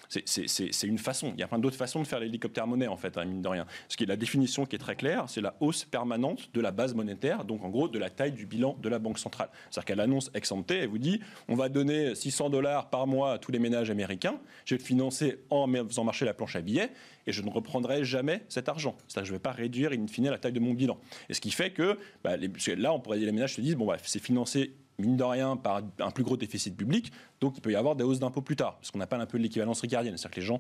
C'est 0.10 0.88
une 0.88 0.98
façon. 0.98 1.32
Il 1.36 1.40
y 1.40 1.44
a 1.44 1.48
plein 1.48 1.60
d'autres 1.60 1.76
façons 1.76 2.02
de 2.02 2.08
faire 2.08 2.20
l'hélicoptère 2.20 2.68
monnaie, 2.68 2.88
en 2.88 2.98
fait, 2.98 3.18
hein, 3.18 3.26
mine 3.26 3.42
de 3.42 3.48
rien. 3.48 3.66
Ce 3.90 3.98
qui 3.98 4.04
est 4.04 4.08
la 4.08 4.16
définition 4.16 4.66
qui 4.66 4.76
est 4.76 4.80
très 4.80 4.96
claire, 4.96 5.26
c'est 5.28 5.42
la 5.42 5.56
hausse 5.60 5.86
permanente 5.86 6.50
de 6.54 6.62
la 6.62 6.72
base 6.72 6.94
monétaire, 6.94 7.46
donc 7.46 7.64
en 7.64 7.70
gros 7.70 7.88
de 7.88 8.00
la 8.00 8.10
taille 8.10 8.32
du 8.32 8.46
bilan 8.46 8.78
de 8.82 8.90
la 8.90 9.00
Banque 9.00 9.20
centrale. 9.20 9.50
C'est-à-dire 9.70 9.86
qu'elle 9.86 10.00
annonce 10.00 10.32
ex 10.34 10.52
ante, 10.52 10.72
elle 10.72 10.90
vous 10.90 10.98
dit 10.98 11.20
on 11.48 11.56
va 11.56 11.70
donner 11.70 12.16
600 12.16 12.50
dollars 12.50 12.90
par 12.90 13.08
mois 13.08 13.34
à 13.34 13.38
tous 13.38 13.52
les 13.52 13.60
ménages 13.60 13.90
américains, 13.90 14.40
je 14.66 14.76
vais 14.76 14.80
le 14.80 14.86
financer 14.86 15.40
en 15.50 15.68
faisant 15.68 16.04
marcher 16.04 16.26
la 16.26 16.34
planche 16.34 16.56
à 16.56 16.62
billets, 16.62 16.90
et 17.28 17.32
je 17.32 17.42
ne 17.42 17.50
reprendrai 17.50 18.04
jamais 18.06 18.44
cet 18.50 18.70
argent. 18.70 18.96
C'est-à-dire 19.08 19.24
que 19.24 19.28
je 19.28 19.34
ne 19.34 19.38
vais 19.38 19.42
pas 19.42 19.52
réduire 19.52 19.92
in 19.92 20.08
fine 20.08 20.30
la 20.30 20.38
taille 20.38 20.54
de 20.54 20.60
mon 20.60 20.74
bilan. 20.74 20.98
Et 21.30 21.34
ce 21.34 21.42
qui 21.42 21.52
fait 21.52 21.72
que, 21.72 21.98
bah, 22.24 22.36
là, 22.38 22.94
on 22.94 23.00
pourrait 23.00 23.18
dire 23.18 23.26
les 23.26 23.32
ménages 23.32 23.56
se 23.56 23.62
disent 23.62 23.76
bon, 23.76 23.88
bah, 23.88 23.98
c'est 24.04 24.22
financé 24.22 24.76
mine 25.00 25.18
de 25.18 25.24
rien, 25.24 25.58
par 25.58 25.82
un 26.00 26.12
plus 26.12 26.24
gros 26.24 26.38
déficit 26.38 26.76
public. 26.76 27.12
Donc, 27.42 27.58
il 27.58 27.62
peut 27.62 27.72
y 27.72 27.76
avoir 27.76 27.96
des 27.96 28.04
hausses 28.04 28.20
d'impôts 28.20 28.42
plus 28.42 28.56
tard, 28.56 28.76
parce 28.76 28.92
qu'on 28.92 29.02
appelle 29.02 29.22
un 29.22 29.26
peu 29.26 29.38
l'équivalence 29.38 29.82
ricardienne. 29.82 30.18
C'est-à-dire 30.18 30.36
que 30.36 30.40
les 30.40 30.46
gens 30.46 30.60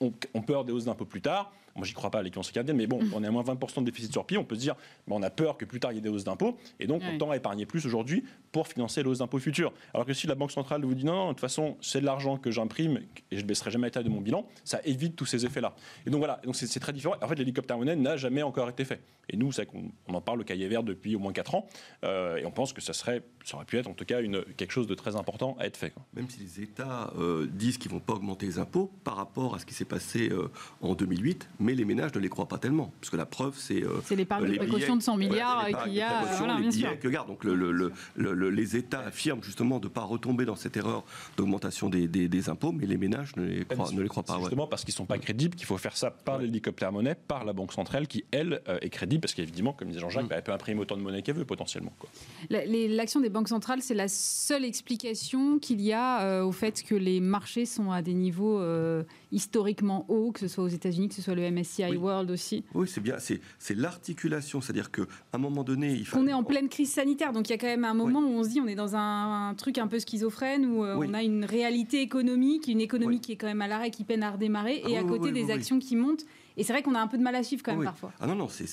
ont, 0.00 0.12
ont 0.34 0.42
peur 0.42 0.64
des 0.64 0.72
hausses 0.72 0.84
d'impôts 0.86 1.04
plus 1.04 1.22
tard. 1.22 1.52
Moi, 1.76 1.86
j'y 1.86 1.94
crois 1.94 2.10
pas 2.10 2.20
à 2.20 2.22
l'équivalence 2.22 2.48
ricardienne, 2.48 2.76
mais 2.76 2.86
bon, 2.86 3.00
on 3.12 3.22
est 3.22 3.26
à 3.26 3.30
moins 3.30 3.42
20% 3.42 3.80
de 3.80 3.84
déficit 3.84 4.12
sur 4.12 4.24
pied. 4.24 4.38
On 4.38 4.44
peut 4.44 4.54
se 4.54 4.60
dire, 4.60 4.74
ben, 5.06 5.16
on 5.16 5.22
a 5.22 5.30
peur 5.30 5.56
que 5.56 5.64
plus 5.64 5.80
tard 5.80 5.92
il 5.92 5.96
y 5.96 5.98
ait 5.98 6.02
des 6.02 6.08
hausses 6.08 6.24
d'impôts, 6.24 6.56
et 6.80 6.86
donc 6.86 7.02
ouais. 7.02 7.08
on 7.14 7.18
tend 7.18 7.30
à 7.30 7.36
épargner 7.36 7.66
plus 7.66 7.86
aujourd'hui 7.86 8.24
pour 8.52 8.68
financer 8.68 9.02
les 9.02 9.08
hausses 9.08 9.18
d'impôts 9.18 9.38
futures. 9.38 9.72
Alors 9.94 10.06
que 10.06 10.14
si 10.14 10.26
la 10.26 10.34
Banque 10.34 10.52
centrale 10.52 10.82
vous 10.84 10.94
dit 10.94 11.04
non, 11.04 11.14
non 11.14 11.24
de 11.28 11.32
toute 11.32 11.40
façon, 11.40 11.76
c'est 11.80 12.00
de 12.00 12.06
l'argent 12.06 12.38
que 12.38 12.50
j'imprime 12.50 13.00
et 13.30 13.36
je 13.36 13.42
ne 13.42 13.46
baisserai 13.46 13.70
jamais 13.70 13.88
la 13.88 13.90
taille 13.90 14.04
de 14.04 14.08
mon 14.08 14.20
bilan, 14.20 14.46
ça 14.64 14.80
évite 14.84 15.16
tous 15.16 15.26
ces 15.26 15.44
effets-là. 15.44 15.74
Et 16.06 16.10
donc 16.10 16.18
voilà, 16.18 16.40
donc 16.44 16.56
c'est 16.56 16.80
très 16.80 16.92
différent. 16.92 17.14
En 17.20 17.28
fait, 17.28 17.34
l'hélicoptère 17.34 17.76
monnaie 17.76 17.96
n'a 17.96 18.16
jamais 18.16 18.42
encore 18.42 18.68
été 18.68 18.84
fait. 18.84 19.00
Et 19.28 19.36
nous, 19.36 19.52
c'est 19.52 19.66
qu'on 19.66 19.90
on 20.06 20.14
en 20.14 20.20
parle, 20.20 20.38
le 20.38 20.44
cahier 20.44 20.68
vert, 20.68 20.82
depuis 20.82 21.16
au 21.16 21.18
moins 21.18 21.32
4 21.32 21.54
ans, 21.54 21.66
euh, 22.04 22.36
et 22.36 22.46
on 22.46 22.50
pense 22.50 22.72
que 22.72 22.80
ça, 22.80 22.92
serait, 22.92 23.22
ça 23.44 23.56
aurait 23.56 23.64
pu 23.64 23.76
être 23.76 23.88
en 23.88 23.94
tout 23.94 24.04
cas 24.04 24.20
une, 24.20 24.44
quelque 24.56 24.70
chose 24.70 24.86
de 24.86 24.94
très 24.94 25.16
important 25.16 25.56
à 25.58 25.66
être 25.66 25.76
fait. 25.76 25.90
Quoi. 25.90 26.04
Même 26.14 26.28
si 26.28 26.38
les 26.40 26.62
États 26.62 27.12
euh, 27.18 27.46
disent 27.50 27.78
qu'ils 27.78 27.90
ne 27.90 27.96
vont 27.96 28.04
pas 28.04 28.14
augmenter 28.14 28.46
les 28.46 28.58
impôts 28.58 28.90
par 29.04 29.16
rapport 29.16 29.54
à 29.54 29.58
ce 29.58 29.66
qui 29.66 29.74
s'est 29.74 29.84
passé 29.84 30.28
euh, 30.30 30.48
en 30.80 30.94
2008, 30.94 31.48
mais 31.66 31.74
les 31.74 31.84
ménages 31.84 32.14
ne 32.14 32.20
les 32.20 32.28
croient 32.28 32.46
pas 32.46 32.58
tellement. 32.58 32.92
Parce 33.00 33.10
que 33.10 33.16
la 33.16 33.26
preuve, 33.26 33.54
c'est. 33.58 33.82
Euh, 33.82 34.00
c'est 34.04 34.14
l'épargne 34.14 34.48
de 34.52 34.56
précaution 34.56 34.96
de 34.96 35.02
100 35.02 35.16
milliards 35.16 35.66
qu'il 35.84 35.94
y 35.94 36.00
a. 36.00 36.24
Voilà, 36.38 36.58
les 36.60 36.68
billets 36.68 36.96
que 36.98 37.08
gardent. 37.08 37.28
Donc 37.28 37.42
le, 37.44 37.54
le, 37.54 37.92
le, 38.14 38.50
les 38.50 38.76
États 38.76 39.00
affirment 39.00 39.42
justement 39.42 39.80
de 39.80 39.88
ne 39.88 39.92
pas 39.92 40.02
retomber 40.02 40.44
dans 40.44 40.54
cette 40.54 40.76
erreur 40.76 41.04
d'augmentation 41.36 41.90
des, 41.90 42.06
des, 42.06 42.28
des, 42.28 42.48
impôts, 42.48 42.72
mais 42.72 42.86
les 42.86 42.96
ménages 42.96 43.34
ne 43.36 43.44
les 43.44 43.64
croient, 43.64 43.90
ne 43.92 44.00
les 44.00 44.08
croient 44.08 44.22
pas. 44.22 44.38
Justement 44.38 44.64
ouais. 44.64 44.68
parce 44.70 44.84
qu'ils 44.84 44.92
ne 44.92 44.98
sont 44.98 45.06
pas 45.06 45.18
crédibles 45.18 45.56
qu'il 45.56 45.66
faut 45.66 45.76
faire 45.76 45.96
ça 45.96 46.10
par 46.10 46.36
ouais. 46.36 46.44
l'hélicoptère 46.44 46.92
monnaie, 46.92 47.16
par 47.16 47.44
la 47.44 47.52
Banque 47.52 47.72
centrale, 47.72 48.06
qui, 48.06 48.24
elle, 48.30 48.62
est 48.80 48.90
crédible, 48.90 49.22
parce 49.22 49.34
qu'évidemment, 49.34 49.72
comme 49.72 49.88
disait 49.88 50.00
Jean-Jacques, 50.00 50.26
mmh. 50.26 50.28
bah, 50.28 50.36
elle 50.36 50.44
peut 50.44 50.52
imprimer 50.52 50.80
autant 50.80 50.96
de 50.96 51.02
monnaie 51.02 51.22
qu'elle 51.22 51.36
veut 51.36 51.44
potentiellement. 51.44 51.92
L'action 52.50 53.20
des 53.20 53.28
banques 53.28 53.48
centrales, 53.48 53.82
c'est 53.82 53.94
la 53.94 54.08
seule 54.08 54.64
explication 54.64 55.58
qu'il 55.58 55.80
y 55.80 55.92
a 55.92 56.22
euh, 56.22 56.44
au 56.44 56.52
fait 56.52 56.84
que 56.84 56.94
les 56.94 57.20
marchés 57.20 57.66
sont 57.66 57.90
à 57.90 58.02
des 58.02 58.14
niveaux 58.14 58.60
euh, 58.60 59.02
historiquement 59.32 60.04
hauts, 60.08 60.32
que 60.32 60.40
ce 60.40 60.48
soit 60.48 60.64
aux 60.64 60.68
États-Unis, 60.68 61.08
que 61.08 61.14
ce 61.14 61.22
soit 61.22 61.34
le 61.34 61.42
MSCI 61.56 61.84
oui. 61.90 61.96
World 61.96 62.30
aussi. 62.30 62.64
Oui, 62.74 62.86
c'est 62.88 63.00
bien. 63.00 63.16
C'est 63.18 63.74
l'articulation, 63.74 64.60
c'est-à-dire 64.60 64.90
qu'à 64.90 65.02
un 65.32 65.38
moment 65.38 65.64
donné, 65.64 65.92
il 65.92 66.06
faut. 66.06 66.18
On 66.18 66.26
est 66.26 66.32
en 66.32 66.44
pleine 66.44 66.68
crise 66.68 66.92
sanitaire, 66.92 67.32
donc 67.32 67.48
il 67.48 67.52
y 67.52 67.54
a 67.54 67.58
quand 67.58 67.66
même 67.66 67.84
un 67.84 67.94
moment 67.94 68.20
oui. 68.20 68.26
où 68.26 68.38
on 68.38 68.44
se 68.44 68.48
dit 68.50 68.60
on 68.60 68.66
est 68.66 68.74
dans 68.74 68.96
un, 68.96 69.48
un 69.48 69.54
truc 69.54 69.78
un 69.78 69.86
peu 69.86 69.98
schizophrène 69.98 70.66
où 70.66 70.84
euh, 70.84 70.96
oui. 70.96 71.06
on 71.10 71.14
a 71.14 71.22
une 71.22 71.44
réalité 71.44 72.00
économique, 72.00 72.68
une 72.68 72.80
économie 72.80 73.20
qui 73.20 73.32
est 73.32 73.36
quand 73.36 73.46
même 73.46 73.62
à 73.62 73.68
l'arrêt, 73.68 73.90
qui 73.90 74.04
peine 74.04 74.22
à 74.22 74.30
redémarrer, 74.30 74.82
et 74.86 74.96
ah, 74.96 75.00
à 75.00 75.04
côté 75.04 75.32
des 75.32 75.50
actions 75.50 75.78
qui 75.78 75.96
montent 75.96 76.24
Et 76.56 76.64
c'est 76.64 76.72
vrai 76.72 76.82
qu'on 76.82 76.94
a 76.94 77.00
un 77.00 77.06
peu 77.06 77.18
de 77.18 77.22
mal 77.22 77.34
à 77.34 77.42
suivre 77.42 77.62
quand 77.62 77.74
même 77.74 77.84
parfois. 77.84 78.12
Ah 78.18 78.26
non, 78.26 78.34
non, 78.34 78.48
c'est 78.48 78.66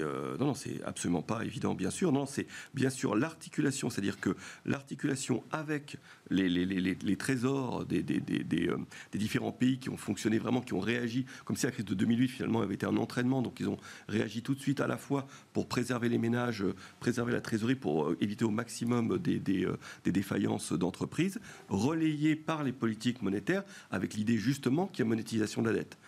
euh, 0.00 0.36
non, 0.38 0.46
non, 0.46 0.54
c'est 0.54 0.82
absolument 0.84 1.22
pas 1.22 1.44
évident, 1.44 1.74
bien 1.74 1.90
sûr. 1.90 2.10
Non, 2.10 2.26
c'est 2.26 2.46
bien 2.74 2.90
sûr 2.90 3.14
l'articulation, 3.14 3.88
c'est-à-dire 3.88 4.18
que 4.18 4.36
l'articulation 4.66 5.44
avec 5.52 5.96
les, 6.30 6.48
les, 6.48 6.66
les, 6.66 6.80
les 6.80 7.16
trésors 7.16 7.84
des, 7.84 8.02
des, 8.02 8.20
des, 8.20 8.42
des, 8.42 8.68
différents 9.18 9.52
pays 9.52 9.78
qui 9.78 9.90
ont 9.90 9.96
fonctionné 9.96 10.38
vraiment, 10.38 10.60
qui 10.60 10.74
ont 10.74 10.80
réagi, 10.80 11.24
comme 11.44 11.56
si 11.56 11.66
la 11.66 11.72
crise 11.72 11.84
de 11.84 11.94
2008 11.94 12.28
finalement 12.28 12.62
avait 12.62 12.74
été 12.74 12.86
un 12.86 12.96
entraînement, 12.96 13.42
donc 13.42 13.60
ils 13.60 13.68
ont 13.68 13.78
réagi 14.08 14.42
tout 14.42 14.54
de 14.54 14.60
suite 14.60 14.80
à 14.80 14.86
la 14.86 14.96
fois 14.96 15.26
pour 15.52 15.68
préserver 15.68 16.08
les 16.08 16.18
ménages, 16.18 16.64
préserver 16.98 17.32
la 17.32 17.40
trésorerie, 17.40 17.76
pour 17.76 18.12
éviter 18.20 18.44
au 18.44 18.50
maximum 18.50 19.18
des, 19.18 19.38
des 19.38 19.66
défaillances 20.12 20.72
d'entreprises, 20.72 21.40
relayées 21.68 22.36
par 22.36 22.64
les 22.64 22.72
politiques 22.72 23.22
monétaires 23.22 23.62
avec 23.90 24.14
l'idée 24.14 24.36
justement 24.36 24.86
qu'il 24.86 25.04
y 25.04 25.06
a 25.06 25.08
monétisation 25.08 25.62
de 25.62 25.68
la 25.68 25.74
dette. 25.74 25.98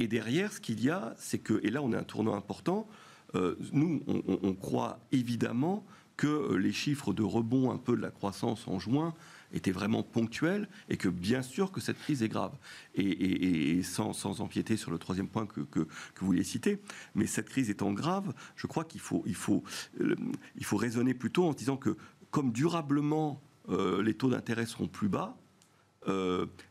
Et 0.00 0.08
derrière, 0.08 0.52
ce 0.52 0.60
qu'il 0.60 0.82
y 0.82 0.90
a, 0.90 1.14
c'est 1.18 1.38
que, 1.38 1.60
et 1.62 1.70
là 1.70 1.82
on 1.82 1.92
a 1.92 1.98
un 1.98 2.04
tournant 2.04 2.34
important, 2.34 2.88
euh, 3.34 3.56
nous, 3.72 4.00
on, 4.06 4.54
croit 4.54 5.00
évidemment 5.10 5.84
que 6.16 6.26
euh, 6.26 6.56
les 6.56 6.72
chiffres 6.72 7.12
de 7.12 7.22
rebond 7.22 7.72
un 7.72 7.78
peu 7.78 7.96
de 7.96 8.02
la 8.02 8.10
croissance 8.10 8.68
en 8.68 8.78
juin 8.78 9.14
étaient 9.52 9.72
vraiment 9.72 10.02
ponctuels 10.02 10.68
et 10.88 10.96
que 10.96 11.08
bien 11.08 11.42
sûr 11.42 11.72
que 11.72 11.80
cette 11.80 11.98
crise 11.98 12.22
est 12.22 12.28
grave. 12.28 12.52
Et, 12.94 13.82
sans, 13.82 14.12
sans, 14.12 14.40
empiéter 14.40 14.76
sur 14.76 14.90
le 14.90 14.98
troisième 14.98 15.28
point 15.28 15.46
que, 15.46 15.60
que, 15.60 15.80
vous 15.80 16.26
vouliez 16.26 16.44
citer, 16.44 16.80
mais 17.14 17.26
cette 17.26 17.48
crise 17.48 17.70
étant 17.70 17.92
grave, 17.92 18.32
je 18.56 18.66
crois 18.66 18.84
qu'il 18.84 19.00
faut, 19.00 19.22
il 19.26 19.34
faut, 19.34 19.62
euh, 20.00 20.14
il 20.56 20.64
faut 20.64 20.76
raisonner 20.76 21.14
plutôt 21.14 21.44
en 21.44 21.52
disant 21.52 21.76
que 21.76 21.96
comme 22.30 22.52
durablement 22.52 23.40
les 23.68 24.12
taux 24.12 24.28
d'intérêt 24.28 24.66
seront 24.66 24.88
plus 24.88 25.08
bas, 25.08 25.38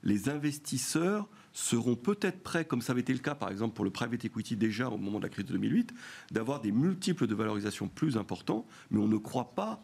les 0.03 0.29
investisseurs 0.29 1.27
seront 1.53 1.95
peut-être 1.95 2.41
prêts, 2.41 2.65
comme 2.65 2.81
ça 2.81 2.91
avait 2.91 3.01
été 3.01 3.13
le 3.13 3.19
cas 3.19 3.35
par 3.35 3.49
exemple 3.49 3.75
pour 3.75 3.85
le 3.85 3.91
private 3.91 4.25
equity 4.25 4.55
déjà 4.55 4.89
au 4.89 4.97
moment 4.97 5.19
de 5.19 5.23
la 5.23 5.29
crise 5.29 5.45
de 5.45 5.53
2008, 5.53 5.93
d'avoir 6.31 6.59
des 6.59 6.71
multiples 6.71 7.27
de 7.27 7.35
valorisation 7.35 7.87
plus 7.87 8.17
importants, 8.17 8.65
mais 8.91 8.99
on 8.99 9.07
ne 9.07 9.17
croit 9.17 9.53
pas 9.55 9.83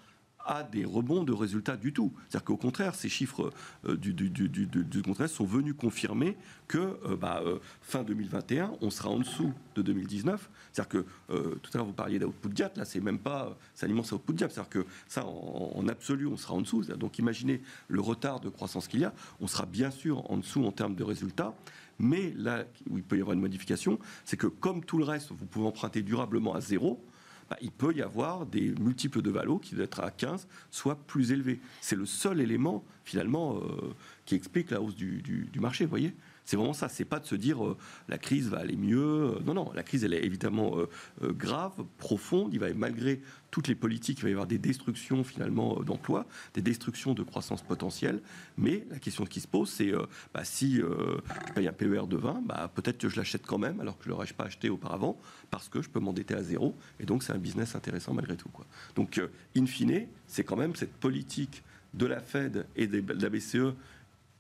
à 0.50 0.64
des 0.64 0.84
rebonds 0.84 1.24
de 1.24 1.32
résultats 1.32 1.78
du 1.78 1.94
tout. 1.94 2.12
C'est-à-dire 2.28 2.44
qu'au 2.44 2.58
contraire, 2.58 2.96
ces 2.96 3.08
chiffres 3.08 3.54
euh, 3.88 3.96
du, 3.96 4.14
du, 4.14 4.30
du, 4.30 4.66
du, 4.66 5.02
contraire 5.04 5.30
sont 5.30 5.46
venus 5.46 5.76
confirmer 5.78 6.36
que 6.68 6.98
euh, 7.06 7.16
bah, 7.16 7.44
euh, 7.46 7.60
fin 7.82 8.04
2021, 8.04 8.72
on 8.82 8.90
sera 8.90 9.10
en 9.10 9.20
dessous 9.20 9.54
de 9.76 9.84
2019. 9.84 10.50
C'est-à-dire 10.72 10.90
que 10.90 11.06
tout 11.30 11.70
à 11.74 11.78
l'heure 11.78 11.86
vous 11.86 11.94
parliez 11.94 12.18
d'output 12.18 12.50
gap, 12.50 12.78
là 12.78 12.86
c'est 12.86 13.00
même 13.00 13.20
pas, 13.20 13.58
c'est 13.76 13.86
un 13.86 13.90
immense 13.90 14.12
output 14.12 14.34
gap. 14.34 14.52
C'est-à-dire 14.52 14.70
que 14.70 14.86
ça, 15.08 15.26
en, 15.26 15.88
absolu, 15.88 16.26
on 16.26 16.38
sera 16.38 16.56
en 16.56 16.62
dessous. 16.62 16.84
Donc 16.84 17.20
imaginez 17.20 17.62
le 17.88 18.02
retard 18.02 18.40
de 18.40 18.50
croissance 18.50 18.88
qu'il 18.88 19.02
y 19.02 19.06
a. 19.06 19.14
On 19.40 19.48
sera 19.48 19.68
bien 19.68 19.92
sûr 19.92 20.30
en 20.32 20.38
dessous 20.38 20.66
en 20.66 20.72
termes 20.72 20.96
de 20.96 21.04
résultats. 21.04 21.54
Mais 22.00 22.34
là 22.38 22.64
où 22.90 22.98
il 22.98 23.04
peut 23.04 23.18
y 23.18 23.22
avoir 23.22 23.34
une 23.34 23.42
modification, 23.42 24.00
c'est 24.26 24.38
que 24.38 24.48
comme 24.48 24.84
tout 24.84 24.98
le 24.98 25.04
reste, 25.04 25.32
vous 25.32 25.46
pouvez 25.46 25.68
emprunter 25.68 26.02
durablement 26.02 26.56
à 26.56 26.62
zéro. 26.62 27.04
Bah, 27.50 27.58
il 27.62 27.72
peut 27.72 27.94
y 27.96 28.02
avoir 28.02 28.46
des 28.46 28.74
multiples 28.80 29.22
de 29.22 29.32
valo 29.32 29.58
qui 29.58 29.74
doivent 29.74 29.86
être 29.86 30.02
à 30.02 30.12
15, 30.12 30.48
soit 30.70 30.96
plus 30.96 31.32
élevés. 31.32 31.60
C'est 31.82 31.96
le 31.96 32.06
seul 32.06 32.42
élément, 32.42 32.84
finalement, 33.04 33.58
euh, 33.58 33.94
qui 34.30 34.36
explique 34.36 34.70
la 34.70 34.80
hausse 34.80 34.96
du, 34.96 35.50
marché, 35.60 35.86
vous 35.86 35.90
voyez 35.90 36.14
c'est 36.46 36.58
vraiment 36.58 36.74
ça. 36.74 36.90
C'est 36.90 37.06
pas 37.06 37.20
de 37.20 37.28
se 37.28 37.36
dire 37.36 37.64
euh, 37.64 37.78
la 38.08 38.18
crise 38.18 38.50
va 38.50 38.58
aller 38.58 38.76
mieux. 38.76 39.38
Non, 39.46 39.54
non, 39.54 39.72
la 39.76 39.84
crise 39.84 40.04
elle 40.04 40.16
est 40.16 40.26
évidemment 40.26 40.80
euh, 40.80 40.90
euh, 41.22 41.32
grave, 41.32 41.84
profonde. 42.00 42.52
Il 42.56 42.60
va 42.60 42.74
malgré 42.74 43.22
toutes 43.52 43.68
les 43.68 43.76
politiques, 43.76 44.18
il 44.20 44.24
va 44.24 44.30
y 44.30 44.32
avoir 44.32 44.48
des 44.48 44.58
destructions 44.58 45.24
finalement 45.24 45.80
d'emplois, 45.82 46.26
des 46.56 46.64
destructions 46.64 47.14
de 47.14 47.22
croissance 47.22 47.62
potentielle. 47.62 48.20
Mais 48.58 48.84
la 48.90 48.98
question 48.98 49.26
qui 49.26 49.42
se 49.42 49.48
pose, 49.48 49.70
c'est 49.70 49.92
bah, 50.34 50.44
si 50.44 50.78
je 50.78 51.54
paye 51.54 51.68
un 51.68 51.72
PER 51.72 52.08
de 52.08 52.18
20, 52.18 52.42
bah, 52.48 52.72
peut-être 52.74 52.98
que 52.98 53.10
je 53.10 53.18
l'achète 53.18 53.46
quand 53.46 53.60
même 53.60 53.80
alors 53.80 54.00
que 54.00 54.06
je 54.06 54.10
l'aurais 54.10 54.26
pas 54.26 54.46
acheté 54.46 54.72
auparavant 54.72 55.20
parce 55.52 55.70
que 55.70 55.84
je 55.84 55.90
peux 55.90 56.00
m'endetter 56.00 56.34
à 56.34 56.42
zéro. 56.42 56.76
Et 57.00 57.06
donc 57.06 57.22
c'est 57.22 57.34
un 57.34 57.38
business 57.38 57.76
intéressant 57.76 58.16
malgré 58.16 58.36
tout. 58.36 58.50
Quoi. 58.50 58.66
Donc 58.96 59.22
in 59.56 59.68
fine, 59.68 60.08
c'est 60.26 60.44
quand 60.44 60.58
même 60.58 60.76
cette 60.76 60.94
politique 60.94 61.62
de 61.94 62.06
la 62.06 62.20
Fed 62.22 62.66
et 62.76 62.88
de 62.88 63.04
la 63.14 63.30
BCE 63.30 63.76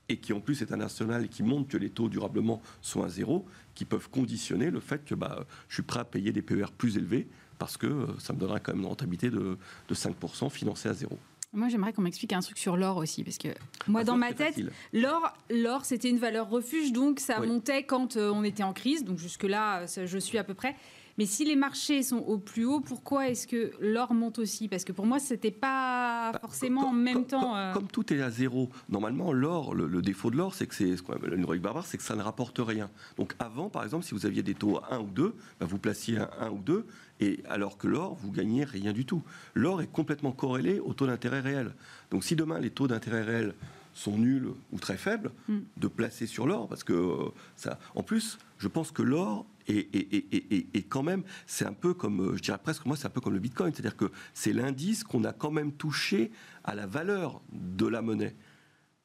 et 0.09 0.17
qui 0.17 0.33
en 0.33 0.41
plus 0.41 0.61
est 0.61 0.71
international 0.71 1.25
et 1.25 1.27
qui 1.27 1.43
montre 1.43 1.69
que 1.69 1.77
les 1.77 1.89
taux 1.89 2.09
durablement 2.09 2.61
sont 2.81 3.03
à 3.03 3.09
zéro, 3.09 3.45
qui 3.75 3.85
peuvent 3.85 4.09
conditionner 4.09 4.71
le 4.71 4.79
fait 4.79 5.05
que 5.05 5.15
bah, 5.15 5.45
je 5.69 5.75
suis 5.75 5.83
prêt 5.83 5.99
à 5.99 6.05
payer 6.05 6.31
des 6.31 6.41
PER 6.41 6.65
plus 6.77 6.97
élevés 6.97 7.27
parce 7.59 7.77
que 7.77 7.87
euh, 7.87 8.07
ça 8.19 8.33
me 8.33 8.39
donnera 8.39 8.59
quand 8.59 8.73
même 8.73 8.81
une 8.81 8.87
rentabilité 8.87 9.29
de, 9.29 9.57
5% 9.91 10.49
financée 10.49 10.89
à 10.89 10.93
zéro. 10.93 11.17
Moi, 11.51 11.67
j'aimerais 11.67 11.93
qu'on 11.93 12.03
m'explique 12.03 12.33
un 12.33 12.41
truc 12.41 12.57
sur 12.57 12.77
l'or 12.77 12.97
aussi, 12.97 13.23
parce 13.23 13.37
que 13.37 13.49
moi, 13.87 14.01
ah, 14.01 14.03
dans 14.03 14.17
ma 14.17 14.33
tête, 14.33 14.59
l'or, 14.93 15.33
l'or, 15.49 15.83
c'était 15.83 16.09
une 16.09 16.19
valeur 16.19 16.47
refuge, 16.49 16.91
donc 16.91 17.19
ça 17.19 17.39
montait 17.39 17.83
quand 17.83 18.17
euh, 18.17 18.31
on 18.31 18.43
était 18.43 18.63
en 18.63 18.73
crise. 18.73 19.03
Donc 19.03 19.17
jusque 19.17 19.43
là, 19.43 19.85
je 19.87 20.17
suis 20.17 20.37
à 20.37 20.43
peu 20.43 20.53
près. 20.53 20.75
Mais 21.17 21.25
si 21.25 21.45
les 21.45 21.55
marchés 21.55 22.03
sont 22.03 22.17
au 22.17 22.37
plus 22.37 22.65
haut, 22.65 22.79
pourquoi 22.79 23.29
est-ce 23.29 23.47
que 23.47 23.71
l'or 23.79 24.13
monte 24.13 24.39
aussi? 24.39 24.67
Parce 24.67 24.83
que 24.83 24.91
pour 24.91 25.05
moi, 25.05 25.19
c'était 25.19 25.51
pas 25.51 26.31
bah, 26.31 26.39
forcément 26.39 26.89
en 26.89 26.93
même 26.93 27.25
temps. 27.25 27.55
Euh, 27.55 27.73
comme, 27.73 27.87
tout 27.87 28.13
est 28.13 28.21
à 28.21 28.29
zéro, 28.29 28.69
normalement, 28.89 29.33
l'or, 29.33 29.73
le, 29.73 30.01
défaut 30.01 30.31
de 30.31 30.37
l'or, 30.37 30.53
c'est 30.53 30.67
que 30.67 30.75
c'est 30.75 30.97
ce 30.97 31.01
qu'on 31.01 31.13
appelle 31.13 31.33
une 31.33 31.45
barbare, 31.45 31.85
c'est 31.85 31.97
que 31.97 32.03
ça 32.03 32.15
ne 32.15 32.21
rapporte 32.21 32.59
rien. 32.59 32.89
Donc 33.17 33.35
avant, 33.39 33.69
par 33.69 33.83
exemple, 33.83 34.05
si 34.05 34.13
vous 34.13 34.25
aviez 34.25 34.43
des 34.43 34.55
taux 34.55 34.77
à 34.77 34.95
1 34.95 34.99
ou 34.99 35.07
2, 35.07 35.35
bah, 35.59 35.65
vous 35.65 35.77
placiez 35.77 36.17
un 36.17 36.29
1 36.39 36.49
ou 36.51 36.59
2, 36.59 36.85
et 37.19 37.39
alors 37.49 37.77
que 37.77 37.87
l'or, 37.87 38.15
vous 38.15 38.31
gagnez 38.31 38.63
rien 38.63 38.93
du 38.93 39.05
tout. 39.05 39.23
L'or 39.53 39.81
est 39.81 39.91
complètement 39.91 40.31
corrélé 40.31 40.79
au 40.79 40.93
taux 40.93 41.07
d'intérêt 41.07 41.41
réel. 41.41 41.73
Donc 42.11 42.23
si 42.23 42.35
demain 42.35 42.59
les 42.59 42.69
taux 42.69 42.87
d'intérêt 42.87 43.23
réel 43.23 43.53
sont 43.93 44.17
nuls 44.17 44.49
ou 44.71 44.79
très 44.79 44.97
faibles, 44.97 45.31
hmm. 45.47 45.59
de 45.77 45.87
placer 45.87 46.25
sur 46.25 46.47
l'or, 46.47 46.67
parce 46.67 46.83
que 46.83 46.93
euh, 46.93 47.29
ça. 47.55 47.79
En 47.95 48.03
plus, 48.03 48.37
je 48.57 48.67
pense 48.67 48.91
que 48.91 49.01
l'or 49.01 49.45
et, 49.69 50.85
quand 50.89 51.03
même, 51.03 51.23
c'est 51.45 51.65
un 51.65 51.73
peu 51.73 51.93
comme, 51.93 52.21
euh, 52.21 52.35
je 52.35 52.41
dirais 52.41 52.57
presque, 52.61 52.85
moi, 52.85 52.97
c'est 52.97 53.05
un 53.05 53.11
peu 53.11 53.21
comme 53.21 53.33
le 53.33 53.39
Bitcoin. 53.39 53.71
C'est-à-dire 53.73 53.95
que 53.95 54.11
c'est 54.33 54.53
l'indice 54.53 55.03
qu'on 55.03 55.23
a 55.23 55.33
quand 55.33 55.51
même 55.51 55.71
touché 55.71 56.31
à 56.63 56.75
la 56.75 56.87
valeur 56.87 57.41
de 57.51 57.87
la 57.87 58.01
monnaie. 58.01 58.35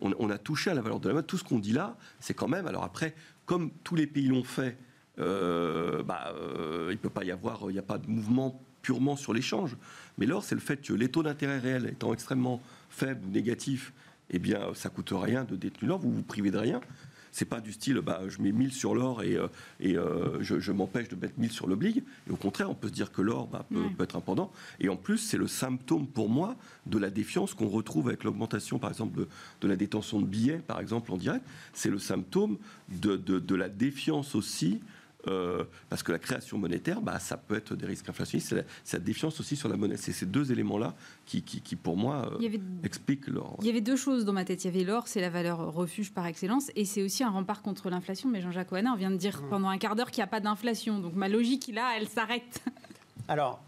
On, 0.00 0.28
a 0.28 0.38
touché 0.38 0.70
à 0.70 0.74
la 0.74 0.82
valeur 0.82 1.00
de 1.00 1.08
la 1.08 1.14
monnaie. 1.14 1.26
Tout 1.26 1.38
ce 1.38 1.44
qu'on 1.44 1.58
dit 1.58 1.72
là, 1.72 1.96
c'est 2.20 2.34
quand 2.34 2.48
même. 2.48 2.66
Alors 2.66 2.84
après, 2.84 3.14
comme 3.46 3.70
tous 3.84 3.94
les 3.94 4.06
pays 4.06 4.26
l'ont 4.26 4.44
fait, 4.44 4.76
euh, 5.18 6.02
bah, 6.02 6.34
euh, 6.36 6.88
il 6.90 6.98
peut 6.98 7.10
pas 7.10 7.24
y 7.24 7.30
avoir, 7.30 7.62
il 7.68 7.72
n'y 7.72 7.78
a 7.78 7.82
pas 7.82 7.98
de 7.98 8.08
mouvement 8.08 8.60
purement 8.82 9.16
sur 9.16 9.32
l'échange. 9.32 9.76
Mais 10.18 10.26
l'or, 10.26 10.44
c'est 10.44 10.54
le 10.54 10.60
fait 10.60 10.78
que 10.78 10.92
les 10.92 11.10
taux 11.10 11.22
d'intérêt 11.22 11.58
réels 11.58 11.86
étant 11.86 12.12
extrêmement 12.12 12.60
faibles 12.90 13.24
ou 13.26 13.30
négatifs, 13.30 13.92
eh 14.30 14.38
bien, 14.38 14.74
ça 14.74 14.90
coûte 14.90 15.12
rien 15.14 15.44
de 15.44 15.56
détenir 15.56 15.90
l'or, 15.90 15.98
vous 16.00 16.12
vous 16.12 16.22
privez 16.22 16.50
de 16.50 16.58
rien 16.58 16.80
c'est 17.34 17.46
pas 17.46 17.60
du 17.60 17.72
style 17.72 17.98
bah, 17.98 18.20
je 18.28 18.40
mets 18.40 18.52
1000 18.52 18.72
sur 18.72 18.94
l'or 18.94 19.24
et, 19.24 19.36
euh, 19.36 19.48
et 19.80 19.98
euh, 19.98 20.40
je, 20.40 20.70
m'empêche 20.70 21.08
de 21.08 21.16
mettre 21.16 21.34
1000 21.36 21.50
sur 21.50 21.66
l'oblig. 21.66 22.04
Et 22.28 22.30
au 22.30 22.36
contraire, 22.36 22.70
on 22.70 22.76
peut 22.76 22.86
se 22.86 22.92
dire 22.92 23.10
que 23.10 23.22
l'or 23.22 23.48
bah, 23.48 23.66
peut, 23.68 24.04
être 24.04 24.14
important. 24.14 24.52
Et 24.78 24.88
en 24.88 24.96
plus, 24.96 25.18
c'est 25.18 25.36
le 25.36 25.48
symptôme 25.48 26.06
pour 26.06 26.30
moi 26.30 26.54
de 26.86 26.96
la 26.96 27.10
défiance 27.10 27.52
qu'on 27.52 27.66
retrouve 27.66 28.06
avec 28.06 28.22
l'augmentation, 28.22 28.78
par 28.78 28.90
exemple, 28.90 29.26
de, 29.60 29.66
la 29.68 29.74
détention 29.74 30.20
de 30.20 30.26
billets, 30.26 30.58
par 30.58 30.78
exemple, 30.78 31.10
en 31.10 31.16
direct. 31.16 31.44
C'est 31.72 31.90
le 31.90 31.98
symptôme 31.98 32.56
de, 33.00 33.16
de 33.16 33.54
la 33.56 33.68
défiance 33.68 34.36
aussi 34.36 34.80
euh, 35.28 35.64
parce 35.88 36.02
que 36.02 36.12
la 36.12 36.18
création 36.18 36.58
monétaire, 36.58 37.00
bah, 37.00 37.18
ça 37.18 37.36
peut 37.36 37.56
être 37.56 37.74
des 37.74 37.86
risques 37.86 38.08
inflationnistes. 38.08 38.54
C'est 38.84 38.96
la, 38.96 39.02
défiance 39.02 39.40
aussi 39.40 39.56
sur 39.56 39.68
la 39.68 39.76
monnaie. 39.76 39.96
C'est 39.96 40.12
ces 40.12 40.26
deux 40.26 40.52
éléments-là 40.52 40.94
qui, 41.26 41.42
qui, 41.42 41.76
pour 41.76 41.96
moi, 41.96 42.30
euh, 42.40 42.58
expliquent 42.82 43.28
l'or. 43.28 43.56
Il 43.60 43.66
y 43.66 43.70
avait 43.70 43.80
deux 43.80 43.96
choses 43.96 44.24
dans 44.24 44.32
ma 44.32 44.44
tête. 44.44 44.64
Il 44.64 44.68
y 44.72 44.74
avait 44.74 44.84
l'or, 44.84 45.08
c'est 45.08 45.20
la 45.20 45.30
valeur 45.30 45.72
refuge 45.72 46.12
par 46.12 46.26
excellence, 46.26 46.70
et 46.76 46.84
c'est 46.84 47.02
aussi 47.02 47.24
un 47.24 47.30
rempart 47.30 47.62
contre 47.62 47.90
l'inflation. 47.90 48.28
Mais 48.28 48.40
Jean-Jacques 48.40 48.72
Ouanin 48.72 48.96
vient 48.96 49.10
de 49.10 49.16
dire 49.16 49.42
mmh. 49.42 49.48
pendant 49.48 49.68
un 49.68 49.78
quart 49.78 49.96
d'heure 49.96 50.10
qu'il 50.10 50.20
n'y 50.20 50.24
a 50.24 50.28
pas 50.28 50.40
d'inflation. 50.40 50.98
Donc 50.98 51.14
ma 51.14 51.28
logique, 51.28 51.70
là, 51.72 51.92
elle 51.96 52.08
s'arrête. 52.08 52.62
Alors, 53.28 53.62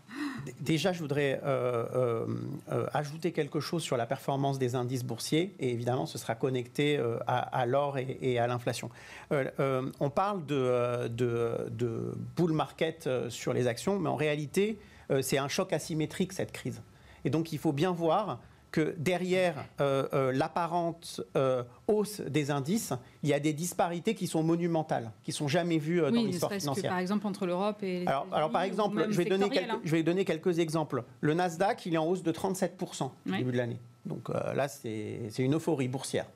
déjà, 0.61 0.92
je 0.92 1.00
voudrais 1.00 1.40
euh, 1.44 1.85
euh, 1.94 2.26
euh, 2.72 2.87
ajouter 2.92 3.33
quelque 3.33 3.61
chose 3.61 3.83
sur 3.83 3.96
la 3.96 4.07
performance 4.07 4.59
des 4.59 4.74
indices 4.74 5.05
boursiers, 5.05 5.55
et 5.59 5.70
évidemment, 5.70 6.07
ce 6.07 6.18
sera 6.18 6.35
connecté 6.35 7.00
à, 7.26 7.66
l'or 7.66 7.98
et, 7.98 8.38
à 8.38 8.46
l'inflation. 8.46 8.90
on 9.31 10.11
parle 10.11 10.44
de, 10.46 11.09
de, 11.09 12.14
bull 12.37 12.52
market 12.52 13.09
sur 13.29 13.52
les 13.52 13.66
actions, 13.66 13.98
mais 13.98 14.09
en 14.09 14.16
réalité, 14.16 14.79
c'est 15.22 15.38
un 15.38 15.48
choc 15.48 15.72
asymétrique, 15.72 16.33
cette 16.33 16.52
crise. 16.52 16.83
Et 17.24 17.31
donc, 17.31 17.52
il 17.52 17.59
faut 17.59 17.72
bien 17.72 17.92
voir 17.92 18.40
que 18.77 18.95
derrière 18.99 19.55
euh, 19.81 20.07
euh, 20.12 20.33
l'apparente 20.33 21.23
euh, 21.35 21.65
hausse 21.89 22.21
des 22.21 22.51
indices, 22.51 22.93
il 23.23 23.31
y 23.31 23.33
a 23.33 23.41
des 23.41 23.55
disparités 23.55 24.15
qui 24.15 24.27
sont 24.27 24.43
monumentales, 24.43 25.12
qui 25.23 25.33
sont 25.33 25.49
jamais 25.49 25.79
vues 25.79 26.03
dans 26.03 26.11
l'histoire 26.11 26.53
financière. 26.53 26.85
Que, 26.85 26.89
par 26.89 26.99
exemple 26.99 27.27
entre 27.27 27.47
l'Europe 27.47 27.83
et 27.83 28.01
les 28.01 28.07
alors, 28.07 28.27
alors 28.33 28.51
par 28.51 28.61
exemple, 28.61 29.07
je 29.09 29.17
vais, 29.17 29.25
donner 29.25 29.49
quelques, 29.49 29.71
hein. 29.71 29.81
je 29.83 29.93
vais 29.93 30.03
donner 30.03 30.27
quelques 30.27 30.59
exemples. 30.59 31.05
Le 31.23 31.33
Nasdaq, 31.33 31.87
il 31.87 31.95
est 31.95 31.97
en 31.97 32.07
hausse 32.07 32.23
de 32.23 32.31
37% 32.31 33.05
au 33.05 33.11
début 33.31 33.51
de 33.51 33.57
l'année. 33.57 33.79
Donc 34.05 34.29
là, 34.29 34.69
c'est 34.69 35.31
une 35.39 35.55
euphorie 35.55 35.89
boursière. 35.89 36.27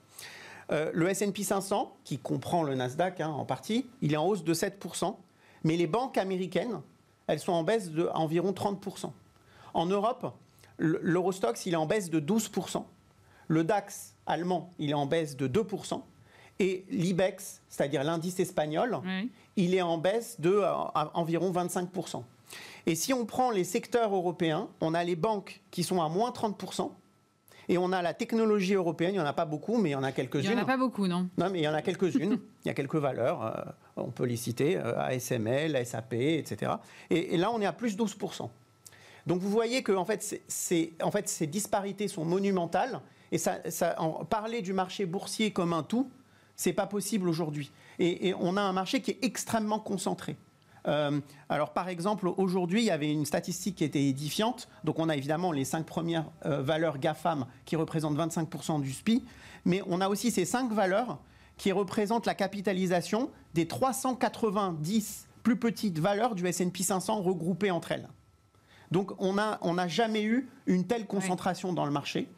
le 0.71 1.09
S&P 1.11 1.43
500, 1.43 1.95
qui 2.05 2.17
comprend 2.17 2.63
le 2.63 2.75
Nasdaq 2.75 3.21
hein, 3.21 3.29
en 3.29 3.45
partie, 3.45 3.85
il 4.01 4.15
est 4.15 4.17
en 4.17 4.27
hausse 4.27 4.45
de 4.45 4.55
7%. 4.55 5.15
Mais 5.65 5.77
les 5.77 5.87
banques 5.87 6.17
américaines, 6.17 6.81
elles 7.27 7.39
sont 7.39 7.53
en 7.53 7.65
baisse 7.65 7.91
de 7.91 8.09
environ 8.15 8.53
30%. 8.53 9.11
En 9.75 9.87
Europe, 9.87 10.33
L'Eurostox, 10.81 11.67
il 11.67 11.75
est 11.75 11.77
en 11.77 11.87
baisse 11.87 12.11
de 12.11 12.21
12%. 12.21 12.83
Le 13.49 13.65
DAX 13.65 14.15
allemand, 14.27 14.73
il 14.79 14.91
est 14.91 14.95
en 14.95 15.07
baisse 15.07 15.37
de 15.37 15.47
2%. 15.47 16.03
Et 16.59 16.85
l'IBEX, 16.91 17.63
c'est-à-dire 17.69 18.05
l'indice 18.05 18.39
espagnol, 18.41 19.01
il 19.57 19.75
est 19.75 19.83
en 19.83 19.99
baisse 19.99 20.41
de 20.41 20.51
euh, 20.51 20.73
environ 21.15 21.53
25%. 21.53 22.23
Et 22.87 22.95
si 22.95 23.13
on 23.13 23.27
prend 23.27 23.51
les 23.51 23.65
secteurs 23.65 24.15
européens, 24.15 24.69
on 24.81 24.95
a 24.95 25.05
les 25.05 25.17
banques 25.17 25.61
qui 25.71 25.83
sont 25.83 26.03
à 26.03 26.09
moins 26.09 26.31
30%. 26.31 26.91
Et 27.69 27.79
on 27.79 27.93
a 27.93 28.03
la 28.03 28.15
technologie 28.15 28.75
européenne, 28.75 29.11
il 29.11 29.19
n'y 29.19 29.21
en 29.21 29.27
a 29.27 29.33
pas 29.33 29.45
beaucoup, 29.45 29.79
mais 29.79 29.91
il 29.91 29.93
y 29.93 29.97
en 29.97 30.03
a 30.03 30.13
quelques-unes. 30.13 30.51
Il 30.51 30.55
n'y 30.55 30.61
en 30.61 30.65
a 30.65 30.67
pas 30.67 30.77
beaucoup, 30.77 31.07
non? 31.07 31.29
Non, 31.39 31.51
mais 31.51 31.61
il 31.61 31.63
y 31.63 31.69
en 31.69 31.75
a 31.75 31.83
quelques-unes. 31.83 32.41
il 32.65 32.69
y 32.69 32.71
a 32.71 32.75
quelques 32.75 32.97
valeurs, 32.97 33.45
euh, 33.45 33.73
on 33.97 34.11
peut 34.11 34.25
les 34.25 34.37
citer, 34.37 34.77
ASML, 34.77 35.87
SAP, 35.87 36.15
etc. 36.15 36.73
Et, 37.11 37.37
là, 37.37 37.51
on 37.53 37.61
est 37.61 37.67
à 37.67 37.73
plus 37.73 37.97
12%. 37.97 38.51
Donc 39.31 39.43
vous 39.43 39.49
voyez 39.49 39.85
que 39.85 39.93
en 39.93 40.05
fait, 40.05 40.43
en 41.01 41.11
ces 41.25 41.47
disparités 41.47 42.09
sont 42.09 42.25
monumentales. 42.25 43.01
Et 43.31 43.39
ça, 43.39 43.61
parler 44.29 44.61
du 44.61 44.73
marché 44.73 45.07
boursier 45.07 45.53
comme 45.53 45.73
un 45.73 45.85
tout, 45.85 46.11
c'est 46.57 46.73
pas 46.73 46.89
possible 46.89 47.29
aujourd'hui. 47.29 47.71
Et, 48.01 48.35
on 48.41 48.57
a 48.57 48.61
un 48.61 48.73
marché 48.73 49.01
qui 49.01 49.13
est 49.13 49.19
extrêmement 49.23 49.79
concentré. 49.79 50.37
Euh, 50.89 51.21
alors 51.49 51.73
par 51.73 51.89
exemple, 51.89 52.27
aujourd'hui, 52.39 52.81
il 52.81 52.87
y 52.87 52.91
avait 52.91 53.13
une 53.13 53.25
statistique 53.25 53.77
qui 53.77 53.85
était 53.85 54.03
édifiante. 54.03 54.69
Donc 54.83 54.99
on 54.99 55.09
a 55.09 55.17
évidemment 55.17 55.53
les 55.53 55.65
cinq 55.65 55.87
premières 55.87 56.29
euh, 56.45 56.61
valeurs 56.61 56.99
GAFAM 56.99 57.47
qui 57.67 57.77
représentent 57.77 58.19
25% 58.19 58.81
du 58.81 58.93
SPI, 58.93 59.25
mais 59.65 59.81
on 59.87 60.01
a 60.01 60.09
aussi 60.09 60.33
ces 60.33 60.45
cinq 60.45 60.73
valeurs 60.73 61.21
qui 61.57 61.71
représentent 61.71 62.27
la 62.27 62.35
capitalisation 62.35 63.31
des 63.55 63.69
390 63.69 65.29
plus 65.45 65.57
petites 65.57 66.01
valeurs 66.01 66.35
du 66.35 66.45
S&P 66.49 66.83
500 66.83 67.23
regroupées 67.23 67.71
entre 67.71 67.93
elles. 67.93 68.09
Donc 68.91 69.13
on 69.19 69.35
n'a 69.35 69.59
on 69.63 69.77
jamais 69.89 70.25
eu 70.25 70.49
une 70.67 70.87
telle 70.87 71.07
concentration 71.07 71.73
dans 71.73 71.85
le 71.85 71.93
marché 71.93 72.29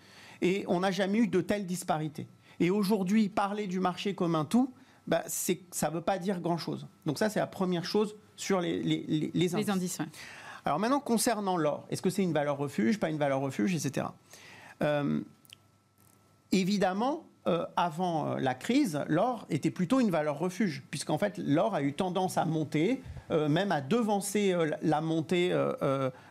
et 0.41 0.65
on 0.69 0.81
n'a 0.81 0.91
jamais 0.91 1.19
eu 1.19 1.29
de 1.29 1.41
telles 1.41 1.67
disparités. 1.67 2.27
Et 2.61 2.71
aujourd'hui, 2.71 3.29
parler 3.29 3.67
du 3.67 3.81
marché 3.81 4.15
comme 4.15 4.35
un 4.35 4.45
tout, 4.45 4.73
bah, 5.07 5.23
ça 5.27 5.89
ne 5.89 5.95
veut 5.95 6.01
pas 6.01 6.19
dire 6.19 6.41
grand-chose. 6.41 6.87
Donc 7.07 7.19
ça, 7.19 7.29
c'est 7.29 7.41
la 7.41 7.47
première 7.47 7.85
chose 7.85 8.15
sur 8.37 8.61
les, 8.61 8.83
les, 8.83 9.55
indices. 9.55 9.99
Alors 10.65 10.79
maintenant, 10.79 11.01
concernant 11.01 11.57
l'or, 11.57 11.87
est-ce 11.91 12.03
que 12.03 12.11
c'est 12.11 12.23
une 12.23 12.33
valeur 12.33 12.57
refuge, 12.57 13.01
pas 13.01 13.11
une 13.11 13.19
valeur 13.19 13.41
refuge, 13.41 13.75
etc. 13.75 14.07
Euh, 14.83 15.21
évidemment, 16.53 17.25
euh, 17.49 17.67
avant 17.77 18.27
euh, 18.27 18.39
la 18.39 18.55
crise, 18.55 19.01
l'or 19.09 19.47
était 19.51 19.71
plutôt 19.73 19.99
une 19.99 20.11
valeur 20.11 20.39
refuge, 20.39 20.85
puisqu'en 20.91 21.19
fait, 21.19 21.39
l'or 21.39 21.75
a 21.75 21.83
eu 21.83 21.93
tendance 21.93 22.39
à 22.39 22.45
monter, 22.45 23.03
même 23.49 23.73
à 23.73 23.81
devancer 23.81 24.55
la 24.83 25.01
montée, 25.01 25.57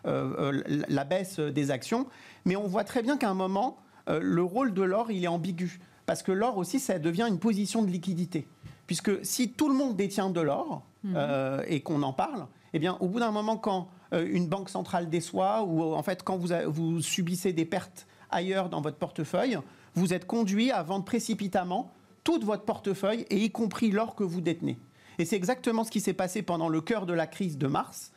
la 0.04 1.04
baisse 1.04 1.40
des 1.40 1.72
actions. 1.72 2.08
Mais 2.46 2.56
on 2.56 2.68
voit 2.68 2.84
très 2.84 3.02
bien 3.02 3.18
qu'à 3.18 3.30
un 3.30 3.34
moment, 3.34 3.78
le 4.08 4.44
rôle 4.44 4.74
de 4.74 4.82
l'or, 4.82 5.12
il 5.12 5.24
est 5.24 5.28
ambigu. 5.28 5.80
Parce 6.06 6.24
que 6.24 6.32
l'or 6.32 6.58
aussi, 6.58 6.80
ça 6.80 7.00
devient 7.00 7.26
une 7.30 7.40
position 7.40 7.84
de 7.84 7.90
liquidité. 7.90 8.48
Puisque 8.86 9.24
si 9.26 9.52
tout 9.52 9.70
le 9.70 9.76
monde 9.76 9.96
détient 9.96 10.30
de 10.30 10.42
l'or 10.42 10.84
mhm. 11.04 11.14
euh, 11.16 11.64
et 11.68 11.82
qu'on 11.82 12.04
en 12.04 12.14
parle, 12.14 12.48
eh 12.74 12.80
bien, 12.80 12.98
au 13.00 13.08
bout 13.08 13.20
d'un 13.20 13.32
moment, 13.32 13.56
quand 13.56 13.88
euh, 14.14 14.28
une 14.30 14.48
banque 14.48 14.70
centrale 14.70 15.10
déçoit 15.10 15.64
ou 15.64 15.94
en 15.94 16.04
fait 16.04 16.24
quand 16.24 16.36
vous, 16.36 16.50
vous 16.68 17.02
subissez 17.02 17.54
des 17.54 17.64
pertes 17.64 18.08
ailleurs 18.30 18.68
dans 18.68 18.82
votre 18.82 18.98
portefeuille, 18.98 19.58
vous 19.94 20.14
êtes 20.14 20.26
conduit 20.26 20.72
à 20.72 20.84
vendre 20.84 21.06
précipitamment 21.06 21.94
tout 22.26 22.40
votre 22.42 22.64
portefeuille 22.64 23.26
et 23.30 23.38
y 23.38 23.50
compris 23.50 23.92
l'or 23.92 24.16
que 24.16 24.26
vous 24.26 24.42
détenez. 24.42 24.78
Et 25.22 25.26
c'est 25.26 25.36
exactement 25.36 25.84
ce 25.84 25.92
qui 25.92 26.02
s'est 26.02 26.16
passé 26.16 26.42
pendant 26.42 26.68
le 26.68 26.82
cœur 26.82 27.06
de 27.06 27.14
la 27.14 27.28
crise 27.28 27.60
de 27.60 27.68
mars. 27.68 28.12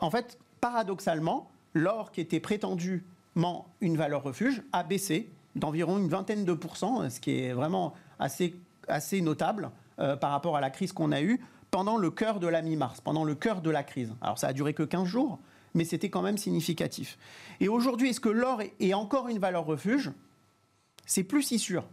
En 0.00 0.10
fait, 0.10 0.38
paradoxalement, 0.60 1.50
l'or 1.72 2.12
qui 2.12 2.20
était 2.20 2.40
prétendument 2.40 3.72
une 3.80 3.96
valeur 3.96 4.22
refuge 4.22 4.62
a 4.70 4.82
baissé 4.82 5.30
d'environ 5.56 5.96
une 5.96 6.10
vingtaine 6.10 6.44
de 6.44 6.52
pourcents, 6.52 7.08
ce 7.08 7.20
qui 7.20 7.38
est 7.38 7.54
vraiment 7.54 7.94
assez, 8.18 8.52
notable 9.22 9.70
euh, 9.98 10.14
par 10.14 10.30
rapport 10.30 10.54
à 10.54 10.60
la 10.60 10.68
crise 10.68 10.92
qu'on 10.92 11.10
a 11.10 11.22
eue 11.22 11.40
pendant 11.70 11.96
le 11.96 12.10
cœur 12.10 12.38
de 12.38 12.48
la 12.48 12.60
mi-mars, 12.60 13.00
pendant 13.00 13.24
le 13.24 13.34
cœur 13.34 13.62
de 13.62 13.70
la 13.70 13.82
crise. 13.82 14.12
Alors 14.20 14.38
ça 14.38 14.48
a 14.48 14.52
duré 14.52 14.74
que 14.74 14.82
15 14.82 15.06
jours, 15.06 15.38
mais 15.72 15.86
c'était 15.86 16.10
quand 16.10 16.20
même 16.20 16.36
significatif. 16.36 17.16
Et 17.60 17.68
aujourd'hui, 17.68 18.10
est-ce 18.10 18.20
que 18.20 18.28
l'or 18.28 18.60
est 18.78 18.92
encore 18.92 19.28
une 19.28 19.38
valeur 19.38 19.64
refuge? 19.64 20.12
C'est 21.06 21.24
plus 21.24 21.44
si 21.44 21.58
sûr. 21.58 21.86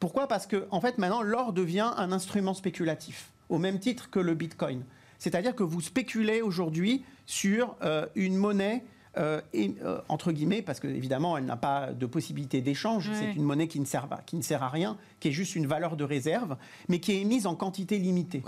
Pourquoi? 0.00 0.28
Parce 0.28 0.46
que 0.46 0.66
en 0.70 0.80
fait 0.80 0.98
maintenant 0.98 1.22
l'or 1.22 1.52
devient 1.52 1.90
un 1.96 2.12
instrument 2.12 2.54
spéculatif, 2.54 3.30
au 3.48 3.58
même 3.58 3.78
titre 3.78 4.10
que 4.10 4.18
le 4.18 4.34
Bitcoin. 4.34 4.84
C'est-à-dire 5.18 5.54
que 5.54 5.62
vous 5.62 5.80
spéculez 5.80 6.42
aujourd'hui 6.42 7.04
sur 7.24 7.76
euh, 7.82 8.06
une 8.14 8.36
monnaie 8.36 8.84
euh, 9.18 9.40
et, 9.54 9.74
euh, 9.82 10.00
entre 10.08 10.30
guillemets, 10.30 10.62
parce 10.62 10.78
qu'évidemment, 10.78 11.38
elle 11.38 11.46
n'a 11.46 11.56
pas 11.56 11.92
de 11.92 12.06
possibilité 12.06 12.60
d'échange, 12.60 13.10
c'est 13.14 13.32
une 13.32 13.44
monnaie 13.44 13.68
qui 13.68 13.80
ne, 13.80 13.86
sert, 13.86 14.08
qui 14.26 14.36
ne 14.36 14.42
sert 14.42 14.62
à 14.62 14.68
rien, 14.68 14.98
qui 15.20 15.28
est 15.28 15.32
juste 15.32 15.56
une 15.56 15.66
valeur 15.66 15.96
de 15.96 16.04
réserve, 16.04 16.56
mais 16.88 17.00
qui 17.00 17.12
est 17.12 17.20
émise 17.20 17.46
en 17.46 17.54
quantité 17.54 17.98
limitée. 17.98 18.42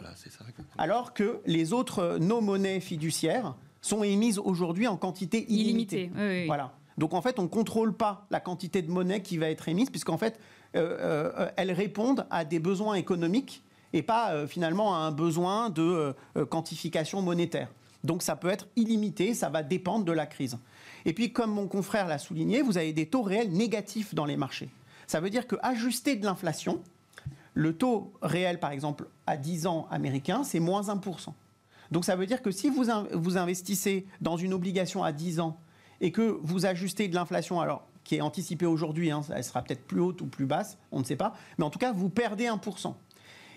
Alors 0.77 1.15
que 1.15 1.41
les 1.47 1.73
autres, 1.73 2.01
euh, 2.01 2.19
nos 2.19 2.41
monnaies 2.41 2.81
fiduciaires, 2.81 3.55
sont 3.81 4.03
émises 4.03 4.39
aujourd'hui 4.39 4.89
en 4.89 4.97
quantité 4.97 5.47
illimitée. 5.49 6.11
Voilà. 6.47 6.73
Donc 6.99 7.15
en 7.15 7.23
fait, 7.23 7.39
on 7.39 7.45
ne 7.45 7.49
contrôle 7.49 7.97
pas 7.97 8.27
la 8.31 8.41
quantité 8.41 8.83
de 8.83 8.91
monnaie 8.91 9.23
qui 9.23 9.39
va 9.39 9.49
être 9.49 9.69
émise, 9.69 9.89
puisqu'en 9.89 10.19
fait, 10.19 10.39
elles 10.73 11.73
répondent 11.73 12.27
à 12.31 12.45
des 12.45 12.59
besoins 12.59 12.95
économiques 12.95 13.63
et 13.93 14.03
pas 14.03 14.47
finalement 14.47 14.95
à 14.95 14.99
un 14.99 15.13
besoin 15.13 15.71
de 15.71 16.15
quantification 16.51 17.23
monétaire. 17.23 17.69
Donc 18.05 18.23
ça 18.23 18.37
peut 18.37 18.49
être 18.49 18.69
illimité, 18.77 19.35
ça 19.35 19.49
va 19.49 19.63
dépendre 19.63 20.05
de 20.05 20.13
la 20.13 20.27
crise. 20.27 20.59
Et 21.05 21.13
puis, 21.13 21.33
comme 21.33 21.51
mon 21.51 21.67
confrère 21.67 22.07
l'a 22.07 22.19
souligné, 22.19 22.63
vous 22.63 22.79
avez 22.79 22.93
des 22.93 23.07
taux 23.07 23.23
réels 23.23 23.51
négatifs 23.51 24.15
dans 24.15 24.25
les 24.25 24.37
marchés. 24.37 24.69
Ça 25.07 25.21
veut 25.21 25.31
dire 25.31 25.47
qu'ajusté 25.47 26.17
de 26.17 26.25
l'inflation, 26.25 26.83
le 27.55 27.77
taux 27.77 28.13
réel, 28.23 28.61
par 28.61 28.71
exemple, 28.71 29.09
à 29.27 29.37
10 29.37 29.67
ans 29.67 29.89
américain, 29.91 30.45
c'est 30.45 30.61
moins 30.61 30.83
1%. 30.83 31.33
Donc 31.91 32.05
ça 32.05 32.15
veut 32.15 32.27
dire 32.27 32.43
que 32.43 32.51
si 32.51 32.69
vous, 32.69 32.85
vous 33.15 33.37
investissez 33.39 34.07
dans 34.21 34.37
une 34.37 34.53
obligation 34.53 35.03
à 35.03 35.11
10 35.11 35.41
ans 35.41 35.59
et 36.01 36.13
que 36.13 36.39
vous 36.43 36.67
ajustez 36.67 37.09
de 37.09 37.15
l'inflation, 37.15 37.61
alors 37.61 37.89
qui 38.09 38.17
est 38.17 38.23
anticipée 38.23 38.65
aujourd'hui, 38.65 39.11
hein, 39.11 39.21
elle 39.37 39.45
sera 39.45 39.61
peut-être 39.61 39.87
plus 39.87 40.01
haute 40.01 40.23
ou 40.23 40.27
plus 40.27 40.47
basse, 40.47 40.79
on 40.93 41.01
ne 41.01 41.05
sait 41.05 41.15
pas, 41.15 41.35
mais 41.59 41.65
en 41.67 41.69
tout 41.69 41.79
cas, 41.79 41.93
vous 41.93 42.09
perdez 42.09 42.47
1%. 42.47 42.95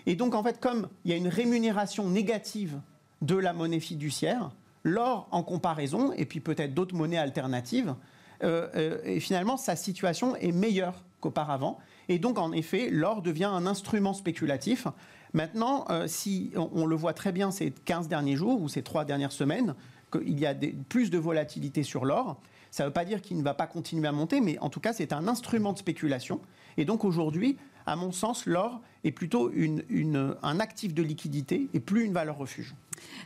Et 0.04 0.14
donc, 0.14 0.34
en 0.34 0.42
fait, 0.42 0.60
comme 0.60 0.88
il 1.06 1.10
y 1.10 1.14
a 1.14 1.16
une 1.16 1.28
rémunération 1.28 2.10
négative 2.10 2.78
de 3.22 3.34
la 3.34 3.54
monnaie 3.54 3.80
fiduciaire, 3.80 4.50
l'or 4.84 5.26
en 5.30 5.42
comparaison, 5.42 6.12
et 6.12 6.26
puis 6.26 6.40
peut-être 6.40 6.74
d'autres 6.74 6.94
monnaies 6.94 7.16
alternatives, 7.16 7.94
euh, 8.44 8.68
euh, 8.74 9.20
finalement 9.20 9.56
sa 9.56 9.74
situation 9.74 10.36
est 10.36 10.52
meilleure 10.52 11.02
qu'auparavant. 11.20 11.78
Et 12.10 12.18
donc 12.18 12.38
en 12.38 12.52
effet, 12.52 12.90
l'or 12.90 13.22
devient 13.22 13.44
un 13.44 13.66
instrument 13.66 14.12
spéculatif. 14.12 14.86
Maintenant, 15.32 15.86
euh, 15.88 16.06
si 16.08 16.52
on, 16.56 16.84
le 16.84 16.96
voit 16.96 17.14
très 17.14 17.32
bien 17.32 17.50
ces 17.50 17.70
15 17.70 18.08
derniers 18.08 18.36
jours 18.36 18.60
ou 18.60 18.68
ces 18.68 18.82
3 18.82 19.06
dernières 19.06 19.32
semaines, 19.32 19.74
qu'il 20.12 20.38
y 20.38 20.44
a 20.44 20.54
plus 20.90 21.10
de 21.10 21.16
volatilité 21.16 21.84
sur 21.84 22.04
l'or, 22.04 22.38
ça 22.72 22.84
ne 22.84 22.88
veut 22.88 22.92
pas 22.92 23.04
dire 23.04 23.20
qu'il 23.20 23.36
ne 23.36 23.42
va 23.42 23.52
pas 23.54 23.66
continuer 23.66 24.08
à 24.08 24.12
monter, 24.12 24.40
mais 24.40 24.58
en 24.58 24.70
tout 24.70 24.80
cas, 24.80 24.94
c'est 24.94 25.12
un 25.12 25.28
instrument 25.28 25.74
de 25.74 25.78
spéculation. 25.78 26.40
Et 26.78 26.86
donc 26.86 27.04
aujourd'hui, 27.04 27.58
à 27.84 27.96
mon 27.96 28.12
sens, 28.12 28.46
l'or 28.46 28.80
est 29.04 29.12
plutôt 29.12 29.52
un 30.42 30.60
actif 30.60 30.94
de 30.94 31.02
liquidité 31.02 31.68
et 31.74 31.80
plus 31.80 32.04
une 32.04 32.14
valeur 32.14 32.38
refuge. 32.38 32.74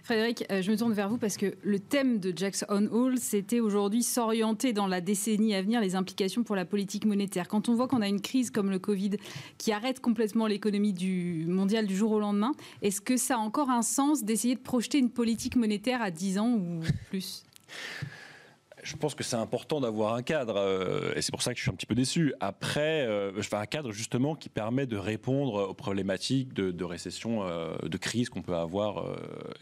Frédéric, 0.02 0.44
euh, 0.50 0.62
je 0.62 0.70
me 0.72 0.76
tourne 0.76 0.94
vers 0.94 1.08
vous 1.08 1.18
parce 1.18 1.36
que 1.36 1.54
le 1.62 1.78
thème 1.78 2.18
de 2.18 2.32
Jackson 2.34 2.88
Hole, 2.90 3.18
c'était 3.18 3.60
aujourd'hui 3.60 4.02
s'orienter 4.02 4.72
dans 4.72 4.86
la 4.86 5.00
décennie 5.00 5.54
à 5.54 5.62
venir 5.62 5.80
les 5.80 5.94
implications 5.94 6.42
pour 6.42 6.56
la 6.56 6.64
politique 6.64 7.04
monétaire. 7.04 7.46
Quand 7.46 7.68
on 7.68 7.74
voit 7.74 7.86
qu'on 7.86 8.00
a 8.00 8.08
une 8.08 8.22
crise 8.22 8.50
comme 8.50 8.70
le 8.70 8.78
Covid 8.78 9.12
qui 9.58 9.72
arrête 9.72 10.00
complètement 10.00 10.46
l'économie 10.46 10.94
mondiale 11.46 11.86
du 11.86 11.94
jour 11.94 12.10
au 12.12 12.20
lendemain, 12.20 12.52
est-ce 12.82 13.00
que 13.00 13.16
ça 13.16 13.36
a 13.36 13.38
encore 13.38 13.70
un 13.70 13.82
sens 13.82 14.24
d'essayer 14.24 14.56
de 14.56 14.60
projeter 14.60 14.98
une 14.98 15.10
politique 15.10 15.54
monétaire 15.54 16.02
à 16.02 16.10
10 16.10 16.38
ans 16.38 16.50
ou 16.50 16.80
plus? 17.10 17.44
Je 18.86 18.94
pense 18.94 19.16
que 19.16 19.24
c'est 19.24 19.36
important 19.36 19.80
d'avoir 19.80 20.14
un 20.14 20.22
cadre, 20.22 20.54
euh, 20.56 21.12
et 21.16 21.22
c'est 21.22 21.32
pour 21.32 21.42
ça 21.42 21.52
que 21.52 21.58
je 21.58 21.62
suis 21.62 21.70
un 21.70 21.74
petit 21.74 21.86
peu 21.86 21.96
déçu. 21.96 22.32
Après, 22.38 23.04
euh, 23.04 23.32
je 23.36 23.48
fais 23.48 23.56
un 23.56 23.66
cadre 23.66 23.90
justement 23.90 24.36
qui 24.36 24.48
permet 24.48 24.86
de 24.86 24.96
répondre 24.96 25.70
aux 25.70 25.74
problématiques 25.74 26.52
de, 26.52 26.84
récession, 26.84 27.42
euh, 27.42 27.76
de 27.82 27.96
crise 27.96 28.28
qu'on 28.28 28.42
peut 28.42 28.54
avoir, 28.54 29.04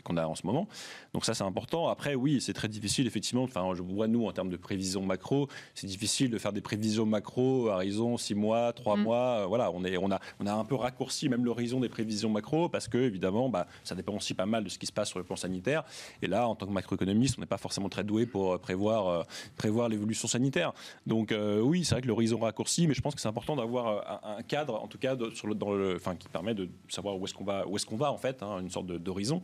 qu'on 0.05 0.19
a 0.19 0.27
en 0.27 0.35
ce 0.35 0.47
moment. 0.47 0.69
Donc 1.15 1.25
ça, 1.25 1.33
c'est 1.33 1.45
important. 1.45 1.89
Après, 1.89 2.15
oui, 2.15 2.41
c'est 2.43 2.53
très 2.53 2.69
difficile, 2.69 3.07
effectivement. 3.07 3.45
Enfin, 3.45 3.67
je 3.75 3.83
vois, 3.83 4.09
nous, 4.09 4.27
en 4.27 4.33
termes 4.33 4.51
de 4.51 4.59
prévisions 4.59 5.03
macro, 5.03 5.49
c'est 5.75 5.87
difficile 5.87 6.31
de 6.31 6.39
faire 6.39 6.53
des 6.53 6.61
prévisions 6.61 7.07
macro 7.07 7.69
à 7.71 7.77
horizon 7.77 8.19
6 8.19 8.35
mois, 8.35 8.73
3 8.75 8.97
mm. 8.97 9.03
mois. 9.03 9.47
voilà, 9.47 9.71
on, 9.71 9.85
est, 9.85 9.97
on, 9.97 10.11
a, 10.11 10.21
on 10.39 10.47
a 10.47 10.53
un 10.53 10.65
peu 10.67 10.75
raccourci 10.75 11.31
même 11.31 11.45
l'horizon 11.45 11.81
des 11.81 11.89
prévisions 11.89 12.29
macro 12.29 12.69
parce 12.69 12.89
que, 12.89 12.99
évidemment, 12.99 13.49
bah, 13.49 13.67
ça 13.85 13.95
dépend 13.95 14.15
aussi 14.15 14.35
pas 14.35 14.47
mal 14.47 14.65
de 14.65 14.69
ce 14.69 14.79
qui 14.79 14.87
se 14.87 14.93
passe 14.93 15.09
sur 15.09 15.19
le 15.19 15.25
plan 15.25 15.37
sanitaire. 15.37 15.85
Et 16.21 16.27
là, 16.27 16.47
en 16.47 16.55
tant 16.55 16.67
que 16.67 16.73
macroéconomiste, 16.73 17.37
on 17.39 17.41
n'est 17.41 17.47
pas 17.47 17.57
forcément 17.57 17.89
très 17.89 18.05
doué 18.05 18.27
pour 18.27 18.59
prévoir 18.61 19.14
euh, 19.15 19.23
prévoir 19.57 19.89
l'évolution 19.89 20.29
sanitaire. 20.29 20.73
Donc 21.07 21.33
euh, 21.33 21.61
oui, 21.61 21.85
c'est 21.85 21.95
vrai 21.95 22.03
que 22.03 22.09
l'horizon 22.09 22.39
raccourci, 22.39 22.87
mais 22.87 22.95
je 22.95 23.01
pense 23.01 23.15
que 23.15 23.21
c'est 23.21 23.29
important 23.29 23.57
d'avoir 23.57 23.89
euh, 23.89 24.39
un, 24.39 24.43
cadre, 24.43 24.83
en 24.83 24.89
tout 24.89 24.99
cas, 24.99 25.17
dans 25.17 25.73
le, 25.73 25.97
enfin, 25.97 26.17
qui 26.17 26.29
permet 26.29 26.55
de 26.55 26.69
savoir 26.89 27.19
où 27.19 27.25
est-ce 27.25 27.35
qu'on 27.35 27.45
va, 27.45 27.67
où 27.67 27.77
est-ce 27.77 27.87
qu'on 27.87 27.97
va 27.97 28.13
en 28.13 28.19
fait, 28.19 28.43
hein, 28.43 28.61
une 28.61 28.71
sorte 28.71 28.87
d'horizon, 28.87 29.41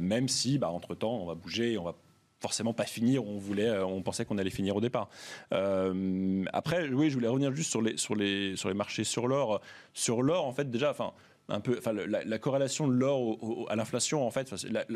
même 0.00 0.28
si, 0.28 0.58
bah, 0.58 0.70
entre 0.70 0.94
temps, 0.94 1.16
on 1.16 1.26
va 1.26 1.34
bouger, 1.34 1.78
on 1.78 1.84
va 1.84 1.94
forcément 2.40 2.74
pas 2.74 2.84
finir 2.84 3.24
où 3.24 3.30
on 3.30 3.38
voulait, 3.38 3.70
on 3.80 4.02
pensait 4.02 4.24
qu'on 4.24 4.36
allait 4.36 4.50
finir 4.50 4.76
au 4.76 4.80
départ. 4.80 5.08
après, 5.50 6.88
oui, 6.88 7.10
je 7.10 7.14
voulais 7.14 7.28
revenir 7.28 7.52
juste 7.54 7.70
sur 7.70 7.82
les, 7.82 7.96
sur 7.96 8.14
les, 8.14 8.56
sur 8.56 8.68
les 8.68 8.74
marchés 8.74 9.04
sur 9.04 9.26
l'or. 9.26 9.60
Sur 9.92 10.22
l'or, 10.22 10.46
en 10.46 10.52
fait, 10.52 10.70
déjà, 10.70 10.90
enfin, 10.90 11.12
un 11.48 11.60
peu, 11.60 11.76
enfin, 11.78 11.92
la, 11.92 12.38
corrélation 12.38 12.88
de 12.88 12.94
l'or 12.94 13.66
à 13.68 13.76
l'inflation, 13.76 14.26
en 14.26 14.30
fait, 14.30 14.54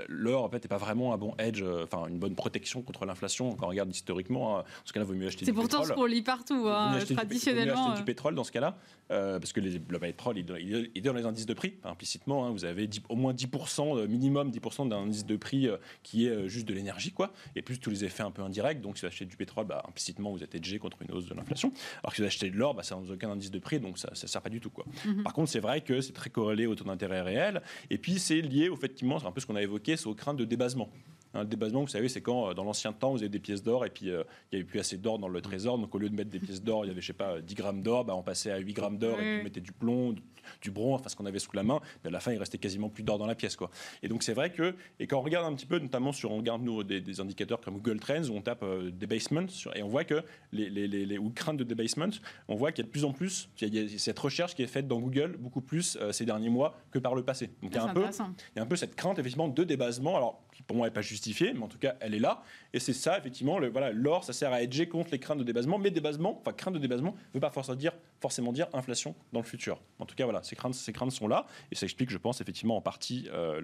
l'or 0.08 0.44
en 0.44 0.48
fait 0.48 0.64
n'est 0.64 0.68
pas 0.68 0.78
vraiment 0.78 1.12
un 1.12 1.18
bon 1.18 1.34
edge, 1.38 1.62
euh, 1.62 1.84
enfin 1.84 2.06
une 2.08 2.18
bonne 2.18 2.34
protection 2.34 2.80
contre 2.82 3.04
l'inflation 3.04 3.54
quand 3.54 3.66
on 3.66 3.68
regarde 3.68 3.90
historiquement. 3.90 4.58
Hein. 4.58 4.62
Dans 4.62 4.86
ce 4.86 4.92
cas-là, 4.92 5.04
il 5.04 5.08
vaut 5.08 5.14
mieux 5.14 5.26
acheter 5.26 5.44
du 5.44 5.52
pétrole. 5.52 5.70
C'est 5.70 5.76
pourtant 5.76 5.88
ce 5.88 5.92
qu'on 5.92 6.06
lit 6.06 6.22
partout, 6.22 6.66
hein, 6.66 6.98
traditionnellement. 7.14 7.72
Il 7.72 7.76
vaut 7.76 7.82
acheter 7.88 7.98
du 7.98 8.04
pétrole 8.04 8.34
dans 8.34 8.44
ce 8.44 8.52
cas-là, 8.52 8.78
euh, 9.10 9.38
parce 9.38 9.52
que 9.52 9.60
les, 9.60 9.80
le 9.86 9.98
pétrole, 9.98 10.38
il, 10.38 10.90
est 10.94 11.00
dans 11.00 11.12
les 11.12 11.26
indices 11.26 11.46
de 11.46 11.54
prix 11.54 11.74
implicitement. 11.84 12.46
Hein. 12.46 12.50
vous 12.50 12.64
avez 12.64 12.88
au 13.10 13.16
moins 13.16 13.34
10% 13.34 14.06
minimum, 14.06 14.50
10% 14.50 14.88
d'un 14.88 14.98
indice 14.98 15.26
de 15.26 15.36
prix 15.36 15.68
qui 16.02 16.26
est 16.26 16.48
juste 16.48 16.66
de 16.66 16.72
l'énergie, 16.72 17.12
quoi. 17.12 17.32
Et 17.56 17.62
plus 17.62 17.78
tous 17.78 17.90
les 17.90 18.04
effets 18.04 18.22
un 18.22 18.30
peu 18.30 18.42
indirects. 18.42 18.80
Donc, 18.80 18.96
si 18.96 19.02
vous 19.02 19.08
achetez 19.08 19.26
du 19.26 19.36
pétrole, 19.36 19.66
bah, 19.66 19.84
implicitement, 19.86 20.32
vous 20.32 20.42
êtes 20.42 20.54
edgé 20.54 20.78
contre 20.78 21.02
une 21.02 21.12
hausse 21.12 21.26
de 21.26 21.34
l'inflation. 21.34 21.72
Alors 22.02 22.10
que 22.10 22.16
si 22.16 22.22
vous 22.22 22.26
achetez 22.26 22.50
de 22.50 22.56
l'or, 22.56 22.74
bah, 22.74 22.82
ça 22.82 22.96
n'a 22.96 23.12
aucun 23.12 23.30
indice 23.30 23.50
de 23.50 23.58
prix, 23.58 23.80
donc 23.80 23.98
ça 23.98 24.08
ne 24.10 24.26
sert 24.26 24.40
pas 24.40 24.48
du 24.48 24.60
tout, 24.60 24.70
quoi. 24.70 24.86
Mm-hmm. 25.06 25.22
Par 25.22 25.34
contre, 25.34 25.50
c'est 25.50 25.60
vrai 25.60 25.82
que 25.82 26.00
c'est 26.00 26.12
très 26.12 26.30
corrélé 26.38 26.66
au 26.66 26.74
taux 26.74 26.84
d'intérêt 26.84 27.22
réel. 27.22 27.62
Et 27.90 27.98
puis, 27.98 28.18
c'est 28.18 28.40
lié, 28.40 28.70
effectivement, 28.72 29.18
c'est 29.18 29.26
un 29.26 29.32
peu 29.32 29.40
ce 29.40 29.46
qu'on 29.46 29.56
a 29.56 29.62
évoqué, 29.62 29.96
c'est 29.96 30.06
aux 30.06 30.14
craintes 30.14 30.36
de 30.36 30.44
débasement. 30.44 30.88
Hein, 31.34 31.40
le 31.40 31.48
débasement, 31.48 31.80
vous 31.80 31.88
savez, 31.88 32.08
c'est 32.08 32.22
quand, 32.22 32.50
euh, 32.50 32.54
dans 32.54 32.64
l'ancien 32.64 32.92
temps, 32.92 33.10
vous 33.10 33.18
avez 33.18 33.28
des 33.28 33.40
pièces 33.40 33.62
d'or 33.62 33.84
et 33.84 33.90
puis 33.90 34.10
euh, 34.10 34.22
il 34.50 34.56
n'y 34.56 34.62
avait 34.62 34.68
plus 34.68 34.78
assez 34.78 34.96
d'or 34.96 35.18
dans 35.18 35.28
le 35.28 35.40
trésor. 35.40 35.78
Donc, 35.78 35.94
au 35.94 35.98
lieu 35.98 36.08
de 36.08 36.14
mettre 36.14 36.30
des 36.30 36.38
pièces 36.38 36.62
d'or, 36.62 36.84
il 36.84 36.88
y 36.88 36.90
avait, 36.90 37.00
je 37.00 37.08
sais 37.08 37.12
pas, 37.12 37.40
10 37.40 37.54
grammes 37.54 37.82
d'or, 37.82 38.04
bah, 38.04 38.14
on 38.14 38.22
passait 38.22 38.50
à 38.50 38.58
8 38.58 38.72
grammes 38.72 38.98
d'or 38.98 39.18
et 39.18 39.22
puis 39.22 39.38
on 39.40 39.44
mettait 39.44 39.60
du 39.60 39.72
plomb, 39.72 40.14
du 40.60 40.70
bronze, 40.70 41.00
enfin 41.00 41.08
ce 41.08 41.16
qu'on 41.16 41.26
avait 41.26 41.38
sous 41.38 41.54
la 41.54 41.62
main, 41.62 41.80
mais 42.02 42.08
à 42.08 42.12
la 42.12 42.20
fin 42.20 42.32
il 42.32 42.38
restait 42.38 42.58
quasiment 42.58 42.88
plus 42.88 43.02
d'or 43.02 43.18
dans 43.18 43.26
la 43.26 43.34
pièce. 43.34 43.56
Quoi. 43.56 43.70
Et 44.02 44.08
donc 44.08 44.22
c'est 44.22 44.34
vrai 44.34 44.50
que, 44.50 44.74
et 44.98 45.06
quand 45.06 45.18
on 45.18 45.22
regarde 45.22 45.46
un 45.46 45.54
petit 45.54 45.66
peu, 45.66 45.78
notamment 45.78 46.12
sur, 46.12 46.30
on 46.30 46.38
regarde 46.38 46.62
nous 46.62 46.82
des, 46.84 47.20
indicateurs 47.20 47.60
comme 47.60 47.78
Google 47.78 48.00
Trends, 48.00 48.28
où 48.28 48.36
on 48.36 48.42
tape 48.42 48.62
euh, 48.62 48.90
debasement, 48.90 49.46
et 49.74 49.82
on 49.82 49.88
voit 49.88 50.04
que 50.04 50.22
les, 50.52 50.70
les, 50.70 50.86
les, 50.86 51.18
ou 51.18 51.30
crainte 51.30 51.56
de 51.56 51.64
debasement, 51.64 52.10
on 52.48 52.54
voit 52.54 52.72
qu'il 52.72 52.84
y 52.84 52.86
a 52.86 52.88
de 52.88 52.92
plus 52.92 53.04
en 53.04 53.12
plus, 53.12 53.48
il 53.60 53.74
y 53.74 53.94
a 53.94 53.98
cette 53.98 54.18
recherche 54.18 54.54
qui 54.54 54.62
est 54.62 54.66
faite 54.66 54.86
dans 54.86 55.00
Google 55.00 55.36
beaucoup 55.38 55.60
plus 55.60 55.98
euh, 56.00 56.12
ces 56.12 56.24
derniers 56.24 56.50
mois 56.50 56.78
que 56.90 56.98
par 56.98 57.14
le 57.14 57.22
passé. 57.22 57.48
Donc 57.62 57.72
il 57.72 57.74
y, 57.74 57.78
a 57.78 57.84
un 57.84 57.94
peu, 57.94 58.04
il 58.04 58.56
y 58.56 58.58
a 58.60 58.62
un 58.62 58.66
peu 58.66 58.76
cette 58.76 58.94
crainte 58.94 59.18
effectivement 59.18 59.48
de 59.48 59.64
débasement, 59.64 60.16
alors 60.16 60.42
qui 60.54 60.62
pour 60.62 60.76
moi 60.76 60.86
n'est 60.86 60.92
pas 60.92 61.02
justifiée, 61.02 61.52
mais 61.52 61.62
en 61.62 61.68
tout 61.68 61.78
cas 61.78 61.94
elle 62.00 62.14
est 62.14 62.20
là, 62.20 62.42
et 62.72 62.80
c'est 62.80 62.92
ça 62.92 63.18
effectivement, 63.18 63.58
le, 63.58 63.68
voilà, 63.68 63.92
l'or 63.92 64.24
ça 64.24 64.32
sert 64.32 64.52
à 64.52 64.62
hedger 64.62 64.88
contre 64.88 65.10
les 65.12 65.18
craintes 65.18 65.38
de 65.38 65.44
débasement, 65.44 65.78
mais 65.78 65.90
débasement, 65.90 66.38
enfin 66.40 66.52
crainte 66.52 66.74
de 66.74 66.78
débasement, 66.78 67.12
ne 67.12 67.34
veut 67.34 67.40
pas 67.40 67.50
forcément 67.50 67.76
dire, 67.76 67.92
forcément 68.20 68.52
dire 68.52 68.66
inflation 68.72 69.14
dans 69.32 69.40
le 69.40 69.46
futur. 69.46 69.80
En 69.98 70.06
tout 70.06 70.14
cas 70.14 70.24
voilà, 70.24 70.37
ces 70.42 70.56
craintes, 70.56 71.10
sont 71.10 71.28
là. 71.28 71.46
Et 71.70 71.74
ça 71.74 71.84
explique, 71.84 72.10
je 72.10 72.18
pense, 72.18 72.40
effectivement, 72.40 72.76
en 72.76 72.80
partie 72.80 73.28
euh, 73.32 73.60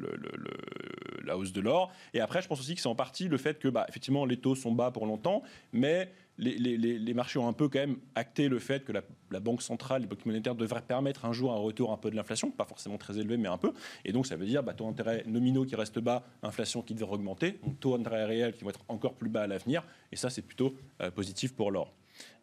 la 1.25 1.37
hausse 1.37 1.53
de 1.53 1.61
l'or. 1.61 1.93
Et 2.13 2.21
après, 2.21 2.43
je 2.43 2.49
pense 2.49 2.61
aussi 2.61 2.75
que 2.75 2.81
c'est 2.81 2.89
en 2.89 2.95
partie 2.95 3.29
le 3.29 3.37
fait 3.37 3.59
que, 3.59 3.69
bah, 3.69 3.87
effectivement, 3.89 4.25
les 4.25 4.37
taux 4.37 4.55
sont 4.55 4.73
bas 4.73 4.91
pour 4.91 5.07
longtemps, 5.07 5.43
mais 5.73 6.11
les, 6.39 7.15
marchés 7.15 7.39
ont 7.39 7.49
un 7.49 7.53
peu 7.53 7.69
quand 7.69 7.79
même 7.79 7.97
acté 8.15 8.49
le 8.49 8.59
fait 8.59 8.85
que 8.85 8.93
la, 8.93 9.03
Banque 9.41 9.63
centrale, 9.63 10.03
les 10.03 10.07
banques 10.07 10.25
monétaires 10.27 10.55
devraient 10.55 10.81
permettre 10.81 11.25
un 11.25 11.33
jour 11.33 11.53
un 11.53 11.57
retour 11.57 11.93
un 11.93 11.97
peu 11.97 12.11
de 12.11 12.17
l'inflation, 12.17 12.51
pas 12.51 12.65
forcément 12.65 12.99
très 12.99 13.19
élevé, 13.19 13.37
mais 13.37 13.49
un 13.49 13.59
peu. 13.59 13.73
Et 14.05 14.13
donc 14.13 14.27
ça 14.27 14.37
veut 14.37 14.47
dire 14.47 14.63
bah, 14.63 14.75
taux 14.75 14.85
d'intérêt 14.85 15.25
nominaux 15.27 15.65
qui 15.65 15.75
restent 15.75 15.99
bas, 15.99 16.25
inflation 16.43 16.83
qui 16.83 16.95
devrait 16.95 17.15
augmenter, 17.15 17.59
taux 17.81 17.99
d'intérêt 17.99 18.25
réel 18.27 18.55
qui 18.55 18.63
vont 18.63 18.71
être 18.71 18.85
encore 18.89 19.15
plus 19.15 19.29
bas 19.29 19.43
à 19.43 19.47
l'avenir. 19.47 19.85
Et 20.13 20.17
ça, 20.17 20.31
c'est 20.31 20.43
plutôt 20.43 20.75
euh, 21.03 21.11
positif 21.11 21.55
pour 21.55 21.71
l'or. 21.73 21.93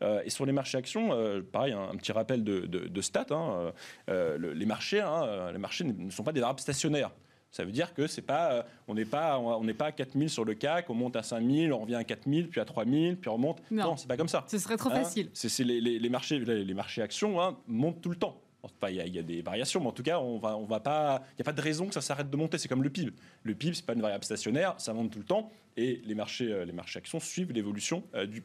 Euh, 0.01 0.21
et 0.25 0.29
sur 0.29 0.45
les 0.45 0.51
marchés 0.51 0.77
actions, 0.77 1.13
euh, 1.13 1.41
pareil, 1.41 1.73
un, 1.73 1.95
petit 1.95 2.11
rappel 2.11 2.43
de, 2.43 3.01
stats. 3.01 3.25
Hein, 3.31 3.71
euh, 4.09 4.53
les 4.53 4.65
marchés, 4.65 5.01
hein, 5.01 5.51
les 5.51 5.57
marchés 5.57 5.83
ne 5.83 6.09
sont 6.09 6.23
pas 6.23 6.33
des 6.33 6.41
arbres 6.41 6.59
stationnaires. 6.59 7.11
Ça 7.51 7.65
veut 7.65 7.71
dire 7.73 7.93
que 7.93 8.07
c'est 8.07 8.21
pas, 8.21 8.65
on 8.87 8.93
n'est 8.93 9.05
pas, 9.05 9.37
on 9.37 9.63
n'est 9.65 9.73
pas 9.73 9.87
à 9.87 9.91
4000 9.91 10.29
sur 10.29 10.45
le 10.45 10.53
CAC, 10.53 10.89
on 10.89 10.93
monte 10.93 11.17
à 11.17 11.23
5000, 11.23 11.73
on 11.73 11.79
revient 11.79 11.95
à 11.95 12.03
4000, 12.05 12.47
puis 12.47 12.61
à 12.61 12.65
3000, 12.65 13.17
puis 13.17 13.29
on 13.29 13.33
remonte. 13.33 13.61
Non, 13.69 13.97
c'est 13.97 14.07
pas 14.07 14.15
comme 14.15 14.29
ça. 14.29 14.45
Ce 14.47 14.57
serait 14.57 14.77
trop 14.77 14.89
hein, 14.89 15.03
facile. 15.03 15.29
C'est 15.33 15.63
les, 15.65 16.09
marchés, 16.09 16.39
les, 16.39 16.73
marchés 16.73 17.01
actions 17.01 17.57
montent 17.67 18.01
tout 18.01 18.09
le 18.09 18.15
temps. 18.15 18.41
Enfin, 18.63 18.89
il 18.89 19.15
y, 19.15 19.19
a 19.19 19.23
des 19.23 19.41
variations, 19.41 19.81
mais 19.81 19.87
en 19.87 19.91
tout 19.91 20.03
cas, 20.03 20.19
on 20.19 20.37
va, 20.37 20.55
on 20.55 20.65
va 20.65 20.79
pas. 20.79 21.23
Il 21.31 21.37
n'y 21.39 21.41
a 21.41 21.45
pas 21.45 21.51
de 21.51 21.61
raison 21.61 21.87
que 21.87 21.93
ça 21.93 22.01
s'arrête 22.01 22.29
de 22.29 22.37
monter. 22.37 22.57
C'est 22.57 22.67
comme 22.67 22.83
le 22.83 22.91
PIB. 22.91 23.11
Le 23.43 23.55
PIB, 23.55 23.73
c'est 23.73 23.85
pas 23.85 23.93
une 23.93 24.01
variable 24.01 24.23
stationnaire, 24.23 24.75
ça 24.77 24.93
monte 24.93 25.11
tout 25.11 25.19
le 25.19 25.25
temps, 25.25 25.51
et 25.75 25.99
les 26.05 26.15
marchés, 26.15 26.63
les 26.65 26.71
marchés 26.71 26.99
actions 26.99 27.19
suivent 27.19 27.51
l'évolution 27.51 28.03
du 28.29 28.43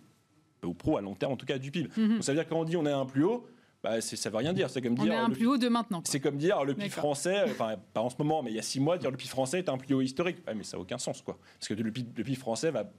ou 0.67 0.75
pro 0.75 0.97
à 0.97 1.01
long 1.01 1.15
terme, 1.15 1.33
en 1.33 1.37
tout 1.37 1.47
cas 1.47 1.59
du 1.59 1.71
PIB. 1.71 1.89
Mhm. 1.97 2.15
Donc 2.15 2.25
ça 2.25 2.33
veut 2.33 2.39
dire 2.39 2.49
quand 2.49 2.61
on 2.61 2.65
dit 2.65 2.77
on 2.77 2.87
est 2.87 2.93
un 2.93 3.07
plus 3.07 3.25
haut, 3.25 3.47
bah, 3.83 4.01
ça 4.01 4.31
veut 4.31 4.37
rien 4.37 4.53
dire. 4.53 4.69
C'est 4.69 4.83
comme 4.83 4.95
dire. 4.95 5.05
On 5.05 5.11
est 5.11 5.15
un 5.15 5.31
plus 5.31 5.47
haut 5.47 5.59
de 5.59 5.69
maintenant. 5.69 6.03
C'est 6.05 6.21
comme 6.21 6.37
dire 6.37 6.65
le 6.65 6.75
PIB 6.75 6.91
français, 6.91 7.45
enfin 7.45 7.77
pas 7.93 8.01
en 8.01 8.11
ce 8.11 8.17
moment, 8.19 8.43
mais 8.43 8.51
il 8.51 8.57
y 8.57 8.59
a 8.59 8.63
six 8.63 8.81
mois, 8.81 8.99
dire 8.99 9.11
le 9.11 9.17
PIB 9.17 9.31
français 9.31 9.59
est 9.59 9.69
un 9.69 9.79
plus 9.79 9.95
haut 9.95 10.01
historique. 10.01 10.39
mais 10.55 10.65
ça 10.65 10.77
n'a 10.77 10.83
aucun 10.83 10.99
sens, 10.99 11.23
quoi. 11.23 11.39
Parce 11.59 11.69
que 11.69 11.75
le 11.75 11.91
PIB, 11.91 12.11
le 12.17 12.25
PIB 12.25 12.37
français 12.37 12.71
va 12.71 12.91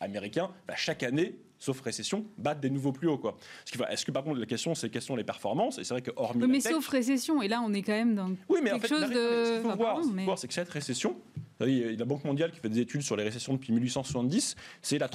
américain 0.00 0.50
va 0.68 0.76
chaque 0.76 1.02
année 1.02 1.36
sauf 1.58 1.80
récession, 1.80 2.26
battre 2.38 2.60
des 2.60 2.70
nouveaux 2.70 2.92
plus 2.92 3.08
hauts. 3.08 3.18
Quoi. 3.18 3.36
Est-ce 3.90 4.04
que 4.04 4.10
par 4.10 4.24
contre 4.24 4.38
la 4.38 4.46
question 4.46 4.74
c'est 4.74 4.90
quelles 4.90 5.02
sont 5.02 5.16
les 5.16 5.24
performances? 5.24 5.78
Et 5.78 5.84
c'est 5.84 5.94
vrai 5.94 6.02
que 6.02 6.10
hormis. 6.16 6.46
mais 6.46 6.60
sauf 6.60 6.86
récession, 6.88 7.42
et 7.42 7.48
là 7.48 7.62
on 7.64 7.72
est 7.72 7.82
quand 7.82 7.92
même 7.92 8.14
dans 8.14 8.28
oui, 8.48 8.60
mais 8.62 8.70
quelque 8.70 8.76
en 8.76 8.80
fait, 8.80 8.88
chose 8.88 9.10
de. 9.10 9.14
Ce 9.14 9.60
qu'il 9.62 9.70
faut, 9.70 9.76
voir, 9.76 10.38
c'est 10.38 10.48
que 10.48 10.54
cette 10.54 10.68
récession, 10.68 11.16
la 11.60 12.04
Banque 12.04 12.24
mondiale 12.24 12.52
qui 12.52 12.60
fait 12.60 12.68
des 12.68 12.80
études 12.80 13.02
sur 13.02 13.16
les 13.16 13.24
récessions 13.24 13.54
depuis 13.54 13.72
1870, 13.72 14.56
c'est 14.82 14.98
la 14.98 15.08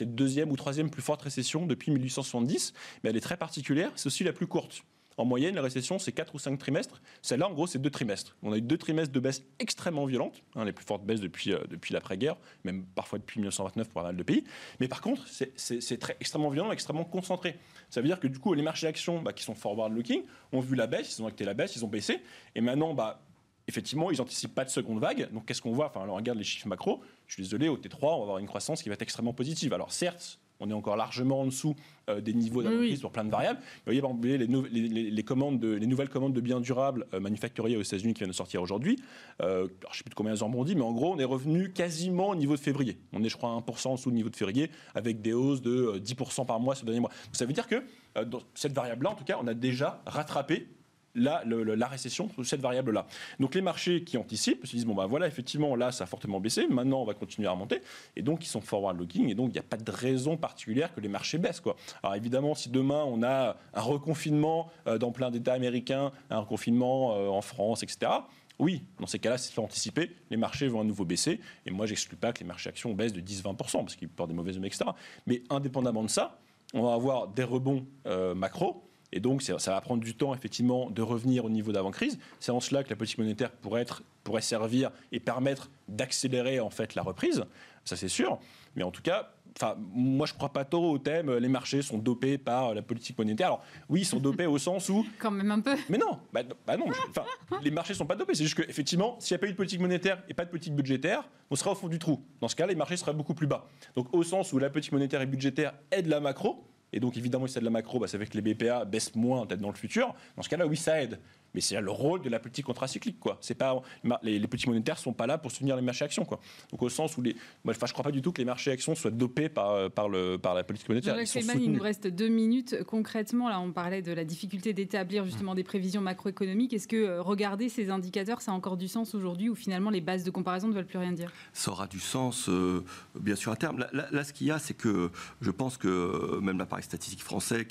deuxième 0.00 0.50
ou 0.50 0.56
troisième 0.56 0.90
plus 0.90 1.02
forte 1.02 1.22
récession 1.22 1.66
depuis 1.66 1.90
1870, 1.90 2.72
mais 3.02 3.10
elle 3.10 3.16
est 3.16 3.20
très 3.20 3.36
particulière, 3.36 3.90
c'est 3.96 4.06
aussi 4.06 4.24
la 4.24 4.32
plus 4.32 4.46
courte. 4.46 4.84
En 5.20 5.26
moyenne, 5.26 5.54
la 5.54 5.60
récession, 5.60 5.98
c'est 5.98 6.12
4 6.12 6.34
ou 6.34 6.38
5 6.38 6.58
trimestres. 6.58 7.02
Celle-là, 7.20 7.46
en 7.46 7.52
gros, 7.52 7.66
c'est 7.66 7.78
2 7.78 7.90
trimestres. 7.90 8.38
On 8.42 8.52
a 8.52 8.56
eu 8.56 8.62
deux 8.62 8.78
trimestres 8.78 9.12
de 9.12 9.20
baisse 9.20 9.42
extrêmement 9.58 10.06
violentes, 10.06 10.42
hein, 10.54 10.64
les 10.64 10.72
plus 10.72 10.86
fortes 10.86 11.04
baisses 11.04 11.20
depuis, 11.20 11.52
euh, 11.52 11.58
depuis 11.68 11.92
l'après-guerre, 11.92 12.38
même 12.64 12.86
parfois 12.86 13.18
depuis 13.18 13.38
1929 13.38 13.88
pour 13.88 14.00
pas 14.00 14.08
mal 14.08 14.16
de 14.16 14.22
pays. 14.22 14.44
Mais 14.80 14.88
par 14.88 15.02
contre, 15.02 15.22
c'est 15.28 15.98
très, 15.98 16.16
extrêmement 16.20 16.48
violent, 16.48 16.72
extrêmement 16.72 17.04
concentré. 17.04 17.58
Ça 17.90 18.00
veut 18.00 18.06
dire 18.06 18.18
que 18.18 18.28
du 18.28 18.38
coup, 18.38 18.54
les 18.54 18.62
marchés 18.62 18.86
d'actions 18.86 19.20
bah, 19.20 19.34
qui 19.34 19.44
sont 19.44 19.54
forward-looking 19.54 20.22
ont 20.52 20.60
vu 20.60 20.74
la 20.74 20.86
baisse, 20.86 21.18
ils 21.18 21.22
ont 21.22 21.26
acté 21.26 21.44
la 21.44 21.52
baisse, 21.52 21.76
ils 21.76 21.84
ont 21.84 21.88
baissé. 21.88 22.22
Et 22.54 22.62
maintenant, 22.62 22.94
bah, 22.94 23.20
effectivement, 23.68 24.10
ils 24.10 24.16
n'anticipent 24.16 24.54
pas 24.54 24.64
de 24.64 24.70
seconde 24.70 25.00
vague. 25.00 25.30
Donc, 25.32 25.44
qu'est-ce 25.44 25.60
qu'on 25.60 25.72
voit? 25.72 25.88
Enfin, 25.88 26.00
on 26.08 26.14
regarde 26.14 26.38
les 26.38 26.44
chiffres 26.44 26.66
macro. 26.66 27.02
Je 27.26 27.34
suis 27.34 27.42
désolé, 27.42 27.68
au 27.68 27.76
T3, 27.76 27.98
on 28.00 28.16
va 28.16 28.22
avoir 28.22 28.38
une 28.38 28.46
croissance 28.46 28.82
qui 28.82 28.88
va 28.88 28.94
être 28.94 29.02
extrêmement 29.02 29.34
positive. 29.34 29.74
Alors, 29.74 29.92
certes, 29.92 30.38
on 30.60 30.70
est 30.70 30.74
encore 30.74 30.96
largement 30.96 31.40
en 31.40 31.46
dessous 31.46 31.74
euh, 32.08 32.20
des 32.20 32.34
niveaux 32.34 32.62
d'entreprise 32.62 32.98
sur 32.98 33.10
plein 33.10 33.24
de 33.24 33.30
variables. 33.30 33.60
Vous 33.86 33.92
voyez, 33.92 34.38
les, 34.38 35.10
les, 35.10 35.22
commandes 35.22 35.58
de, 35.58 35.68
les 35.72 35.86
nouvelles 35.86 36.08
commandes 36.08 36.32
de 36.32 36.40
biens 36.40 36.60
durables 36.60 37.06
euh, 37.14 37.20
manufacturiers 37.20 37.76
aux 37.76 37.82
États-Unis 37.82 38.14
qui 38.14 38.20
viennent 38.20 38.30
de 38.30 38.34
sortir 38.34 38.62
aujourd'hui. 38.62 38.96
Euh, 39.42 39.66
je 39.82 39.88
ne 39.88 39.94
sais 39.94 40.02
plus 40.04 40.10
de 40.10 40.14
combien 40.14 40.32
elles 40.32 40.44
ont 40.44 40.48
rebondi, 40.48 40.74
mais 40.76 40.82
en 40.82 40.92
gros, 40.92 41.14
on 41.14 41.18
est 41.18 41.24
revenu 41.24 41.72
quasiment 41.72 42.30
au 42.30 42.36
niveau 42.36 42.54
de 42.54 42.60
février. 42.60 42.98
On 43.12 43.22
est, 43.24 43.28
je 43.28 43.36
crois, 43.36 43.50
1% 43.50 43.88
en 43.88 43.94
dessous 43.94 44.10
du 44.10 44.16
niveau 44.16 44.28
de 44.30 44.36
février, 44.36 44.70
avec 44.94 45.22
des 45.22 45.32
hausses 45.32 45.62
de 45.62 45.98
10% 45.98 46.46
par 46.46 46.60
mois 46.60 46.74
ce 46.74 46.84
dernier 46.84 47.00
mois. 47.00 47.10
ça 47.32 47.46
veut 47.46 47.52
dire 47.52 47.66
que 47.66 47.82
dans 48.24 48.40
cette 48.54 48.72
variable-là, 48.72 49.10
en 49.10 49.14
tout 49.14 49.24
cas, 49.24 49.38
on 49.40 49.46
a 49.46 49.54
déjà 49.54 50.02
rattrapé 50.06 50.66
la, 51.14 51.42
la 51.44 51.86
récession 51.88 52.28
sur 52.30 52.46
cette 52.46 52.60
variable-là. 52.60 53.06
Donc 53.38 53.54
les 53.54 53.62
marchés 53.62 54.04
qui 54.04 54.16
anticipent 54.16 54.66
se 54.66 54.72
disent 54.72 54.86
bon 54.86 54.94
ben 54.94 55.06
voilà 55.06 55.26
effectivement 55.26 55.74
là 55.74 55.92
ça 55.92 56.04
a 56.04 56.06
fortement 56.06 56.40
baissé, 56.40 56.66
maintenant 56.68 57.02
on 57.02 57.04
va 57.04 57.14
continuer 57.14 57.48
à 57.48 57.52
remonter 57.52 57.80
et 58.16 58.22
donc 58.22 58.44
ils 58.44 58.48
sont 58.48 58.60
forward-looking 58.60 59.28
et 59.28 59.34
donc 59.34 59.50
il 59.50 59.52
n'y 59.52 59.58
a 59.58 59.64
pas 59.64 59.76
de 59.76 59.90
raison 59.90 60.36
particulière 60.36 60.94
que 60.94 61.00
les 61.00 61.08
marchés 61.08 61.38
baissent 61.38 61.60
quoi. 61.60 61.76
Alors 62.02 62.14
évidemment 62.14 62.54
si 62.54 62.68
demain 62.68 63.04
on 63.06 63.22
a 63.22 63.56
un 63.74 63.80
reconfinement 63.80 64.70
euh, 64.86 64.98
dans 64.98 65.12
plein 65.12 65.30
d'États 65.30 65.54
américains, 65.54 66.12
un 66.30 66.38
reconfinement 66.38 67.14
euh, 67.14 67.28
en 67.28 67.42
France, 67.42 67.82
etc. 67.82 68.12
Oui, 68.58 68.82
dans 68.98 69.06
ces 69.06 69.18
cas-là, 69.18 69.38
c'est 69.38 69.58
anticipé, 69.58 70.10
les 70.30 70.36
marchés 70.36 70.68
vont 70.68 70.82
à 70.82 70.84
nouveau 70.84 71.06
baisser. 71.06 71.40
Et 71.64 71.70
moi, 71.70 71.86
j'exclus 71.86 72.16
pas 72.16 72.34
que 72.34 72.40
les 72.40 72.44
marchés 72.44 72.68
actions 72.68 72.92
baissent 72.92 73.14
de 73.14 73.22
10-20%, 73.22 73.56
parce 73.56 73.96
qu'ils 73.96 74.10
portent 74.10 74.28
des 74.28 74.36
mauvaises 74.36 74.58
etc. 74.58 74.84
Mais 75.26 75.42
indépendamment 75.48 76.02
de 76.02 76.10
ça, 76.10 76.38
on 76.74 76.82
va 76.82 76.92
avoir 76.92 77.28
des 77.28 77.42
rebonds 77.42 77.86
euh, 78.06 78.34
macro 78.34 78.89
et 79.12 79.20
donc, 79.20 79.42
ça 79.42 79.56
va 79.56 79.80
prendre 79.80 80.02
du 80.02 80.14
temps, 80.14 80.34
effectivement, 80.34 80.90
de 80.90 81.02
revenir 81.02 81.44
au 81.44 81.50
niveau 81.50 81.72
d'avant-crise. 81.72 82.18
C'est 82.38 82.52
en 82.52 82.60
cela 82.60 82.84
que 82.84 82.90
la 82.90 82.96
politique 82.96 83.18
monétaire 83.18 83.50
pourrait, 83.50 83.82
être, 83.82 84.02
pourrait 84.22 84.40
servir 84.40 84.90
et 85.10 85.18
permettre 85.18 85.70
d'accélérer, 85.88 86.60
en 86.60 86.70
fait, 86.70 86.94
la 86.94 87.02
reprise. 87.02 87.44
Ça, 87.84 87.96
c'est 87.96 88.08
sûr. 88.08 88.38
Mais 88.76 88.82
en 88.82 88.90
tout 88.90 89.02
cas, 89.02 89.32
Enfin, 89.56 89.76
moi, 89.92 90.26
je 90.26 90.32
ne 90.32 90.36
crois 90.36 90.52
pas 90.52 90.64
trop 90.64 90.92
au 90.92 90.98
thème 90.98 91.30
les 91.36 91.48
marchés 91.48 91.82
sont 91.82 91.98
dopés 91.98 92.38
par 92.38 92.74
la 92.74 92.82
politique 92.82 93.18
monétaire. 93.18 93.48
Alors, 93.48 93.64
oui, 93.88 94.02
ils 94.02 94.06
sont 94.06 94.20
dopés 94.20 94.46
au 94.46 94.58
sens 94.58 94.88
où. 94.88 95.04
Quand 95.18 95.30
même 95.30 95.50
un 95.50 95.60
peu. 95.60 95.76
Mais 95.88 95.98
non, 95.98 96.18
bah, 96.32 96.42
bah 96.66 96.76
non. 96.76 96.86
Enfin, 97.08 97.24
les 97.62 97.70
marchés 97.70 97.92
ne 97.92 97.98
sont 97.98 98.06
pas 98.06 98.16
dopés. 98.16 98.34
C'est 98.34 98.44
juste 98.44 98.54
qu'effectivement, 98.54 99.16
s'il 99.18 99.34
n'y 99.34 99.36
a 99.36 99.40
pas 99.40 99.46
eu 99.48 99.52
de 99.52 99.56
politique 99.56 99.80
monétaire 99.80 100.22
et 100.28 100.34
pas 100.34 100.44
de 100.44 100.50
politique 100.50 100.74
budgétaire, 100.74 101.28
on 101.50 101.56
sera 101.56 101.72
au 101.72 101.74
fond 101.74 101.88
du 101.88 101.98
trou. 101.98 102.22
Dans 102.40 102.48
ce 102.48 102.56
cas, 102.56 102.66
les 102.66 102.74
marchés 102.74 102.96
seraient 102.96 103.12
beaucoup 103.12 103.34
plus 103.34 103.46
bas. 103.46 103.66
Donc, 103.96 104.06
au 104.12 104.22
sens 104.22 104.52
où 104.52 104.58
la 104.58 104.70
politique 104.70 104.92
monétaire 104.92 105.20
et 105.20 105.26
budgétaire 105.26 105.74
aident 105.90 106.06
la 106.06 106.20
macro, 106.20 106.64
et 106.92 107.00
donc, 107.00 107.16
évidemment, 107.16 107.46
si 107.46 107.54
c'est 107.54 107.60
de 107.60 107.64
la 107.64 107.70
macro, 107.70 107.98
bah, 107.98 108.08
ça 108.08 108.18
fait 108.18 108.26
que 108.26 108.38
les 108.38 108.54
BPA 108.54 108.84
baissent 108.84 109.14
moins 109.14 109.46
peut-être 109.46 109.60
dans 109.60 109.70
le 109.70 109.76
futur. 109.76 110.14
Dans 110.36 110.42
ce 110.42 110.48
cas-là, 110.48 110.66
oui, 110.66 110.76
ça 110.76 111.00
aide 111.02 111.18
mais 111.54 111.60
c'est 111.60 111.80
le 111.80 111.90
rôle 111.90 112.22
de 112.22 112.28
la 112.28 112.38
politique 112.38 112.66
contracyclique. 112.66 113.18
Quoi. 113.18 113.38
C'est 113.40 113.54
pas, 113.54 113.80
les, 114.22 114.38
les 114.38 114.46
petits 114.48 114.68
monétaires 114.68 114.96
ne 114.96 115.00
sont 115.00 115.12
pas 115.12 115.26
là 115.26 115.38
pour 115.38 115.50
soutenir 115.50 115.76
les 115.76 115.82
marchés 115.82 116.04
actions. 116.04 116.24
Quoi. 116.24 116.40
Donc 116.70 116.82
au 116.82 116.88
sens 116.88 117.16
où 117.16 117.22
les, 117.22 117.34
moi, 117.64 117.74
je 117.74 117.84
ne 117.84 117.92
crois 117.92 118.04
pas 118.04 118.12
du 118.12 118.22
tout 118.22 118.32
que 118.32 118.38
les 118.38 118.44
marchés 118.44 118.70
actions 118.70 118.94
soient 118.94 119.10
dopés 119.10 119.48
par, 119.48 119.90
par, 119.90 120.08
le, 120.08 120.36
par 120.36 120.54
la 120.54 120.64
politique 120.64 120.88
monétaire. 120.88 121.16
il 121.54 121.72
nous 121.72 121.82
reste 121.82 122.06
deux 122.06 122.28
minutes. 122.28 122.84
Concrètement, 122.86 123.48
là, 123.48 123.60
on 123.60 123.72
parlait 123.72 124.02
de 124.02 124.12
la 124.12 124.24
difficulté 124.24 124.72
d'établir 124.72 125.24
justement 125.24 125.54
des 125.54 125.64
prévisions 125.64 126.00
macroéconomiques. 126.00 126.72
Est-ce 126.72 126.88
que 126.88 126.96
euh, 126.96 127.22
regarder 127.22 127.68
ces 127.68 127.90
indicateurs, 127.90 128.40
ça 128.40 128.52
a 128.52 128.54
encore 128.54 128.76
du 128.76 128.88
sens 128.88 129.14
aujourd'hui 129.14 129.48
ou 129.48 129.54
finalement 129.54 129.90
les 129.90 130.00
bases 130.00 130.24
de 130.24 130.30
comparaison 130.30 130.68
ne 130.68 130.74
veulent 130.74 130.86
plus 130.86 130.98
rien 130.98 131.12
dire? 131.12 131.32
Ça 131.52 131.70
aura 131.70 131.86
du 131.86 132.00
sens, 132.00 132.48
euh, 132.48 132.84
bien 133.18 133.36
sûr, 133.36 133.52
à 133.52 133.56
terme. 133.56 133.84
Là, 133.92 134.24
ce 134.24 134.32
qu'il 134.32 134.46
y 134.46 134.50
a, 134.50 134.58
c'est 134.58 134.74
que 134.74 135.10
je 135.40 135.50
pense 135.50 135.76
que 135.76 135.88
euh, 135.88 136.40
même 136.40 136.58
l'appareil 136.58 136.84
statistique 136.84 137.22
français, 137.22 137.66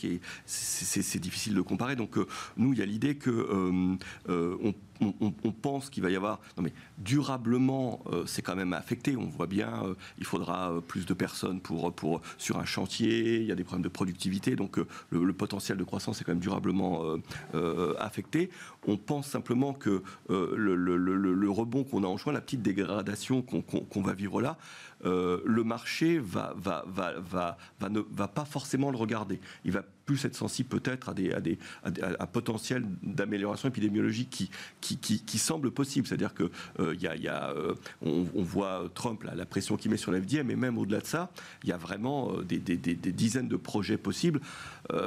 c'est 0.46 1.20
difficile 1.20 1.54
de 1.54 1.62
comparer. 1.62 1.96
Donc 1.96 2.18
nous, 2.58 2.74
il 2.74 2.80
y 2.80 2.82
a 2.82 2.86
l'idée 2.86 3.16
que 3.16 3.69
on 3.70 4.74
on, 5.02 5.52
pense 5.52 5.90
qu'il 5.90 6.04
va 6.04 6.10
y 6.10 6.16
avoir. 6.16 6.40
Non, 6.58 6.64
mais 6.64 6.74
durablement, 6.98 8.02
euh, 8.12 8.24
c'est 8.26 8.42
quand 8.42 8.56
même 8.56 8.74
affecté. 8.74 9.16
On 9.16 9.26
voit 9.26 9.48
bien, 9.48 9.84
euh, 9.84 9.96
il 10.18 10.26
faudra 10.26 10.72
euh, 10.72 10.82
plus 10.82 11.06
de 11.06 11.14
personnes 11.14 11.60
pour, 11.62 12.22
sur 12.38 12.58
un 12.58 12.66
chantier. 12.66 13.38
Il 13.38 13.46
y 13.46 13.52
a 13.52 13.56
des 13.56 13.64
problèmes 13.64 13.84
de 13.84 13.90
productivité. 13.90 14.56
Donc, 14.56 14.80
le, 15.10 15.34
potentiel 15.34 15.78
de 15.78 15.84
croissance 15.84 16.20
est 16.20 16.24
quand 16.26 16.34
même 16.34 16.40
durablement 16.40 17.18
affecté. 17.98 18.50
On 18.88 18.98
pense 18.98 19.28
simplement 19.28 19.74
que 19.74 20.04
le, 20.28 21.50
rebond 21.50 21.84
qu'on 21.84 22.04
a 22.04 22.08
en 22.08 22.18
juin, 22.18 22.34
la 22.34 22.42
petite 22.42 22.62
dégradation 22.62 23.42
qu'on 23.42 24.02
va 24.02 24.14
vivre 24.14 24.42
là, 24.42 24.58
le 25.04 25.64
marché 25.64 26.20
va 26.20 26.56
ne 27.90 28.00
va 28.00 28.28
pas 28.28 28.46
forcément 28.46 28.92
le 28.92 28.98
regarder. 28.98 29.40
Il 29.64 29.72
va 29.72 29.84
plus 30.10 30.26
être 30.26 30.36
sensible 30.36 30.70
peut-être 30.70 31.10
à, 31.10 31.14
des, 31.14 31.32
à, 31.34 31.40
des, 31.40 31.60
à, 31.84 32.26
potentiel 32.26 32.84
d'amélioration 33.04 33.70
épidémiologique 33.70 34.50
qui, 34.82 34.98
qui, 34.98 35.24
qui, 35.24 35.38
semble 35.38 35.70
possible. 35.70 36.08
C'est-à-dire 36.08 36.34
que 36.34 36.50
euh, 36.80 36.96
y 37.00 37.06
a, 37.06 37.16
y 37.16 37.28
a 37.28 37.52
euh, 37.52 37.76
on, 38.02 38.24
voit 38.42 38.90
Trump, 38.96 39.24
la 39.24 39.46
pression 39.46 39.78
qu'il 39.78 39.92
met 39.92 39.98
sur 39.98 40.12
la 40.12 40.20
FDM, 40.20 40.48
mais 40.48 40.56
même 40.56 40.80
au-delà 40.80 41.02
de 41.02 41.06
ça, 41.06 41.32
il 41.64 41.70
y 41.70 41.72
a 41.72 41.78
vraiment 41.78 42.32
euh, 42.32 42.44
des, 42.44 42.58
des, 42.58 42.76
des, 42.76 42.96
dizaines 43.12 43.48
de 43.48 43.56
projets 43.56 43.98
possibles. 44.00 44.42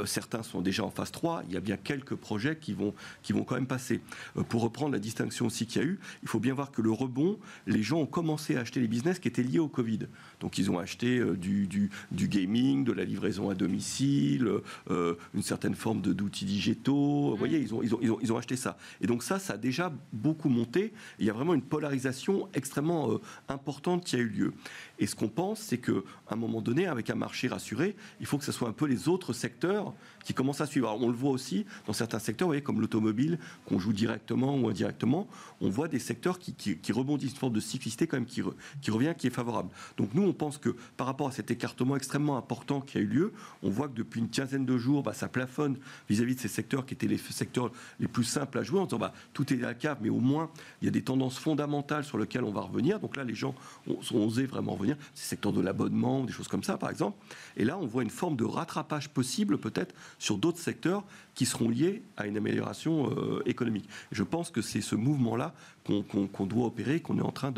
certains 0.05 0.45
sont 0.45 0.61
déjà 0.61 0.85
en 0.85 0.91
phase 0.91 1.11
3. 1.11 1.43
Il 1.49 1.55
y 1.55 1.57
a 1.57 1.61
bien 1.61 1.77
quelques 1.77 2.15
projets 2.15 2.57
qui 2.57 2.73
vont, 2.73 2.95
qui 3.25 3.33
vont 3.33 3.43
quand 3.43 3.57
même 3.57 3.67
passer. 3.67 4.01
pour 4.49 4.63
reprendre 4.63 4.93
la 4.93 5.01
distinction 5.01 5.47
aussi 5.47 5.67
qu'il 5.67 5.83
y 5.83 5.85
a 5.85 5.89
eu, 5.89 5.99
il 6.23 6.29
faut 6.29 6.39
bien 6.39 6.55
voir 6.55 6.71
que 6.71 6.81
le 6.81 6.93
rebond, 6.93 7.41
les 7.67 7.83
gens 7.83 7.99
ont 7.99 8.07
commencé 8.07 8.55
à 8.55 8.61
acheter 8.61 8.79
les 8.79 8.87
business 8.87 9.19
qui 9.19 9.27
étaient 9.27 9.43
liés 9.43 9.59
au 9.59 9.69
Covid. 9.69 10.07
Donc 10.43 10.59
ils 10.59 10.71
ont 10.71 10.79
acheté 10.79 11.23
du, 11.37 11.67
du, 11.67 11.89
du 12.11 12.29
gaming, 12.29 12.85
de 12.85 12.93
la 12.93 13.05
livraison 13.05 13.49
à 13.49 13.55
domicile, 13.55 14.51
euh, 14.91 15.15
une 15.35 15.43
certaine 15.43 15.75
forme 15.75 16.03
d'outils 16.03 16.45
digitaux. 16.45 17.31
Vous 17.31 17.37
voyez, 17.37 17.59
ils 17.59 17.75
ont, 17.75 17.83
ils, 17.83 17.95
ont, 17.95 18.19
ils, 18.21 18.33
ont, 18.33 18.37
acheté 18.37 18.57
ça. 18.57 18.77
Et 19.01 19.07
donc 19.07 19.23
ça, 19.23 19.39
ça 19.39 19.55
a 19.55 19.57
déjà 19.57 19.93
beaucoup 20.13 20.49
monté. 20.49 20.93
Il 21.21 21.27
y 21.27 21.31
a 21.31 21.33
vraiment 21.33 21.55
une 21.55 21.63
polarisation 21.63 22.49
extrêmement 22.55 23.13
euh, 23.13 23.21
importante 23.49 24.05
qui 24.05 24.17
a 24.17 24.19
eu 24.19 24.29
lieu. 24.29 24.53
Et 24.99 25.07
ce 25.07 25.15
qu'on 25.15 25.29
pense, 25.29 25.61
c'est 25.61 25.79
qu'à 25.79 25.93
un 26.31 26.37
moment 26.37 26.61
donné, 26.61 26.87
avec 26.87 27.11
un 27.11 27.15
marché 27.15 27.49
rassuré, 27.49 27.97
il 28.21 28.27
faut 28.27 28.39
que 28.39 28.45
ce 28.45 28.53
soit 28.53 28.69
un 28.69 28.73
peu 28.73 28.87
les 28.87 29.09
autres 29.09 29.33
secteurs 29.33 29.93
qui 30.25 30.35
commencent 30.35 30.61
à 30.61 30.67
suivre. 30.67 30.97
on 31.01 31.09
le 31.09 31.15
voit 31.15 31.31
aussi 31.31 31.67
dans 31.87 31.93
certains 31.93 32.19
secteurs, 32.19 32.47
vous 32.47 32.51
voyez, 32.51 32.63
comme 32.63 32.81
l'automobile, 32.81 33.39
qu'on 33.67 33.79
joue 33.79 33.93
directement 33.93 34.57
ou 34.57 34.69
indirectement, 34.69 35.27
on 35.61 35.71
voit 35.71 35.89
des 35.89 35.99
secteurs 35.99 36.39
qui, 36.39 36.79
rebondissent, 36.93 37.33
une 37.33 37.39
forme 37.39 37.53
de 37.53 37.61
cyclicité 37.61 38.07
quand 38.07 38.17
même 38.17 38.27
qui, 38.27 38.43
qui 38.81 38.91
revient, 38.91 39.15
qui 39.17 39.27
est 39.27 39.31
favorable. 39.31 39.71
Donc 39.97 40.11
nous, 40.15 40.23
on 40.23 40.33
pense 40.33 40.59
que 40.59 40.77
par 40.97 41.07
rapport 41.07 41.29
à 41.29 41.33
cet 41.33 41.51
écartement 41.51 41.97
extrêmement 41.97 42.37
important 42.37 42.81
qui 42.81 42.99
a 42.99 43.01
eu 43.01 43.07
lieu, 43.07 43.33
on 43.63 43.71
voit 43.71 43.89
que 43.89 43.95
depuis 43.95 44.21
une 44.21 44.29
quinzaine 44.29 44.67
de 44.67 44.79
jours, 44.79 45.03
bah, 45.03 45.15
ça 45.15 45.29
plafonne 45.29 45.77
vis-à-vis 46.09 46.37
de 46.37 46.41
ces 46.41 46.49
secteurs 46.49 46.87
qui 46.87 46.95
étaient 46.95 47.07
les 47.07 47.19
secteurs 47.19 47.73
les 48.01 48.09
plus 48.09 48.25
simples 48.25 48.59
à 48.59 48.63
jouer, 48.63 48.81
en 48.81 48.85
disant 48.85 48.99
bah, 48.99 49.15
tout 49.33 49.53
est 49.53 49.63
à 49.63 49.67
la 49.67 49.75
cave, 49.75 49.99
mais 50.01 50.09
au 50.09 50.21
moins 50.21 50.51
il 50.81 50.87
y 50.87 50.89
a 50.89 50.91
des 50.91 51.03
tendances 51.03 51.39
fondamentales 51.39 52.05
sur 52.05 52.19
lesquelles 52.19 52.45
on 52.45 52.53
va 52.53 52.63
revenir. 52.63 53.01
Donc 53.01 53.17
là, 53.17 53.25
les 53.25 53.35
gens 53.35 53.55
ont, 53.89 53.99
ont 54.13 54.27
osé 54.27 54.47
vraiment 54.47 54.75
revenir, 54.83 54.97
ces 55.15 55.27
secteurs 55.29 55.53
de 55.53 55.61
l'abonnement, 55.61 56.25
des 56.25 56.33
choses 56.33 56.49
comme 56.49 56.63
ça, 56.63 56.77
par 56.77 56.91
exemple. 56.91 57.17
Et 57.57 57.65
là, 57.65 57.79
on 57.79 57.87
voit 57.87 58.03
une 58.03 58.11
forme 58.11 58.37
de 58.37 58.45
rattrapage 58.45 59.09
possible, 59.09 59.59
peut-être, 59.59 59.95
sur 60.19 60.39
d'autres 60.39 60.59
secteurs 60.59 61.05
qui 61.35 61.47
seront 61.47 61.69
liés 61.69 62.03
à 62.17 62.27
une 62.27 62.37
amélioration 62.37 63.11
euh, 63.11 63.43
économique. 63.47 63.89
je 64.11 64.23
pense 64.23 64.51
que 64.51 64.61
c'est 64.61 64.81
ce 64.81 64.95
mouvement-là 64.95 65.55
qu'on 65.85 66.47
doit 66.47 66.67
opérer, 66.67 67.01
qu'on 67.01 67.19
est 67.19 67.23
en 67.23 67.33
train 67.33 67.53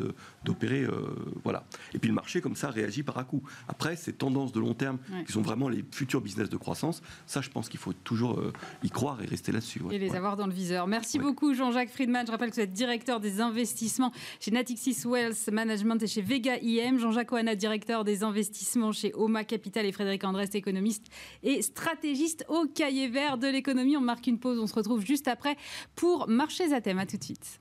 d'opérer. 0.45 0.83
Euh, 0.83 1.14
voilà. 1.43 1.64
Et 1.93 1.99
puis 1.99 2.09
le 2.09 2.14
marché, 2.14 2.41
comme 2.41 2.57
ça, 2.57 2.70
réagit 2.70 3.03
par 3.03 3.18
à 3.18 3.25
coup. 3.25 3.43
Après, 3.68 3.97
ces 3.97 4.14
tendances 4.14 4.53
de 4.53 4.61
long 4.61 4.72
terme, 4.72 4.99
qui 5.27 5.33
sont 5.33 5.43
vraiment 5.43 5.68
les 5.68 5.85
futurs 5.91 6.22
business 6.22 6.49
de 6.49 6.57
croissance, 6.57 7.03
ça, 7.27 7.43
je 7.43 7.51
pense 7.51 7.68
qu'il 7.68 7.81
faut 7.81 7.93
toujours 7.93 8.39
euh, 8.39 8.53
y 8.83 8.89
croire 8.89 9.22
et 9.22 9.27
rester 9.27 9.53
là-dessus. 9.53 9.83
Et 9.91 9.99
les 9.99 10.14
avoir 10.14 10.37
dans 10.37 10.47
le 10.47 10.55
viseur. 10.55 10.87
Merci 10.87 11.18
beaucoup, 11.18 11.53
Jean-Jacques 11.53 11.91
Friedman. 11.91 12.27
Je 12.27 12.33
rappelle 12.33 12.51
que 12.51 12.55
vous 12.55 12.62
êtes 12.62 12.72
directeur 12.72 13.20
des 13.20 13.41
investissements 13.41 14.12
chez 14.41 14.51
Natixis 14.51 15.03
Wealth 15.05 15.51
Management 15.53 16.03
et 16.03 16.07
chez 16.07 16.22
Vega 16.22 16.57
IM. 16.62 16.99
Jean-Jacques 16.99 17.33
Oana, 17.33 17.55
directeur 17.55 18.05
des 18.05 18.22
investissements 18.22 18.93
chez 18.93 19.12
Oma 19.14 19.45
Capital 19.45 19.85
et 19.85 19.93
Frédéric 19.93 20.25
Andrest, 20.25 20.55
économiste 20.55 21.07
et 21.43 21.61
stratégiste 21.61 22.47
au 22.49 22.66
cahier 22.66 23.09
vert 23.09 23.37
de 23.37 23.49
l'économie. 23.49 23.64
On 23.69 24.01
marque 24.01 24.27
une 24.27 24.39
pause. 24.39 24.59
On 24.59 24.67
se 24.67 24.75
retrouve 24.75 25.05
juste 25.05 25.29
après 25.29 25.57
pour 25.95 26.29
Marchés 26.29 26.73
à 26.73 26.81
thème. 26.81 26.99
À 26.99 27.07
tout 27.07 27.17
de 27.17 27.25
suite. 27.25 27.61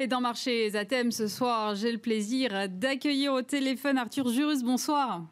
Et 0.00 0.06
dans 0.06 0.20
Marché 0.20 0.70
Zatem 0.70 1.10
ce 1.10 1.26
soir, 1.26 1.74
j'ai 1.74 1.90
le 1.90 1.98
plaisir 1.98 2.68
d'accueillir 2.68 3.32
au 3.32 3.42
téléphone 3.42 3.98
Arthur 3.98 4.28
Jurus. 4.28 4.62
Bonsoir. 4.62 5.24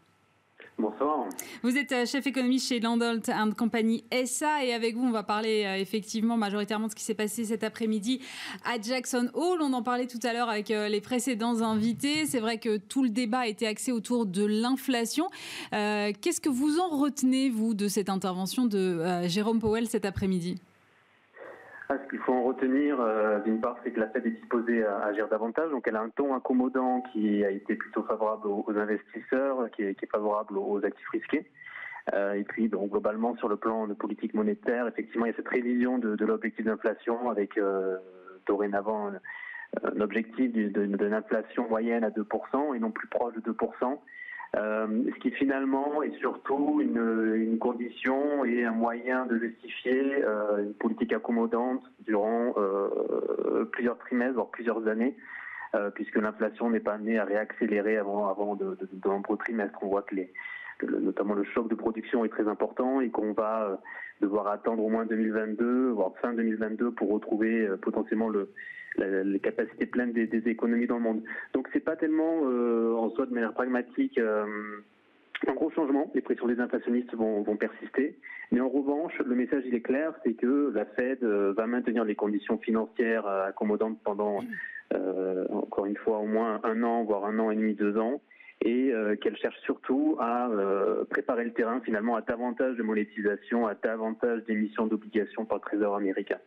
Bonsoir. 0.79 1.25
Vous 1.63 1.79
êtes 1.79 1.93
euh, 1.93 2.05
chef 2.05 2.27
économiste 2.27 2.69
chez 2.69 2.81
Landolt 2.81 3.31
and 3.31 3.53
Company 3.57 4.05
SA 4.27 4.63
et 4.63 4.75
avec 4.75 4.95
vous, 4.95 5.07
on 5.07 5.11
va 5.11 5.23
parler 5.23 5.65
euh, 5.65 5.77
effectivement 5.77 6.37
majoritairement 6.37 6.89
de 6.89 6.91
ce 6.91 6.97
qui 6.97 7.03
s'est 7.03 7.15
passé 7.15 7.47
cet 7.47 7.65
après-midi 7.65 8.21
à 8.63 8.79
Jackson 8.79 9.31
Hall. 9.33 9.63
On 9.63 9.73
en 9.73 9.83
parlait 9.83 10.07
tout 10.07 10.21
à 10.23 10.35
l'heure 10.35 10.51
avec 10.51 10.71
euh, 10.71 10.89
les 10.89 11.01
précédents 11.01 11.63
invités. 11.63 12.27
C'est 12.27 12.41
vrai 12.41 12.59
que 12.59 12.77
tout 12.77 13.03
le 13.03 13.09
débat 13.09 13.47
était 13.47 13.67
axé 13.67 13.91
autour 13.91 14.27
de 14.27 14.45
l'inflation. 14.45 15.29
Qu'est-ce 15.71 16.41
que 16.43 16.51
vous 16.51 16.79
en 16.79 16.89
retenez, 16.89 17.49
vous, 17.49 17.73
de 17.73 17.89
cette 17.89 18.11
intervention 18.11 18.67
de 18.67 19.27
Jérôme 19.27 19.61
Powell 19.61 19.89
cet 19.89 20.05
après-midi? 20.05 20.57
Ah, 21.89 21.99
ce 22.03 22.11
qu'il 22.11 22.19
faut 22.19 22.33
en 22.33 22.43
retenir, 22.43 23.01
euh, 23.01 23.39
d'une 23.41 23.61
part, 23.61 23.79
c'est 23.85 23.93
que 23.93 24.01
la 24.01 24.09
Fed 24.09 24.27
est 24.27 24.31
disposée 24.31 24.85
à 24.85 25.05
agir 25.05 25.29
davantage. 25.29 25.71
Donc, 25.71 25.87
elle 25.87 25.95
a 25.95 26.01
un 26.01 26.09
ton 26.09 26.35
accommodant 26.35 27.03
qui 27.13 27.45
a 27.45 27.51
été 27.51 27.77
plutôt 27.77 28.03
favorable 28.03 28.49
aux, 28.49 28.77
investisseurs, 28.77 29.71
qui 29.71 29.83
est, 29.83 30.11
favorable 30.11 30.59
aux 30.59 30.85
actifs 30.85 31.09
risqués. 31.11 31.47
Euh, 32.13 32.35
et 32.35 32.43
puis, 32.43 32.69
donc, 32.69 32.91
globalement, 32.91 33.37
sur 33.37 33.49
le 33.49 33.57
plan 33.57 33.87
de 33.87 33.95
politique 33.95 34.35
monétaire, 34.35 34.89
effectivement, 34.89 35.27
il 35.27 35.31
y 35.31 35.33
a 35.33 35.37
cette 35.37 35.49
révision 35.49 35.99
de, 35.99 36.25
l'objectif 36.25 36.65
d'inflation 36.65 37.31
avec 37.31 37.57
euh, 37.57 37.99
dorénavant 38.47 39.13
un 39.85 40.01
objectif 40.01 40.53
d'une 40.53 41.13
inflation 41.13 41.69
moyenne 41.69 42.03
à 42.03 42.11
2% 42.11 42.75
et 42.75 42.81
non 42.81 42.91
plus 42.91 43.07
proche 43.07 43.35
de 43.35 43.53
2%. 43.53 43.99
Euh, 44.55 44.87
ce 45.15 45.21
qui 45.21 45.31
finalement 45.33 46.03
est 46.03 46.17
surtout 46.19 46.81
une, 46.81 47.59
condition 47.59 48.45
et 48.45 48.65
un 48.65 48.71
moyen 48.71 49.27
de 49.27 49.39
justifier 49.39 50.25
euh, 50.25 50.63
une 50.63 50.75
politique 50.75 51.13
accommodante 51.13 51.83
durant 52.01 52.55
euh, 52.57 53.65
plusieurs 53.73 53.99
trimestres, 53.99 54.35
voire 54.35 54.51
plusieurs 54.51 54.87
années, 54.89 55.17
puisque 55.95 56.17
l'inflation 56.17 56.71
n'est 56.71 56.81
pas 56.81 56.95
amenée 56.95 57.19
à 57.19 57.25
réaccélérer 57.25 57.99
avant, 57.99 58.29
avant 58.29 58.55
de, 58.55 58.79
de, 58.81 59.09
nombreux 59.09 59.37
trimestres. 59.37 59.79
On 59.83 59.89
voit 59.89 60.03
que 60.03 60.15
les, 60.15 60.33
notamment 60.83 61.35
le 61.35 61.45
choc 61.45 61.69
de 61.69 61.75
production 61.75 62.25
est 62.25 62.29
très 62.29 62.49
important 62.49 63.01
et 63.01 63.11
qu'on 63.11 63.33
va 63.33 63.81
devoir 64.21 64.49
attendre 64.49 64.83
au 64.83 64.89
moins 64.89 65.07
2022, 65.07 65.91
voire 65.91 66.13
fin 66.23 66.33
2022 66.33 66.91
pour 66.93 67.11
retrouver 67.11 67.69
potentiellement 67.83 68.29
le, 68.29 68.51
les 68.99 69.41
capacités 69.41 69.87
pleines 69.87 70.13
des, 70.13 70.29
économies 70.47 70.87
dans 70.87 70.97
le 70.97 71.03
monde. 71.03 71.23
Donc 71.55 71.69
c'est 71.73 71.85
pas 71.85 71.97
tellement 71.97 72.43
euh, 72.45 72.95
en 72.95 73.11
soi 73.11 73.27
de 73.27 73.35
manière 73.35 73.53
pragmatique 73.53 74.19
euh, 74.19 74.45
un 75.47 75.55
gros 75.55 75.71
changement. 75.71 76.11
Les 76.15 76.21
pressions 76.21 76.47
des 76.47 76.61
inflationnistes 76.61 77.15
vont, 77.15 77.43
vont, 77.43 77.57
persister, 77.57 78.17
mais 78.53 78.61
en 78.61 78.69
revanche, 78.69 79.13
le 79.25 79.35
message 79.35 79.65
il 79.67 79.75
est 79.75 79.81
clair, 79.81 80.13
c'est 80.25 80.35
que 80.35 80.73
la 80.75 80.85
Fed 80.87 81.23
euh, 81.23 81.53
va 81.57 81.67
maintenir 81.67 82.05
les 82.05 82.15
conditions 82.15 82.59
financières 82.59 83.27
accommodantes 83.27 83.99
pendant 84.05 84.41
encore 85.51 85.87
une 85.87 85.97
fois 85.97 86.19
au 86.19 86.27
moins 86.27 86.61
un 86.63 86.85
an, 86.85 87.03
voire 87.03 87.25
un 87.25 87.41
an 87.41 87.51
et 87.51 87.57
demi, 87.57 87.75
deux 87.75 87.99
ans 87.99 88.21
et 88.63 88.93
qu'elle 89.21 89.37
cherche 89.37 89.59
surtout 89.65 90.17
à 90.19 90.49
préparer 91.11 91.45
le 91.45 91.53
terrain 91.53 91.81
finalement 91.85 92.17
à 92.17 92.23
davantage 92.23 92.77
de 92.77 92.83
monétisation, 92.83 93.67
à 93.67 93.75
davantage 93.75 94.45
d'émissions 94.45 94.87
d'obligations 94.87 95.45
par 95.45 95.59
le 95.59 95.63
Trésor 95.63 95.95
américain. 95.95 96.39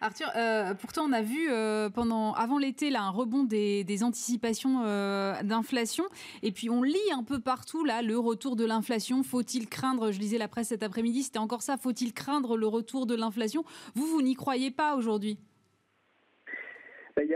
Arthur, 0.00 0.28
euh, 0.34 0.74
pourtant 0.74 1.04
on 1.08 1.12
a 1.12 1.22
vu 1.22 1.48
euh, 1.48 1.88
pendant 1.88 2.32
avant 2.32 2.58
l'été 2.58 2.90
là 2.90 3.02
un 3.02 3.10
rebond 3.10 3.44
des, 3.44 4.02
anticipations 4.02 4.82
euh, 4.84 5.40
d'inflation 5.44 6.04
et 6.42 6.50
puis 6.50 6.70
on 6.70 6.82
lit 6.82 6.98
un 7.14 7.22
peu 7.22 7.38
partout 7.38 7.84
là 7.84 8.02
le 8.02 8.18
retour 8.18 8.56
de 8.56 8.64
l'inflation. 8.64 9.22
Faut-il 9.22 9.68
craindre 9.68 10.10
Je 10.10 10.18
lisais 10.18 10.38
la 10.38 10.48
presse 10.48 10.68
cet 10.68 10.82
après-midi, 10.82 11.22
c'était 11.22 11.38
encore 11.38 11.62
ça. 11.62 11.76
Faut-il 11.76 12.12
craindre 12.12 12.56
le 12.56 12.66
retour 12.66 13.06
de 13.06 13.14
l'inflation? 13.14 13.64
Vous, 13.94 14.06
vous 14.06 14.22
n'y 14.22 14.34
croyez 14.34 14.72
pas 14.72 14.96
aujourd'hui? 14.96 15.38
Ben, 17.16 17.26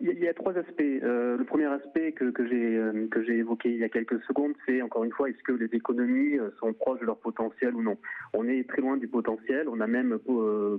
il 0.00 0.18
y 0.18 0.28
a, 0.28 0.34
trois 0.34 0.56
aspects. 0.56 0.80
le 0.80 1.44
premier 1.44 1.66
aspect 1.66 2.12
que, 2.12 2.30
que 2.30 2.46
j'ai 2.46 3.36
évoqué 3.36 3.70
il 3.70 3.78
y 3.78 3.84
a 3.84 3.88
quelques 3.88 4.20
secondes, 4.22 4.54
c'est 4.66 4.82
encore 4.82 5.04
une 5.04 5.12
fois, 5.12 5.28
est-ce 5.28 5.42
que 5.42 5.52
les 5.52 5.74
économies 5.76 6.38
sont 6.58 6.72
proches 6.72 7.00
de 7.00 7.06
leur 7.06 7.18
potentiel 7.18 7.74
ou 7.74 7.82
non? 7.82 7.96
On 8.34 8.48
est 8.48 8.68
très 8.68 8.82
loin 8.82 8.96
du 8.96 9.08
potentiel. 9.08 9.68
On 9.68 9.80
a 9.80 9.86
même 9.86 10.18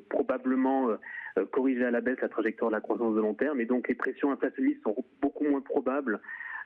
probablement 0.10 0.98
euh, 1.38 1.46
corriger 1.46 1.86
à 1.86 1.92
la 1.92 2.02
baisse 2.02 2.20
la 2.22 2.30
trajectoire 2.30 2.72
de 2.72 2.76
la 2.76 2.82
croissance 2.82 3.16
de 3.16 3.22
long 3.22 3.34
terme. 3.34 3.60
Et 3.62 3.66
donc 3.66 3.88
les 3.88 3.96
pressions 3.96 4.32
inflationnistes 4.32 4.82
sont 4.84 4.96
beaucoup 5.22 5.44
moins 5.44 5.62
probables 5.62 6.20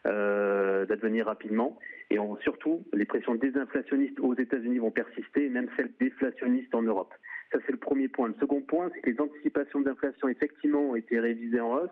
euh, 0.06 0.86
d'advenir 0.86 1.26
rapidement. 1.26 1.78
Et 2.10 2.18
surtout, 2.42 2.84
les 2.94 3.06
pressions 3.06 3.36
désinflationnistes 3.36 4.20
aux 4.20 4.36
États-Unis 4.36 4.80
vont 4.80 4.92
persister, 4.92 5.46
et 5.46 5.50
même 5.50 5.70
celles 5.78 5.92
déflationnistes 6.00 6.74
en 6.76 6.82
Europe. 6.82 7.14
Ça, 7.52 7.60
c'est 7.66 7.72
le 7.72 7.78
premier 7.78 8.08
point. 8.08 8.28
Le 8.30 8.36
second 8.40 8.62
point, 8.62 8.90
c'est 8.94 9.02
que 9.02 9.10
les 9.10 9.20
anticipations 9.20 9.82
d'inflation, 9.82 10.28
effectivement, 10.30 10.92
ont 10.92 10.96
été 10.96 11.20
révisées 11.20 11.60
en 11.60 11.74
hausse. 11.74 11.90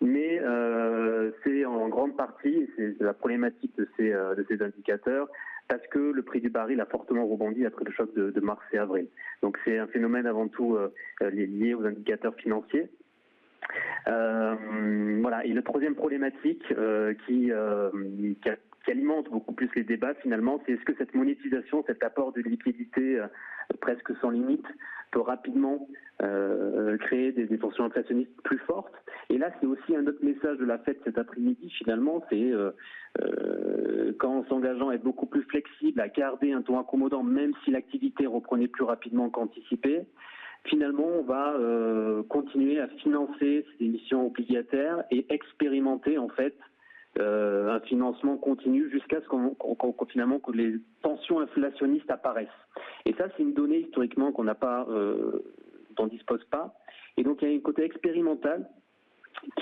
mais 0.00 0.40
c'est 1.44 1.64
en 1.64 1.88
grande 1.88 2.16
partie, 2.16 2.68
la 3.00 3.14
problématique 3.14 3.76
de 3.76 3.88
ces, 3.96 4.10
de 4.10 4.46
ces 4.48 4.62
indicateurs, 4.62 5.28
parce 5.68 5.86
que 5.88 5.98
le 5.98 6.22
prix 6.22 6.40
du 6.40 6.48
baril 6.48 6.80
a 6.80 6.86
fortement 6.86 7.26
rebondi 7.26 7.64
après 7.66 7.84
le 7.84 7.92
choc 7.92 8.12
de, 8.14 8.40
mars 8.40 8.62
et 8.72 8.78
avril. 8.78 9.06
Donc 9.42 9.58
c'est 9.64 9.78
un 9.78 9.86
phénomène 9.86 10.26
avant 10.26 10.48
tout 10.48 10.76
euh, 10.76 10.90
lié 11.30 11.74
aux 11.74 11.84
indicateurs 11.84 12.34
financiers. 12.36 12.88
Euh, 14.08 14.54
voilà. 15.20 15.44
Et 15.44 15.52
la 15.52 15.62
troisième 15.62 15.94
problématique 15.94 16.64
euh, 16.72 17.12
qui, 17.26 17.52
qui, 17.52 18.50
alimente 18.90 19.30
beaucoup 19.30 19.52
plus 19.52 19.70
les 19.74 19.84
débats 19.84 20.14
finalement, 20.14 20.60
c'est 20.64 20.72
est-ce 20.72 20.84
que 20.84 20.94
cette 20.96 21.14
monétisation, 21.14 21.84
cet 21.86 22.02
apport 22.02 22.32
de 22.32 22.40
liquidité 22.40 23.22
presque 23.80 24.12
sans 24.20 24.30
limite 24.30 24.66
peut 25.10 25.20
rapidement 25.20 25.88
créer 27.00 27.32
des, 27.32 27.46
des, 27.46 27.58
tensions 27.58 27.84
inflationnistes 27.84 28.32
plus 28.42 28.58
fortes? 28.58 28.94
Et 29.30 29.38
là, 29.38 29.50
c'est 29.60 29.66
aussi 29.66 29.94
un 29.94 30.06
autre 30.06 30.24
message 30.24 30.58
de 30.58 30.64
la 30.64 30.78
fête 30.78 31.00
cet 31.04 31.18
après-midi 31.18 31.70
finalement, 31.70 32.24
c'est 32.30 32.52
euh, 33.20 34.12
qu'en 34.18 34.44
s'engageant 34.44 34.90
à 34.90 34.94
être 34.94 35.02
beaucoup 35.02 35.26
plus 35.26 35.42
flexible, 35.42 36.00
à 36.00 36.08
garder 36.08 36.52
un 36.52 36.62
ton 36.62 36.78
accommodant, 36.78 37.22
même 37.22 37.52
si 37.64 37.70
l'activité 37.70 38.26
reprenait 38.26 38.68
plus 38.68 38.84
rapidement 38.84 39.28
qu'anticipé, 39.30 40.02
finalement, 40.64 41.06
on 41.06 41.22
va 41.22 41.54
euh, 41.54 42.22
continuer 42.24 42.78
à 42.80 42.88
financer 42.88 43.64
ces 43.78 43.84
émissions 43.84 44.26
obligataires 44.26 45.04
et 45.10 45.26
expérimenter 45.30 46.18
en 46.18 46.28
fait 46.28 46.54
euh, 47.18 47.74
un 47.74 47.80
financement 47.80 48.36
continu 48.36 48.90
jusqu'à 48.90 49.20
ce 49.20 49.28
qu'on 49.28 49.56
finalement 50.08 50.38
que 50.38 50.52
les 50.52 50.76
tensions 51.02 51.40
inflationnistes 51.40 52.10
apparaissent. 52.10 52.48
Et 53.04 53.14
ça, 53.14 53.26
c'est 53.36 53.42
une 53.42 53.54
donnée 53.54 53.80
historiquement 53.80 54.32
qu'on 54.32 54.44
n'a 54.44 54.54
pas, 54.54 54.86
dont 55.96 56.06
dispose 56.06 56.44
pas. 56.44 56.74
Et 57.16 57.24
donc, 57.24 57.42
il 57.42 57.50
y 57.50 57.52
a 57.52 57.56
un 57.56 57.60
côté 57.60 57.82
expérimental 57.82 58.68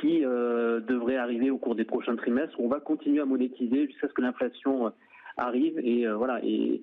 qui 0.01 0.25
euh, 0.25 0.81
devrait 0.81 1.17
arriver 1.17 1.51
au 1.51 1.59
cours 1.59 1.75
des 1.75 1.85
prochains 1.85 2.17
trimestres. 2.17 2.59
On 2.59 2.69
va 2.69 2.81
continuer 2.81 3.21
à 3.21 3.25
monétiser 3.25 3.87
jusqu'à 3.87 4.09
ce 4.09 4.13
que 4.13 4.23
l'inflation 4.23 4.87
euh, 4.87 4.91
arrive 5.37 5.79
et 5.79 6.07
euh, 6.07 6.17
voilà 6.17 6.41
et, 6.43 6.83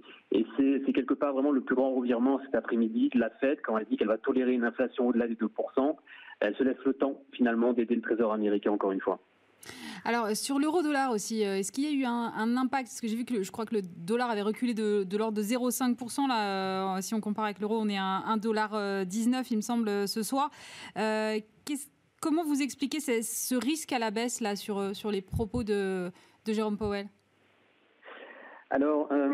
c'est 0.57 0.93
quelque 0.93 1.13
part 1.13 1.33
vraiment 1.33 1.51
le 1.51 1.61
plus 1.61 1.75
grand 1.75 1.93
revirement 1.93 2.39
cet 2.45 2.55
après-midi 2.55 3.09
de 3.13 3.19
la 3.19 3.29
Fed 3.29 3.59
quand 3.61 3.77
elle 3.77 3.85
dit 3.85 3.97
qu'elle 3.97 4.07
va 4.07 4.17
tolérer 4.17 4.53
une 4.53 4.63
inflation 4.63 5.07
au-delà 5.07 5.27
des 5.27 5.35
2%. 5.35 5.95
Elle 6.39 6.55
se 6.55 6.63
laisse 6.63 6.83
le 6.85 6.93
temps 6.93 7.21
finalement 7.31 7.73
d'aider 7.73 7.95
le 7.95 8.01
Trésor 8.01 8.33
américain 8.33 8.71
encore 8.71 8.91
une 8.91 9.01
fois. 9.01 9.19
Alors 10.05 10.35
sur 10.35 10.59
l'euro-dollar 10.59 11.11
aussi, 11.11 11.41
est-ce 11.41 11.71
qu'il 11.71 11.85
y 11.85 11.87
a 11.87 11.91
eu 11.91 12.03
un, 12.05 12.57
impact? 12.57 12.89
Parce 12.89 12.99
que 12.99 13.07
j'ai 13.07 13.15
vu 13.15 13.23
que 13.23 13.41
je 13.41 13.51
crois 13.51 13.65
que 13.65 13.75
le 13.75 13.81
dollar 13.81 14.29
avait 14.29 14.41
reculé 14.41 14.73
de, 14.73 15.07
l'ordre 15.17 15.37
de 15.37 15.43
0,5%. 15.43 16.27
Là, 16.27 17.01
si 17.01 17.13
on 17.13 17.21
compare 17.21 17.45
avec 17.45 17.59
l'euro, 17.59 17.79
on 17.79 17.87
est 17.87 17.97
à 17.97 18.23
1,19$, 18.35 19.45
il 19.51 19.55
me 19.57 19.61
semble, 19.61 20.07
ce 20.07 20.23
soir. 20.23 20.51
Comment 22.23 22.45
vous 22.45 22.61
expliquez 22.61 23.01
ce, 23.01 23.53
risque 23.53 23.91
à 23.91 23.99
la 23.99 24.09
baisse 24.09 24.39
là 24.39 24.55
sur, 24.55 24.77
euh, 24.77 24.93
sur 24.93 25.11
les 25.11 25.21
propos 25.21 25.65
de, 25.65 26.09
Jérôme 26.47 26.77
Powell? 26.77 27.09
Alors, 28.73 29.07
euh, 29.11 29.29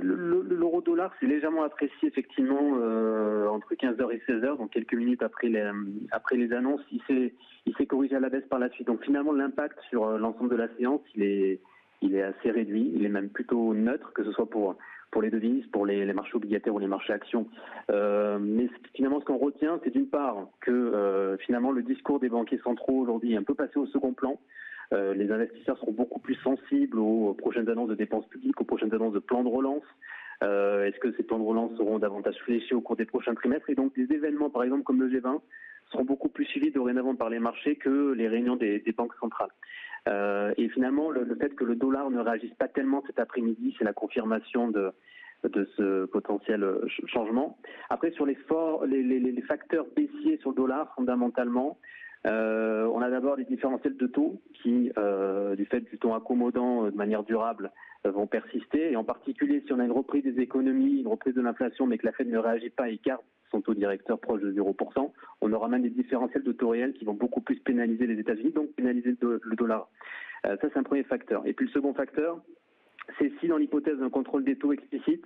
l'euro-dollar 0.00 1.12
s'est 1.20 1.26
légèrement 1.26 1.64
apprécié 1.64 2.08
effectivement 2.08 2.78
euh, 2.80 3.46
entre 3.46 3.74
15h 3.74 4.10
et 4.10 4.22
16h, 4.26 4.56
donc 4.56 4.70
quelques 4.70 4.94
minutes 4.94 5.22
après 5.22 5.48
les, 5.48 5.70
après 6.12 6.36
les 6.36 6.54
annonces. 6.54 6.80
Il 6.90 7.02
s'est 7.76 7.86
corrigé 7.86 8.16
à 8.16 8.20
la 8.20 8.30
baisse 8.30 8.46
par 8.48 8.58
la 8.58 8.70
suite. 8.70 8.86
Donc 8.86 9.04
finalement, 9.04 9.32
l'impact 9.32 9.78
sur 9.90 10.16
l'ensemble 10.18 10.48
de 10.48 10.56
la 10.56 10.68
séance, 10.78 11.02
il 11.14 11.24
est, 11.24 11.60
il 12.00 12.14
est 12.14 12.22
assez 12.22 12.50
réduit. 12.50 12.90
Il 12.94 13.04
est 13.04 13.10
même 13.10 13.28
plutôt 13.28 13.74
neutre, 13.74 14.14
que 14.14 14.24
ce 14.24 14.32
soit 14.32 14.48
pour 14.48 14.78
les 15.20 15.30
devises, 15.30 15.66
pour 15.66 15.84
les, 15.84 16.10
marchés 16.14 16.36
obligataires 16.36 16.74
ou 16.74 16.78
les 16.78 16.86
marchés 16.86 17.12
actions. 17.12 17.48
Euh, 17.90 18.38
mais 18.40 18.68
finalement, 18.94 19.20
ce 19.20 19.26
qu'on 19.26 19.36
retient, 19.36 19.78
c'est 19.84 19.90
d'une 19.90 20.08
part 20.08 20.46
que 20.60 20.70
euh, 20.70 21.36
finalement 21.38 21.70
le 21.70 21.82
discours 21.82 22.18
des 22.18 22.30
banquiers 22.30 22.60
centraux 22.64 22.98
aujourd'hui 22.98 23.34
est 23.34 23.36
un 23.36 23.42
peu 23.42 23.54
passé 23.54 23.78
au 23.78 23.86
second 23.86 24.14
plan. 24.14 24.40
Euh, 24.94 25.14
les 25.14 25.30
investisseurs 25.30 25.78
seront 25.78 25.92
beaucoup 25.92 26.20
plus 26.20 26.36
sensibles 26.36 26.98
aux 26.98 27.34
prochaines 27.34 27.68
annonces 27.68 27.90
de 27.90 27.94
dépenses 27.94 28.26
publiques, 28.28 28.60
aux 28.60 28.64
prochaines 28.64 28.94
annonces 28.94 29.12
de 29.12 29.18
plans 29.18 29.44
de 29.44 29.48
relance. 29.48 29.84
Est-ce 30.40 30.98
que 31.00 31.12
ces 31.16 31.24
plans 31.24 31.38
de 31.38 31.44
relance 31.44 31.76
seront 31.76 31.98
davantage 31.98 32.36
fléchés 32.44 32.74
au 32.74 32.80
cours 32.80 32.96
des 32.96 33.04
prochains 33.04 33.34
trimestres? 33.34 33.68
Et 33.70 33.74
donc 33.74 33.92
des 33.96 34.10
événements, 34.14 34.50
par 34.50 34.62
exemple 34.62 34.84
comme 34.84 35.00
le 35.00 35.08
G20, 35.08 35.40
seront 35.90 36.04
beaucoup 36.04 36.28
plus 36.28 36.44
suivis 36.44 36.70
dorénavant 36.70 37.16
par 37.16 37.28
les 37.28 37.40
marchés 37.40 37.74
que 37.74 38.12
les 38.12 38.28
réunions 38.28 38.54
des, 38.54 38.82
banques 38.96 39.14
centrales. 39.20 39.50
et 40.56 40.68
finalement, 40.68 41.10
le, 41.10 41.34
fait 41.34 41.54
que 41.56 41.64
le 41.64 41.74
dollar 41.74 42.08
ne 42.10 42.20
réagisse 42.20 42.54
pas 42.54 42.68
tellement 42.68 43.02
cet 43.06 43.18
après-midi, 43.18 43.74
c'est 43.78 43.84
la 43.84 43.92
confirmation 43.92 44.70
de, 44.70 44.92
ce 45.76 46.06
potentiel 46.06 46.62
euh, 46.62 46.86
changement. 47.06 47.58
Après, 47.90 48.10
sur 48.12 48.26
les, 48.26 48.36
facteurs 49.46 49.86
baissiers 49.96 50.38
sur 50.38 50.50
le 50.50 50.56
dollar, 50.56 50.92
fondamentalement, 50.94 51.78
euh, 52.28 52.86
on 52.92 53.00
a 53.00 53.10
d'abord 53.10 53.36
les 53.36 53.44
différentiels 53.44 53.96
de 53.96 54.06
taux 54.06 54.40
qui, 54.54 54.92
euh, 54.98 55.56
du 55.56 55.64
fait 55.66 55.80
du 55.80 55.98
ton 55.98 56.14
accommodant 56.14 56.84
de 56.84 56.96
manière 56.96 57.22
durable, 57.22 57.72
vont 58.04 58.26
persister. 58.26 58.92
Et 58.92 58.96
en 58.96 59.04
particulier, 59.04 59.62
si 59.66 59.72
on 59.72 59.80
a 59.80 59.84
une 59.84 59.92
reprise 59.92 60.22
des 60.22 60.40
économies, 60.40 61.00
une 61.00 61.08
reprise 61.08 61.34
de 61.34 61.40
l'inflation, 61.40 61.86
mais 61.86 61.98
que 61.98 62.06
la 62.06 62.12
Fed 62.12 62.28
ne 62.28 62.38
réagit 62.38 62.70
pas 62.70 62.88
et 62.88 63.00
garde 63.04 63.22
son 63.50 63.60
taux 63.60 63.74
directeur 63.74 64.20
proche 64.20 64.40
de 64.40 64.52
0%, 64.52 65.12
on 65.40 65.52
aura 65.52 65.68
même 65.68 65.82
des 65.82 65.90
différentiels 65.90 66.44
de 66.44 66.52
taux 66.52 66.68
réels 66.68 66.92
qui 66.92 67.04
vont 67.04 67.14
beaucoup 67.14 67.40
plus 67.40 67.58
pénaliser 67.58 68.06
les 68.06 68.20
États-Unis, 68.20 68.52
donc 68.52 68.70
pénaliser 68.74 69.16
le 69.20 69.56
dollar. 69.56 69.88
ça, 70.44 70.56
c'est 70.60 70.76
un 70.76 70.84
premier 70.84 71.02
facteur. 71.02 71.44
Et 71.44 71.54
puis 71.54 71.66
le 71.66 71.72
second 71.72 71.92
facteur, 71.92 72.40
c'est 73.18 73.32
si 73.40 73.48
dans 73.48 73.56
l'hypothèse 73.56 73.98
d'un 73.98 74.10
contrôle 74.10 74.44
des 74.44 74.56
taux 74.56 74.72
explicite, 74.72 75.24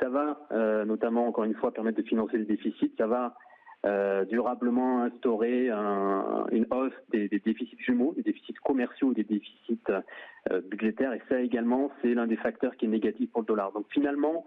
ça 0.00 0.08
va 0.08 0.46
euh, 0.52 0.84
notamment, 0.84 1.26
encore 1.26 1.44
une 1.44 1.54
fois, 1.54 1.72
permettre 1.72 1.98
de 1.98 2.06
financer 2.06 2.36
le 2.36 2.44
déficit, 2.44 2.94
ça 2.98 3.06
va 3.06 3.36
euh, 3.84 4.24
durablement 4.24 5.02
instaurer 5.02 5.68
une 5.68 6.66
hausse 6.70 6.92
des, 7.10 7.28
déficits 7.28 7.78
jumeaux, 7.78 8.12
des 8.16 8.22
déficits 8.22 8.54
commerciaux, 8.64 9.12
des 9.12 9.24
déficits 9.24 9.80
euh, 9.90 10.60
budgétaires, 10.60 11.12
et 11.12 11.22
ça 11.28 11.40
également, 11.40 11.90
c'est 12.00 12.14
l'un 12.14 12.26
des 12.26 12.36
facteurs 12.36 12.76
qui 12.76 12.86
est 12.86 12.88
négatif 12.88 13.30
pour 13.30 13.42
le 13.42 13.46
dollar. 13.46 13.72
Donc 13.72 13.86
finalement, 13.90 14.44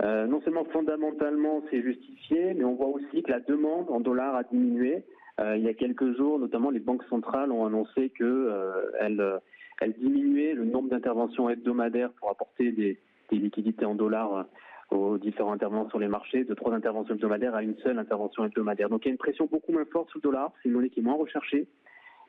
non 0.00 0.40
seulement 0.42 0.64
fondamentalement 0.66 1.62
c'est 1.70 1.82
justifié, 1.82 2.54
mais 2.54 2.62
on 2.62 2.76
voit 2.76 2.86
aussi 2.86 3.22
que 3.24 3.32
la 3.32 3.40
demande 3.40 3.90
en 3.90 3.98
dollars 3.98 4.36
a 4.36 4.44
diminué. 4.44 5.02
il 5.40 5.62
y 5.62 5.68
a 5.68 5.74
quelques 5.74 6.16
jours, 6.16 6.38
notamment 6.38 6.70
les 6.70 6.78
banques 6.78 7.02
centrales 7.10 7.50
ont 7.50 7.66
annoncé 7.66 8.10
qu'elles 8.10 9.40
elle 9.80 9.92
diminuait 9.94 10.54
le 10.54 10.64
nombre 10.64 10.88
d'interventions 10.88 11.48
hebdomadaires 11.48 12.10
pour 12.12 12.30
apporter 12.30 12.72
des, 12.72 12.98
liquidités 13.30 13.84
en 13.84 13.94
dollars 13.94 14.36
euh, 14.36 14.42
aux 14.90 15.18
différents 15.18 15.52
intervenants 15.52 15.88
sur 15.88 15.98
les 15.98 16.08
marchés, 16.08 16.44
de 16.44 16.54
trois 16.54 16.72
interventions 16.72 17.14
hebdomadaires 17.14 17.54
à 17.54 17.62
une 17.62 17.76
seule 17.78 17.98
intervention 17.98 18.44
hebdomadaire. 18.44 18.88
Donc 18.88 19.04
il 19.04 19.08
y 19.08 19.10
a 19.10 19.12
une 19.12 19.18
pression 19.18 19.46
beaucoup 19.50 19.72
moins 19.72 19.84
forte 19.84 20.08
sur 20.10 20.18
le 20.18 20.22
dollar, 20.22 20.52
c'est 20.62 20.68
une 20.68 20.74
monnaie 20.74 20.90
qui 20.90 21.00
est 21.00 21.02
moins 21.02 21.16
recherchée 21.16 21.66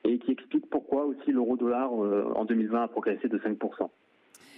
et 0.03 0.17
qui 0.19 0.31
explique 0.31 0.69
pourquoi 0.69 1.05
aussi 1.05 1.31
l'euro-dollar 1.31 1.91
euh, 2.03 2.31
en 2.35 2.45
2020 2.45 2.83
a 2.83 2.87
progressé 2.87 3.27
de 3.27 3.37
5%. 3.37 3.89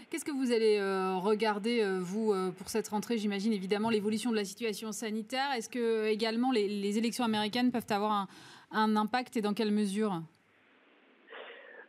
Qu'est-ce 0.09 0.25
que 0.25 0.31
vous 0.31 0.51
allez 0.51 0.77
euh, 0.77 1.15
regarder, 1.17 1.85
vous, 2.01 2.33
pour 2.57 2.67
cette 2.67 2.89
rentrée 2.89 3.17
J'imagine 3.17 3.53
évidemment 3.53 3.89
l'évolution 3.89 4.29
de 4.29 4.35
la 4.35 4.43
situation 4.43 4.91
sanitaire? 4.91 5.53
Est-ce 5.55 5.69
que 5.69 6.07
également 6.07 6.51
les, 6.51 6.97
élections 6.97 7.23
américaines 7.23 7.71
peuvent 7.71 7.85
avoir 7.89 8.11
un, 8.11 8.27
un 8.71 8.95
impact 8.97 9.37
et 9.37 9.41
dans 9.41 9.53
quelle 9.53 9.71
mesure? 9.71 10.21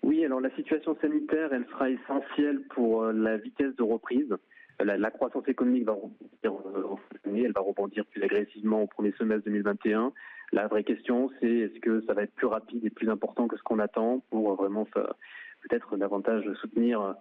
Oui, 0.02 0.24
alors 0.24 0.40
la 0.40 0.50
situation 0.56 0.96
sanitaire, 1.00 1.52
elle 1.52 1.66
sera 1.66 1.88
essentielle 1.88 2.62
pour 2.74 3.02
euh, 3.02 3.12
la 3.12 3.36
vitesse 3.36 3.74
de 3.76 3.82
reprise. 3.82 4.34
Euh, 4.82 4.96
la, 4.96 5.10
croissance 5.10 5.46
économique 5.48 5.84
va 5.84 5.92
rebondir, 5.92 6.52
euh, 6.66 7.44
elle 7.44 7.52
va 7.52 7.60
rebondir 7.60 8.04
plus 8.06 8.22
agressivement 8.22 8.82
au 8.82 8.86
premier 8.86 9.12
semestre 9.12 9.44
2021. 9.44 10.12
La 10.52 10.66
vraie 10.66 10.84
question, 10.84 11.30
c'est 11.40 11.50
est-ce 11.50 11.80
que 11.80 12.02
ça 12.02 12.14
va 12.14 12.22
être 12.22 12.34
plus 12.34 12.46
rapide 12.46 12.84
et 12.84 12.90
plus 12.90 13.08
important 13.08 13.48
que 13.48 13.56
ce 13.56 13.62
qu'on 13.62 13.78
attend 13.78 14.22
pour 14.30 14.54
vraiment 14.54 14.84
peut-être 14.84 15.96
davantage 15.96 16.44
soutenir 16.60 17.14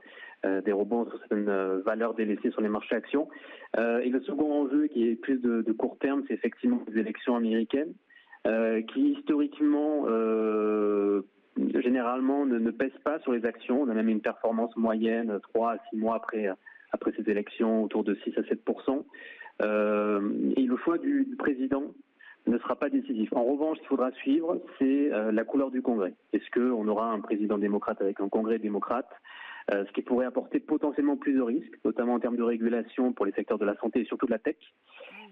des 0.43 0.72
rebonds 0.74 1.05
sur 1.05 1.18
certaines 1.20 1.80
valeurs 1.86 2.14
délaissées 2.14 2.51
sur 2.51 2.59
les 2.59 2.68
marchés 2.68 2.95
actions. 2.95 3.30
et 3.78 4.09
le 4.09 4.22
second 4.24 4.64
enjeu, 4.64 4.88
qui 4.88 5.07
est 5.07 5.16
plus 5.16 5.39
de, 5.39 5.72
court 5.72 5.97
terme, 5.99 6.24
c'est 6.28 6.34
effectivement 6.34 6.82
les 6.89 6.99
élections 6.99 7.38
américaines, 7.38 7.93
qui 8.89 9.14
historiquement 9.14 10.07
généralement 11.57 12.45
ne, 12.45 12.59
ne, 12.59 12.72
pèse 12.72 12.97
pas 13.05 13.20
sur 13.20 13.32
les 13.32 13.45
actions. 13.45 13.82
On 13.82 13.88
a 13.88 13.93
même 13.93 14.09
une 14.09 14.22
performance 14.22 14.76
moyenne 14.76 15.39
3 15.53 15.74
à 15.74 15.78
6 15.89 15.95
mois 15.95 16.16
après, 16.18 16.49
après 16.91 17.11
ces 17.17 17.29
élections 17.29 17.83
autour 17.83 18.03
de 18.03 18.15
6 18.15 18.37
à 18.37 18.43
7 18.43 18.59
euh, 19.61 20.51
Et 20.55 20.63
le 20.63 20.77
choix 20.77 20.97
du, 20.97 21.27
président 21.37 21.83
ne 22.47 22.57
sera 22.57 22.75
pas 22.75 22.89
décisif. 22.89 23.31
En 23.33 23.43
revanche, 23.43 23.77
ce 23.77 23.81
qu'il 23.81 23.89
faudra 23.89 24.11
suivre, 24.11 24.61
c'est 24.79 25.13
euh, 25.13 25.31
la 25.31 25.43
couleur 25.43 25.71
du 25.71 25.81
Congrès. 25.81 26.13
Est-ce 26.33 26.49
qu'on 26.51 26.87
aura 26.87 27.11
un 27.11 27.19
président 27.19 27.57
démocrate 27.57 28.01
avec 28.01 28.19
un 28.19 28.29
Congrès 28.29 28.59
démocrate 28.59 29.09
euh, 29.71 29.85
ce 29.85 29.91
qui 29.91 30.01
pourrait 30.01 30.25
apporter 30.25 30.59
potentiellement 30.59 31.17
plus 31.17 31.33
de 31.33 31.41
risques, 31.41 31.77
notamment 31.85 32.15
en 32.15 32.19
termes 32.19 32.35
de 32.35 32.43
régulation 32.43 33.13
pour 33.13 33.25
les 33.25 33.31
secteurs 33.31 33.59
de 33.59 33.65
la 33.65 33.75
santé 33.77 34.01
et 34.01 34.05
surtout 34.05 34.25
de 34.25 34.31
la 34.31 34.39
tech 34.39 34.55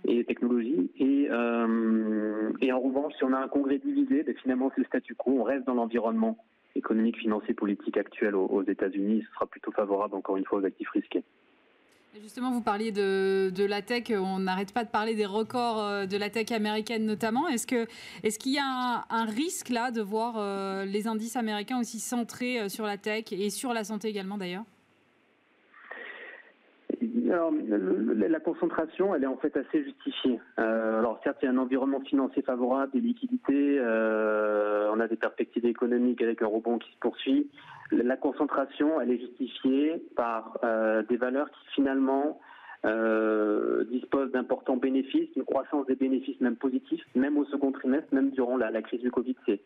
et 0.06 0.24
technologie. 0.24 0.92
Et, 0.98 1.28
euh, 1.32 2.52
et 2.62 2.72
en 2.72 2.80
revanche, 2.80 3.14
si 3.18 3.24
on 3.24 3.34
a 3.34 3.40
un 3.40 3.48
congrès 3.48 3.80
divisé, 3.80 4.24
ben 4.24 4.36
finalement 4.36 4.72
c'est 4.76 4.82
le 4.82 4.88
statu 4.88 5.16
quo, 5.16 5.32
on 5.40 5.44
reste 5.44 5.66
dans 5.66 5.74
l'environnement 5.74 6.38
économique, 6.76 7.18
financier, 7.18 7.54
politique 7.54 7.98
actuel 7.98 8.36
aux, 8.36 8.64
États-Unis, 8.64 9.24
ce 9.28 9.34
sera 9.34 9.48
plutôt 9.48 9.72
favorable 9.72 10.16
encore 10.16 10.38
une 10.38 10.46
fois 10.46 10.60
aux 10.60 10.66
actifs 10.66 10.90
risqués. 10.90 11.24
Justement, 12.18 12.50
vous 12.50 12.62
parliez 12.62 12.92
de, 12.92 13.66
la 13.66 13.84
tech, 13.84 14.06
on 14.10 14.40
n'arrête 14.40 14.74
pas 14.74 14.84
de 14.84 14.90
parler 14.90 15.14
des 15.14 15.28
records 15.28 15.80
euh, 15.80 16.06
de 16.08 16.18
la 16.18 16.32
tech 16.32 16.52
américaine 16.52 17.06
notamment. 17.06 17.48
Est-ce 17.48 17.68
qu'il 17.68 17.88
est 18.24 18.38
qu'il 18.40 18.54
y 18.54 18.58
a 18.58 19.06
un, 19.10 19.26
risque 19.26 19.70
là 19.70 19.92
de 19.92 20.02
voir 20.02 20.36
euh, 20.38 20.86
les 20.86 21.08
indices 21.08 21.36
américains 21.36 21.80
aussi 21.80 22.00
centrés 22.00 22.62
euh, 22.62 22.68
sur 22.68 22.86
la 22.86 22.98
tech 22.98 23.26
et 23.32 23.52
sur 23.52 23.74
la 23.74 23.84
santé 23.84 24.08
également 24.08 24.38
d'ailleurs? 24.38 24.64
Alors, 27.30 27.52
la 27.54 28.40
concentration, 28.40 29.14
elle 29.14 29.24
est 29.24 29.28
en 29.28 29.38
fait 29.38 29.56
assez 29.56 29.84
justifiée. 29.84 30.40
alors 30.58 31.20
certes, 31.24 31.38
il 31.44 31.46
y 31.46 31.48
a 31.48 31.52
un 31.52 31.58
environnement 31.58 32.02
financier 32.02 32.42
favorable, 32.42 32.92
des 32.92 33.02
liquidités, 33.02 33.80
on 33.80 35.00
a 35.00 35.08
des 35.08 35.16
perspectives 35.16 35.66
économiques 35.66 36.24
avec 36.24 36.42
un 36.42 36.48
rebond 36.48 36.80
qui 36.80 36.92
se 36.92 36.98
poursuit, 36.98 37.48
la 37.92 38.18
concentration, 38.18 39.02
elle 39.02 39.12
est 39.12 39.20
justifiée 39.20 40.02
par 40.16 40.58
euh, 40.64 41.04
des 41.04 41.18
valeurs 41.18 41.50
qui 41.52 41.68
finalement 41.76 42.40
euh, 42.86 43.84
disposent 43.86 44.32
d'importants 44.32 44.78
bénéfices, 44.78 45.30
une 45.36 45.44
croissance 45.44 45.86
des 45.88 45.96
bénéfices 45.96 46.40
même 46.40 46.56
positifs, 46.56 47.04
même 47.16 47.38
au 47.38 47.46
second 47.46 47.72
trimestre, 47.72 48.14
même 48.14 48.32
durant 48.32 48.58
la, 48.58 48.82
crise 48.82 49.02
du 49.02 49.12
Covid. 49.12 49.36
Ces, 49.46 49.62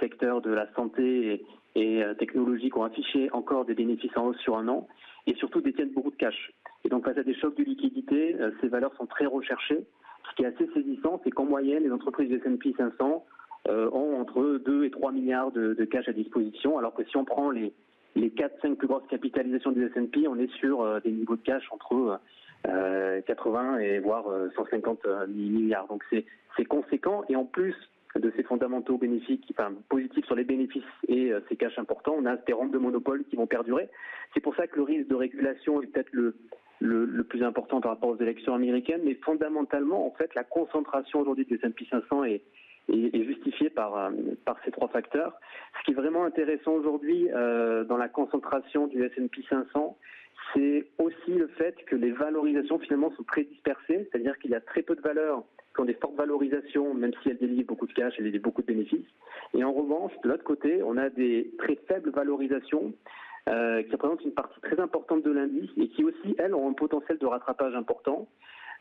secteurs 0.00 0.40
de 0.40 0.50
la 0.50 0.66
santé 0.74 1.44
et, 1.76 2.02
euh, 2.02 2.14
technologiques 2.14 2.76
ont 2.76 2.82
affiché 2.82 3.30
encore 3.30 3.64
des 3.64 3.74
bénéfices 3.74 4.16
en 4.16 4.26
hausse 4.26 4.38
sur 4.38 4.58
un 4.58 4.66
an 4.66 4.88
et 5.28 5.34
surtout 5.36 5.60
détiennent 5.60 5.92
beaucoup 5.92 6.10
de 6.10 6.16
cash. 6.16 6.52
Et 6.84 6.88
donc 6.88 7.04
face 7.04 7.16
à 7.16 7.22
des 7.22 7.34
chocs 7.34 7.56
de 7.56 7.62
liquidité, 7.62 8.36
ces 8.60 8.68
valeurs 8.68 8.94
sont 8.96 9.06
très 9.06 9.26
recherchées. 9.26 9.86
Ce 10.28 10.34
qui 10.34 10.42
est 10.42 10.46
assez 10.46 10.68
saisissant, 10.74 11.20
c'est 11.22 11.30
qu'en 11.30 11.44
moyenne, 11.44 11.84
les 11.84 11.92
entreprises 11.92 12.28
du 12.28 12.36
S&P 12.36 12.74
500 12.76 13.24
euh, 13.24 13.35
ont 13.68 14.20
entre 14.20 14.60
2 14.64 14.84
et 14.84 14.90
3 14.90 15.12
milliards 15.12 15.50
de, 15.52 15.84
cash 15.84 16.08
à 16.08 16.12
disposition, 16.12 16.78
alors 16.78 16.94
que 16.94 17.04
si 17.04 17.16
on 17.16 17.24
prend 17.24 17.50
les, 17.50 17.72
les 18.14 18.30
4-5 18.30 18.76
plus 18.76 18.86
grosses 18.86 19.06
capitalisations 19.08 19.72
des 19.72 19.82
S&P, 19.82 20.28
on 20.28 20.38
est 20.38 20.50
sur 20.54 20.82
euh, 20.82 21.00
des 21.00 21.10
niveaux 21.10 21.36
de 21.36 21.42
cash 21.42 21.64
entre 21.70 22.20
80 22.64 23.74
euh, 23.74 23.78
et 23.78 23.98
voire 24.00 24.24
150 24.56 25.06
milliards. 25.28 25.86
Donc 25.88 26.02
c'est 26.10 26.64
conséquent 26.64 27.24
et 27.28 27.36
en 27.36 27.44
plus 27.44 27.74
de 28.16 28.32
ces 28.34 28.42
fondamentaux 28.44 28.96
bénéfiques, 28.96 29.44
enfin 29.50 29.74
positifs 29.90 30.24
sur 30.24 30.34
les 30.34 30.44
bénéfices 30.44 30.82
et 31.06 31.32
ces 31.48 31.56
cash 31.56 31.78
importants, 31.78 32.14
on 32.16 32.24
a 32.24 32.36
des 32.36 32.54
rentes 32.54 32.70
de 32.70 32.78
monopole 32.78 33.24
qui 33.24 33.36
vont 33.36 33.46
perdurer. 33.46 33.90
C'est 34.32 34.40
pour 34.40 34.56
ça 34.56 34.66
que 34.66 34.76
le 34.76 34.82
risque 34.82 35.08
de 35.08 35.14
régulation 35.14 35.82
est 35.82 35.86
peut-être 35.86 36.12
le, 36.12 36.34
le, 36.80 37.04
le, 37.04 37.24
plus 37.24 37.42
important 37.42 37.80
par 37.80 37.92
rapport 37.92 38.10
aux 38.10 38.20
élections 38.20 38.54
américaines, 38.54 39.02
mais 39.04 39.14
fondamentalement, 39.14 40.06
en 40.06 40.10
fait, 40.12 40.34
la 40.34 40.44
concentration 40.44 41.20
aujourd'hui 41.20 41.44
du 41.44 41.54
S&P 41.54 41.86
500 41.90 42.24
est, 42.24 42.42
est, 42.88 43.24
justifié 43.24 43.70
par, 43.70 43.96
euh, 43.96 44.10
par 44.44 44.56
ces 44.64 44.70
trois 44.70 44.88
facteurs. 44.88 45.34
Ce 45.78 45.84
qui 45.84 45.90
est 45.92 45.94
vraiment 45.94 46.24
intéressant 46.24 46.72
aujourd'hui 46.72 47.28
euh, 47.32 47.84
dans 47.84 47.96
la 47.96 48.08
concentration 48.08 48.86
du 48.86 49.02
S&P 49.04 49.42
500, 49.48 49.96
c'est 50.54 50.86
aussi 50.98 51.32
le 51.32 51.48
fait 51.48 51.74
que 51.86 51.96
les 51.96 52.12
valorisations 52.12 52.78
finalement 52.78 53.10
sont 53.16 53.24
très 53.24 53.44
dispersées, 53.44 54.08
c'est-à-dire 54.10 54.38
qu'il 54.38 54.50
y 54.50 54.54
a 54.54 54.60
très 54.60 54.82
peu 54.82 54.94
de 54.94 55.00
valeurs 55.00 55.42
qui 55.74 55.82
ont 55.82 55.84
des 55.84 55.94
fortes 55.94 56.16
valorisations, 56.16 56.94
même 56.94 57.12
si 57.22 57.30
elles 57.30 57.38
délivrent 57.38 57.68
beaucoup 57.68 57.86
de 57.86 57.92
cash, 57.92 58.14
elles 58.18 58.24
délivrent 58.24 58.44
beaucoup 58.44 58.62
de 58.62 58.66
bénéfices. 58.66 59.06
Et 59.54 59.62
en 59.62 59.72
revanche, 59.72 60.12
de 60.22 60.28
l'autre 60.28 60.44
côté, 60.44 60.82
on 60.82 60.96
a 60.96 61.10
des 61.10 61.50
très 61.58 61.76
faibles 61.88 62.10
valorisations 62.10 62.92
euh, 63.48 63.82
qui 63.82 63.92
représentent 63.92 64.24
une 64.24 64.32
partie 64.34 64.60
très 64.60 64.80
importante 64.80 65.22
de 65.22 65.30
l'indice 65.30 65.70
et 65.76 65.88
qui 65.88 66.02
aussi, 66.02 66.34
elles, 66.38 66.54
ont 66.54 66.68
un 66.68 66.72
potentiel 66.72 67.18
de 67.18 67.26
rattrapage 67.26 67.74
important. 67.74 68.26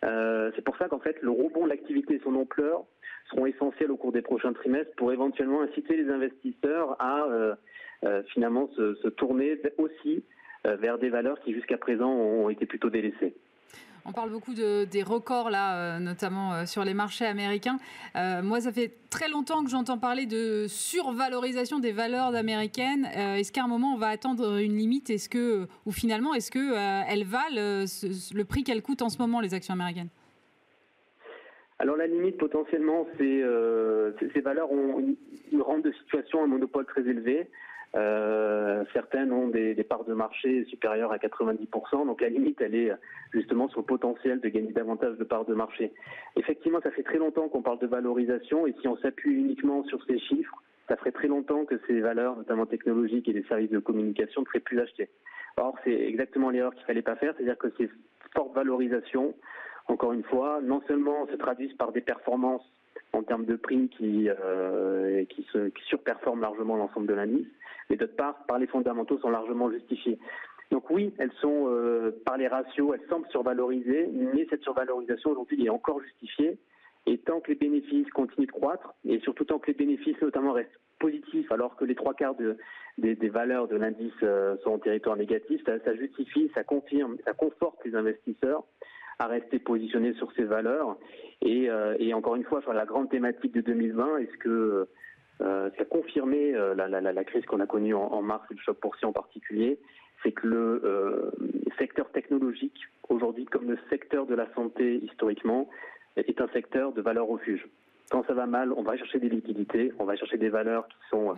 Euh, 0.04 0.52
c'est 0.56 0.64
pour 0.64 0.78
ça 0.78 0.88
qu'en 0.88 1.00
fait, 1.00 1.22
le 1.22 1.32
rebond 1.32 1.66
de 1.66 1.70
l'activité 1.70 2.16
et 2.16 2.22
son 2.24 2.36
ampleur 2.36 2.86
seront 3.30 3.46
essentiels 3.46 3.92
au 3.92 3.98
cours 3.98 4.12
des 4.12 4.22
prochains 4.22 4.54
trimestres 4.54 4.94
pour 4.98 5.12
éventuellement 5.12 5.62
inciter 5.62 5.98
les 5.98 6.10
investisseurs 6.10 6.96
à 7.00 7.24
euh, 7.24 7.56
euh, 8.04 8.22
finalement 8.34 8.70
se, 8.76 9.08
tourner 9.10 9.60
aussi 9.78 10.24
vers 10.64 10.98
des 10.98 11.10
valeurs 11.10 11.40
qui 11.42 11.54
jusqu'à 11.54 11.78
présent 11.78 12.10
ont 12.10 12.50
été 12.50 12.66
plutôt 12.66 12.90
délaissées. 12.90 13.36
On 14.06 14.12
parle 14.12 14.30
beaucoup 14.30 14.54
de, 14.54 14.86
des 14.86 15.02
records 15.02 15.50
là, 15.50 16.00
notamment 16.00 16.66
sur 16.68 16.84
les 16.84 16.94
marchés 16.94 17.26
américains. 17.26 17.78
moi, 18.14 18.62
ça 18.62 18.72
fait 18.72 18.92
très 19.10 19.30
longtemps 19.30 19.64
que 19.64 19.70
j'entends 19.70 19.98
parler 19.98 20.28
de 20.28 20.68
survalorisation 20.68 21.80
des 21.80 21.92
valeurs 21.92 22.36
américaines. 22.36 23.06
est-ce 23.06 23.52
qu'à 23.52 23.64
un 23.64 23.68
moment 23.68 23.94
on 23.94 23.98
va 23.98 24.10
attendre 24.10 24.60
une 24.60 24.78
limite? 24.78 25.10
Est-ce 25.10 25.28
que, 25.28 25.68
ou 25.88 25.92
finalement, 25.92 26.36
est-ce 26.36 26.52
que 26.52 26.76
elles 27.10 27.24
valent 27.24 27.56
le 27.56 28.44
prix 28.44 28.64
qu'elles 28.64 28.84
coûtent 28.84 29.02
en 29.02 29.10
ce 29.10 29.18
moment 29.18 29.40
les 29.40 29.56
actions 29.56 29.74
américaines? 29.74 30.10
Alors 31.78 31.98
la 31.98 32.08
limite 32.08 32.38
potentiellement, 32.38 33.06
c'est 33.18 33.44
euh, 33.44 34.12
ces 34.34 34.40
valeurs 34.40 34.72
ont 34.72 35.00
une, 35.52 35.62
rente 35.62 35.84
de 35.84 35.92
situation, 35.92 36.44
un 36.44 36.48
monopole 36.48 36.86
très 36.86 37.02
élevé. 37.02 37.50
Euh, 37.96 38.84
certaines 38.94 39.32
ont 39.32 39.48
des, 39.48 39.76
parts 39.84 40.04
de 40.04 40.14
marché 40.14 40.66
supérieures 40.66 41.12
à 41.12 41.18
90%, 41.18 42.06
donc 42.06 42.22
la 42.22 42.30
limite, 42.30 42.60
elle 42.60 42.76
est 42.76 42.92
justement 43.32 43.70
sur 43.70 43.80
le 43.80 43.86
potentiel 43.86 44.42
de 44.42 44.50
gagner 44.50 44.74
davantage 44.74 45.18
de 45.18 45.24
parts 45.24 45.46
de 45.46 45.54
marché. 45.54 45.94
Effectivement, 46.36 46.82
ça 46.82 46.92
fait 46.92 47.04
très 47.04 47.18
longtemps 47.18 47.48
qu'on 47.48 47.62
parle 47.62 47.80
de 47.80 47.88
valorisation, 47.88 48.68
et 48.68 48.76
si 48.82 48.88
on 48.88 48.98
s'appuie 48.98 49.34
uniquement 49.34 49.84
sur 49.86 50.04
ces 50.06 50.20
chiffres, 50.20 50.62
ça 50.90 50.98
ferait 50.98 51.14
très 51.14 51.28
longtemps 51.28 51.66
que 51.66 51.80
ces 51.88 52.02
valeurs, 52.02 52.36
notamment 52.36 52.66
technologiques 52.66 53.28
et 53.30 53.34
les 53.34 53.44
services 53.44 53.72
de 53.72 53.80
communication, 53.80 54.42
ne 54.42 54.46
seraient 54.46 54.60
plus 54.60 54.80
achetées. 54.80 55.10
Or, 55.58 55.76
c'est 55.84 55.94
exactement 55.94 56.50
l'erreur 56.50 56.76
qu'il 56.76 56.86
fallait 56.86 57.02
pas 57.02 57.16
faire, 57.16 57.34
c'est-à-dire 57.36 57.58
que 57.58 57.72
ces 57.78 57.90
fortes 58.36 58.54
valorisations 58.54 59.34
encore 59.88 60.14
une 60.14 60.24
fois, 60.24 60.62
non 60.64 60.82
seulement 60.88 61.28
se 61.28 61.36
traduisent 61.36 61.76
par 61.76 61.92
des 61.92 62.02
performances 62.02 62.68
en 63.16 63.24
termes 63.24 63.46
de 63.46 63.56
prix 63.56 63.90
qui, 63.90 64.30
euh, 64.30 65.24
surperforment 65.88 66.42
largement 66.42 66.76
l'ensemble 66.76 67.08
de 67.08 67.14
l'indice, 67.14 67.48
mais 67.90 67.96
d'autre 67.96 68.16
part, 68.16 68.46
par 68.46 68.60
les 68.60 68.68
fondamentaux 68.68 69.18
sont 69.20 69.30
largement 69.30 69.72
justifiés. 69.72 70.20
Donc 70.72 70.90
oui, 70.90 71.14
elles 71.18 71.32
sont, 71.42 71.66
euh, 71.68 72.12
par 72.26 72.38
les 72.38 72.48
ratios, 72.48 72.92
elles 72.94 73.08
semblent 73.08 73.30
survalorisées, 73.30 74.10
mais 74.12 74.48
cette 74.50 74.64
survalorisation 74.64 75.32
aujourd'hui 75.32 75.66
est 75.66 75.70
encore 75.70 76.02
justifiée. 76.02 76.58
Et 77.08 77.20
tant 77.20 77.40
que 77.40 77.50
les 77.50 77.56
bénéfices 77.56 78.10
continuent 78.10 78.48
de 78.48 78.52
croître, 78.52 78.96
et 79.06 79.20
surtout 79.20 79.46
tant 79.46 79.60
que 79.60 79.68
les 79.68 79.78
bénéfices 79.78 80.20
notamment 80.22 80.54
restent 80.54 80.80
positifs, 81.00 81.52
alors 81.52 81.76
que 81.76 81.86
les 81.86 81.94
trois 81.94 82.16
quarts 82.16 82.36
de, 82.36 82.58
des, 82.98 83.30
valeurs 83.30 83.68
de 83.68 83.76
l'indice 83.76 84.14
euh, 84.24 84.58
sont 84.64 84.72
en 84.72 84.80
territoire 84.80 85.16
négatif, 85.16 85.62
ça, 85.66 85.80
ça 85.84 85.96
justifie, 85.96 86.50
ça 86.56 86.64
confirme, 86.64 87.18
ça 87.24 87.34
conforte 87.34 87.78
les 87.86 87.96
investisseurs 87.96 88.64
à 89.20 89.28
rester 89.28 89.60
positionné 89.60 90.14
sur 90.14 90.32
ces 90.34 90.44
valeurs. 90.44 90.98
Et, 91.42 91.70
euh, 91.70 91.96
et 92.00 92.14
encore 92.14 92.36
une 92.36 92.44
fois, 92.44 92.62
sur 92.62 92.74
la 92.74 92.86
grande 92.86 93.10
thématique 93.10 93.54
de 93.54 93.62
2020, 93.62 94.18
est-ce 94.18 94.38
que 94.38 94.88
euh, 95.42 95.70
ça 95.78 95.82
a 95.82 95.86
confirmé 95.86 96.54
euh, 96.54 96.74
la, 96.76 96.88
la, 96.88 97.02
la, 97.02 97.24
crise 97.24 97.46
qu'on 97.46 97.60
a 97.60 97.68
connue 97.68 97.94
en, 97.94 98.22
mars 98.22 98.46
et 98.52 98.54
le 98.54 98.60
choc 98.62 98.80
boursier 98.82 99.08
en 99.08 99.14
particulier, 99.14 99.80
c'est 100.24 100.32
que 100.32 100.48
le 100.48 101.32
secteur 101.78 102.10
technologique, 102.12 102.80
aujourd'hui 103.10 103.46
comme 103.46 103.70
le 103.70 103.78
secteur 103.90 104.26
de 104.26 104.34
la 104.34 104.52
santé 104.56 104.96
historiquement, 105.04 105.70
est 106.16 106.40
un 106.40 106.48
secteur 106.48 106.94
de 106.94 107.02
valeur 107.02 107.28
refuge. 107.28 107.68
Quand 108.12 108.24
ça 108.28 108.34
va 108.34 108.46
mal, 108.46 108.72
on 108.74 108.84
va 108.84 108.98
chercher 108.98 109.20
des 109.20 109.30
liquidités, 109.30 109.92
on 110.00 110.06
va 110.06 110.16
chercher 110.16 110.38
des 110.38 110.50
valeurs 110.50 110.88
qui 110.88 110.96
sont 111.10 111.34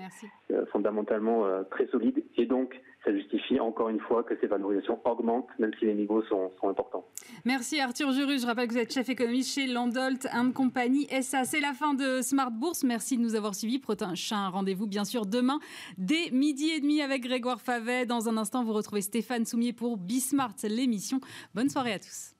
euh, 0.52 0.66
fondamentalement 0.72 1.46
euh, 1.46 1.64
très 1.64 1.88
solides. 1.88 2.24
Et 2.36 2.46
donc, 2.46 2.76
ça 3.06 3.14
justifie 3.14 3.60
encore 3.60 3.88
une 3.90 4.02
fois 4.02 4.24
que 4.24 4.38
ces 4.42 4.48
valorisations 4.48 5.00
augmentent, 5.06 5.48
même 5.60 5.72
si 5.80 5.86
les 5.86 5.94
niveaux 5.94 6.22
sont, 6.24 6.52
importants. 6.64 7.06
Merci 7.46 7.80
Arthur 7.80 8.12
Juru. 8.12 8.38
Je 8.40 8.46
rappelle 8.46 8.68
que 8.68 8.74
vous 8.74 8.80
êtes 8.80 8.94
chef 8.94 9.08
économiste 9.08 9.54
chez 9.54 9.68
Landolt 9.68 10.28
Compagnie 10.54 11.08
SA. 11.22 11.46
C'est 11.46 11.62
la 11.62 11.72
fin 11.72 11.94
de 11.94 12.22
Smart 12.22 12.52
Bourse. 12.52 12.84
Merci 12.84 13.18
de 13.18 13.22
nous 13.22 13.36
avoir 13.36 13.56
suivis. 13.56 13.80
Prochain 13.80 14.50
rendez-vous, 14.50 14.88
bien 14.88 15.06
sûr, 15.06 15.26
demain, 15.26 15.60
dès 15.98 16.30
midi 16.32 16.70
et 16.72 16.82
demi 16.82 17.02
avec 17.02 17.24
Grégoire 17.24 17.62
Favet. 17.62 18.06
Dans 18.06 18.28
un 18.28 18.36
instant, 18.36 18.64
vous 18.66 18.74
retrouvez 18.74 19.02
Stéphane 19.02 19.46
Soumier 19.46 19.72
pour 19.72 19.98
Bismart, 19.98 20.56
l'émission. 20.64 21.22
Bonne 21.56 21.70
soirée 21.70 21.94
à 21.94 22.00
tous. 22.00 22.37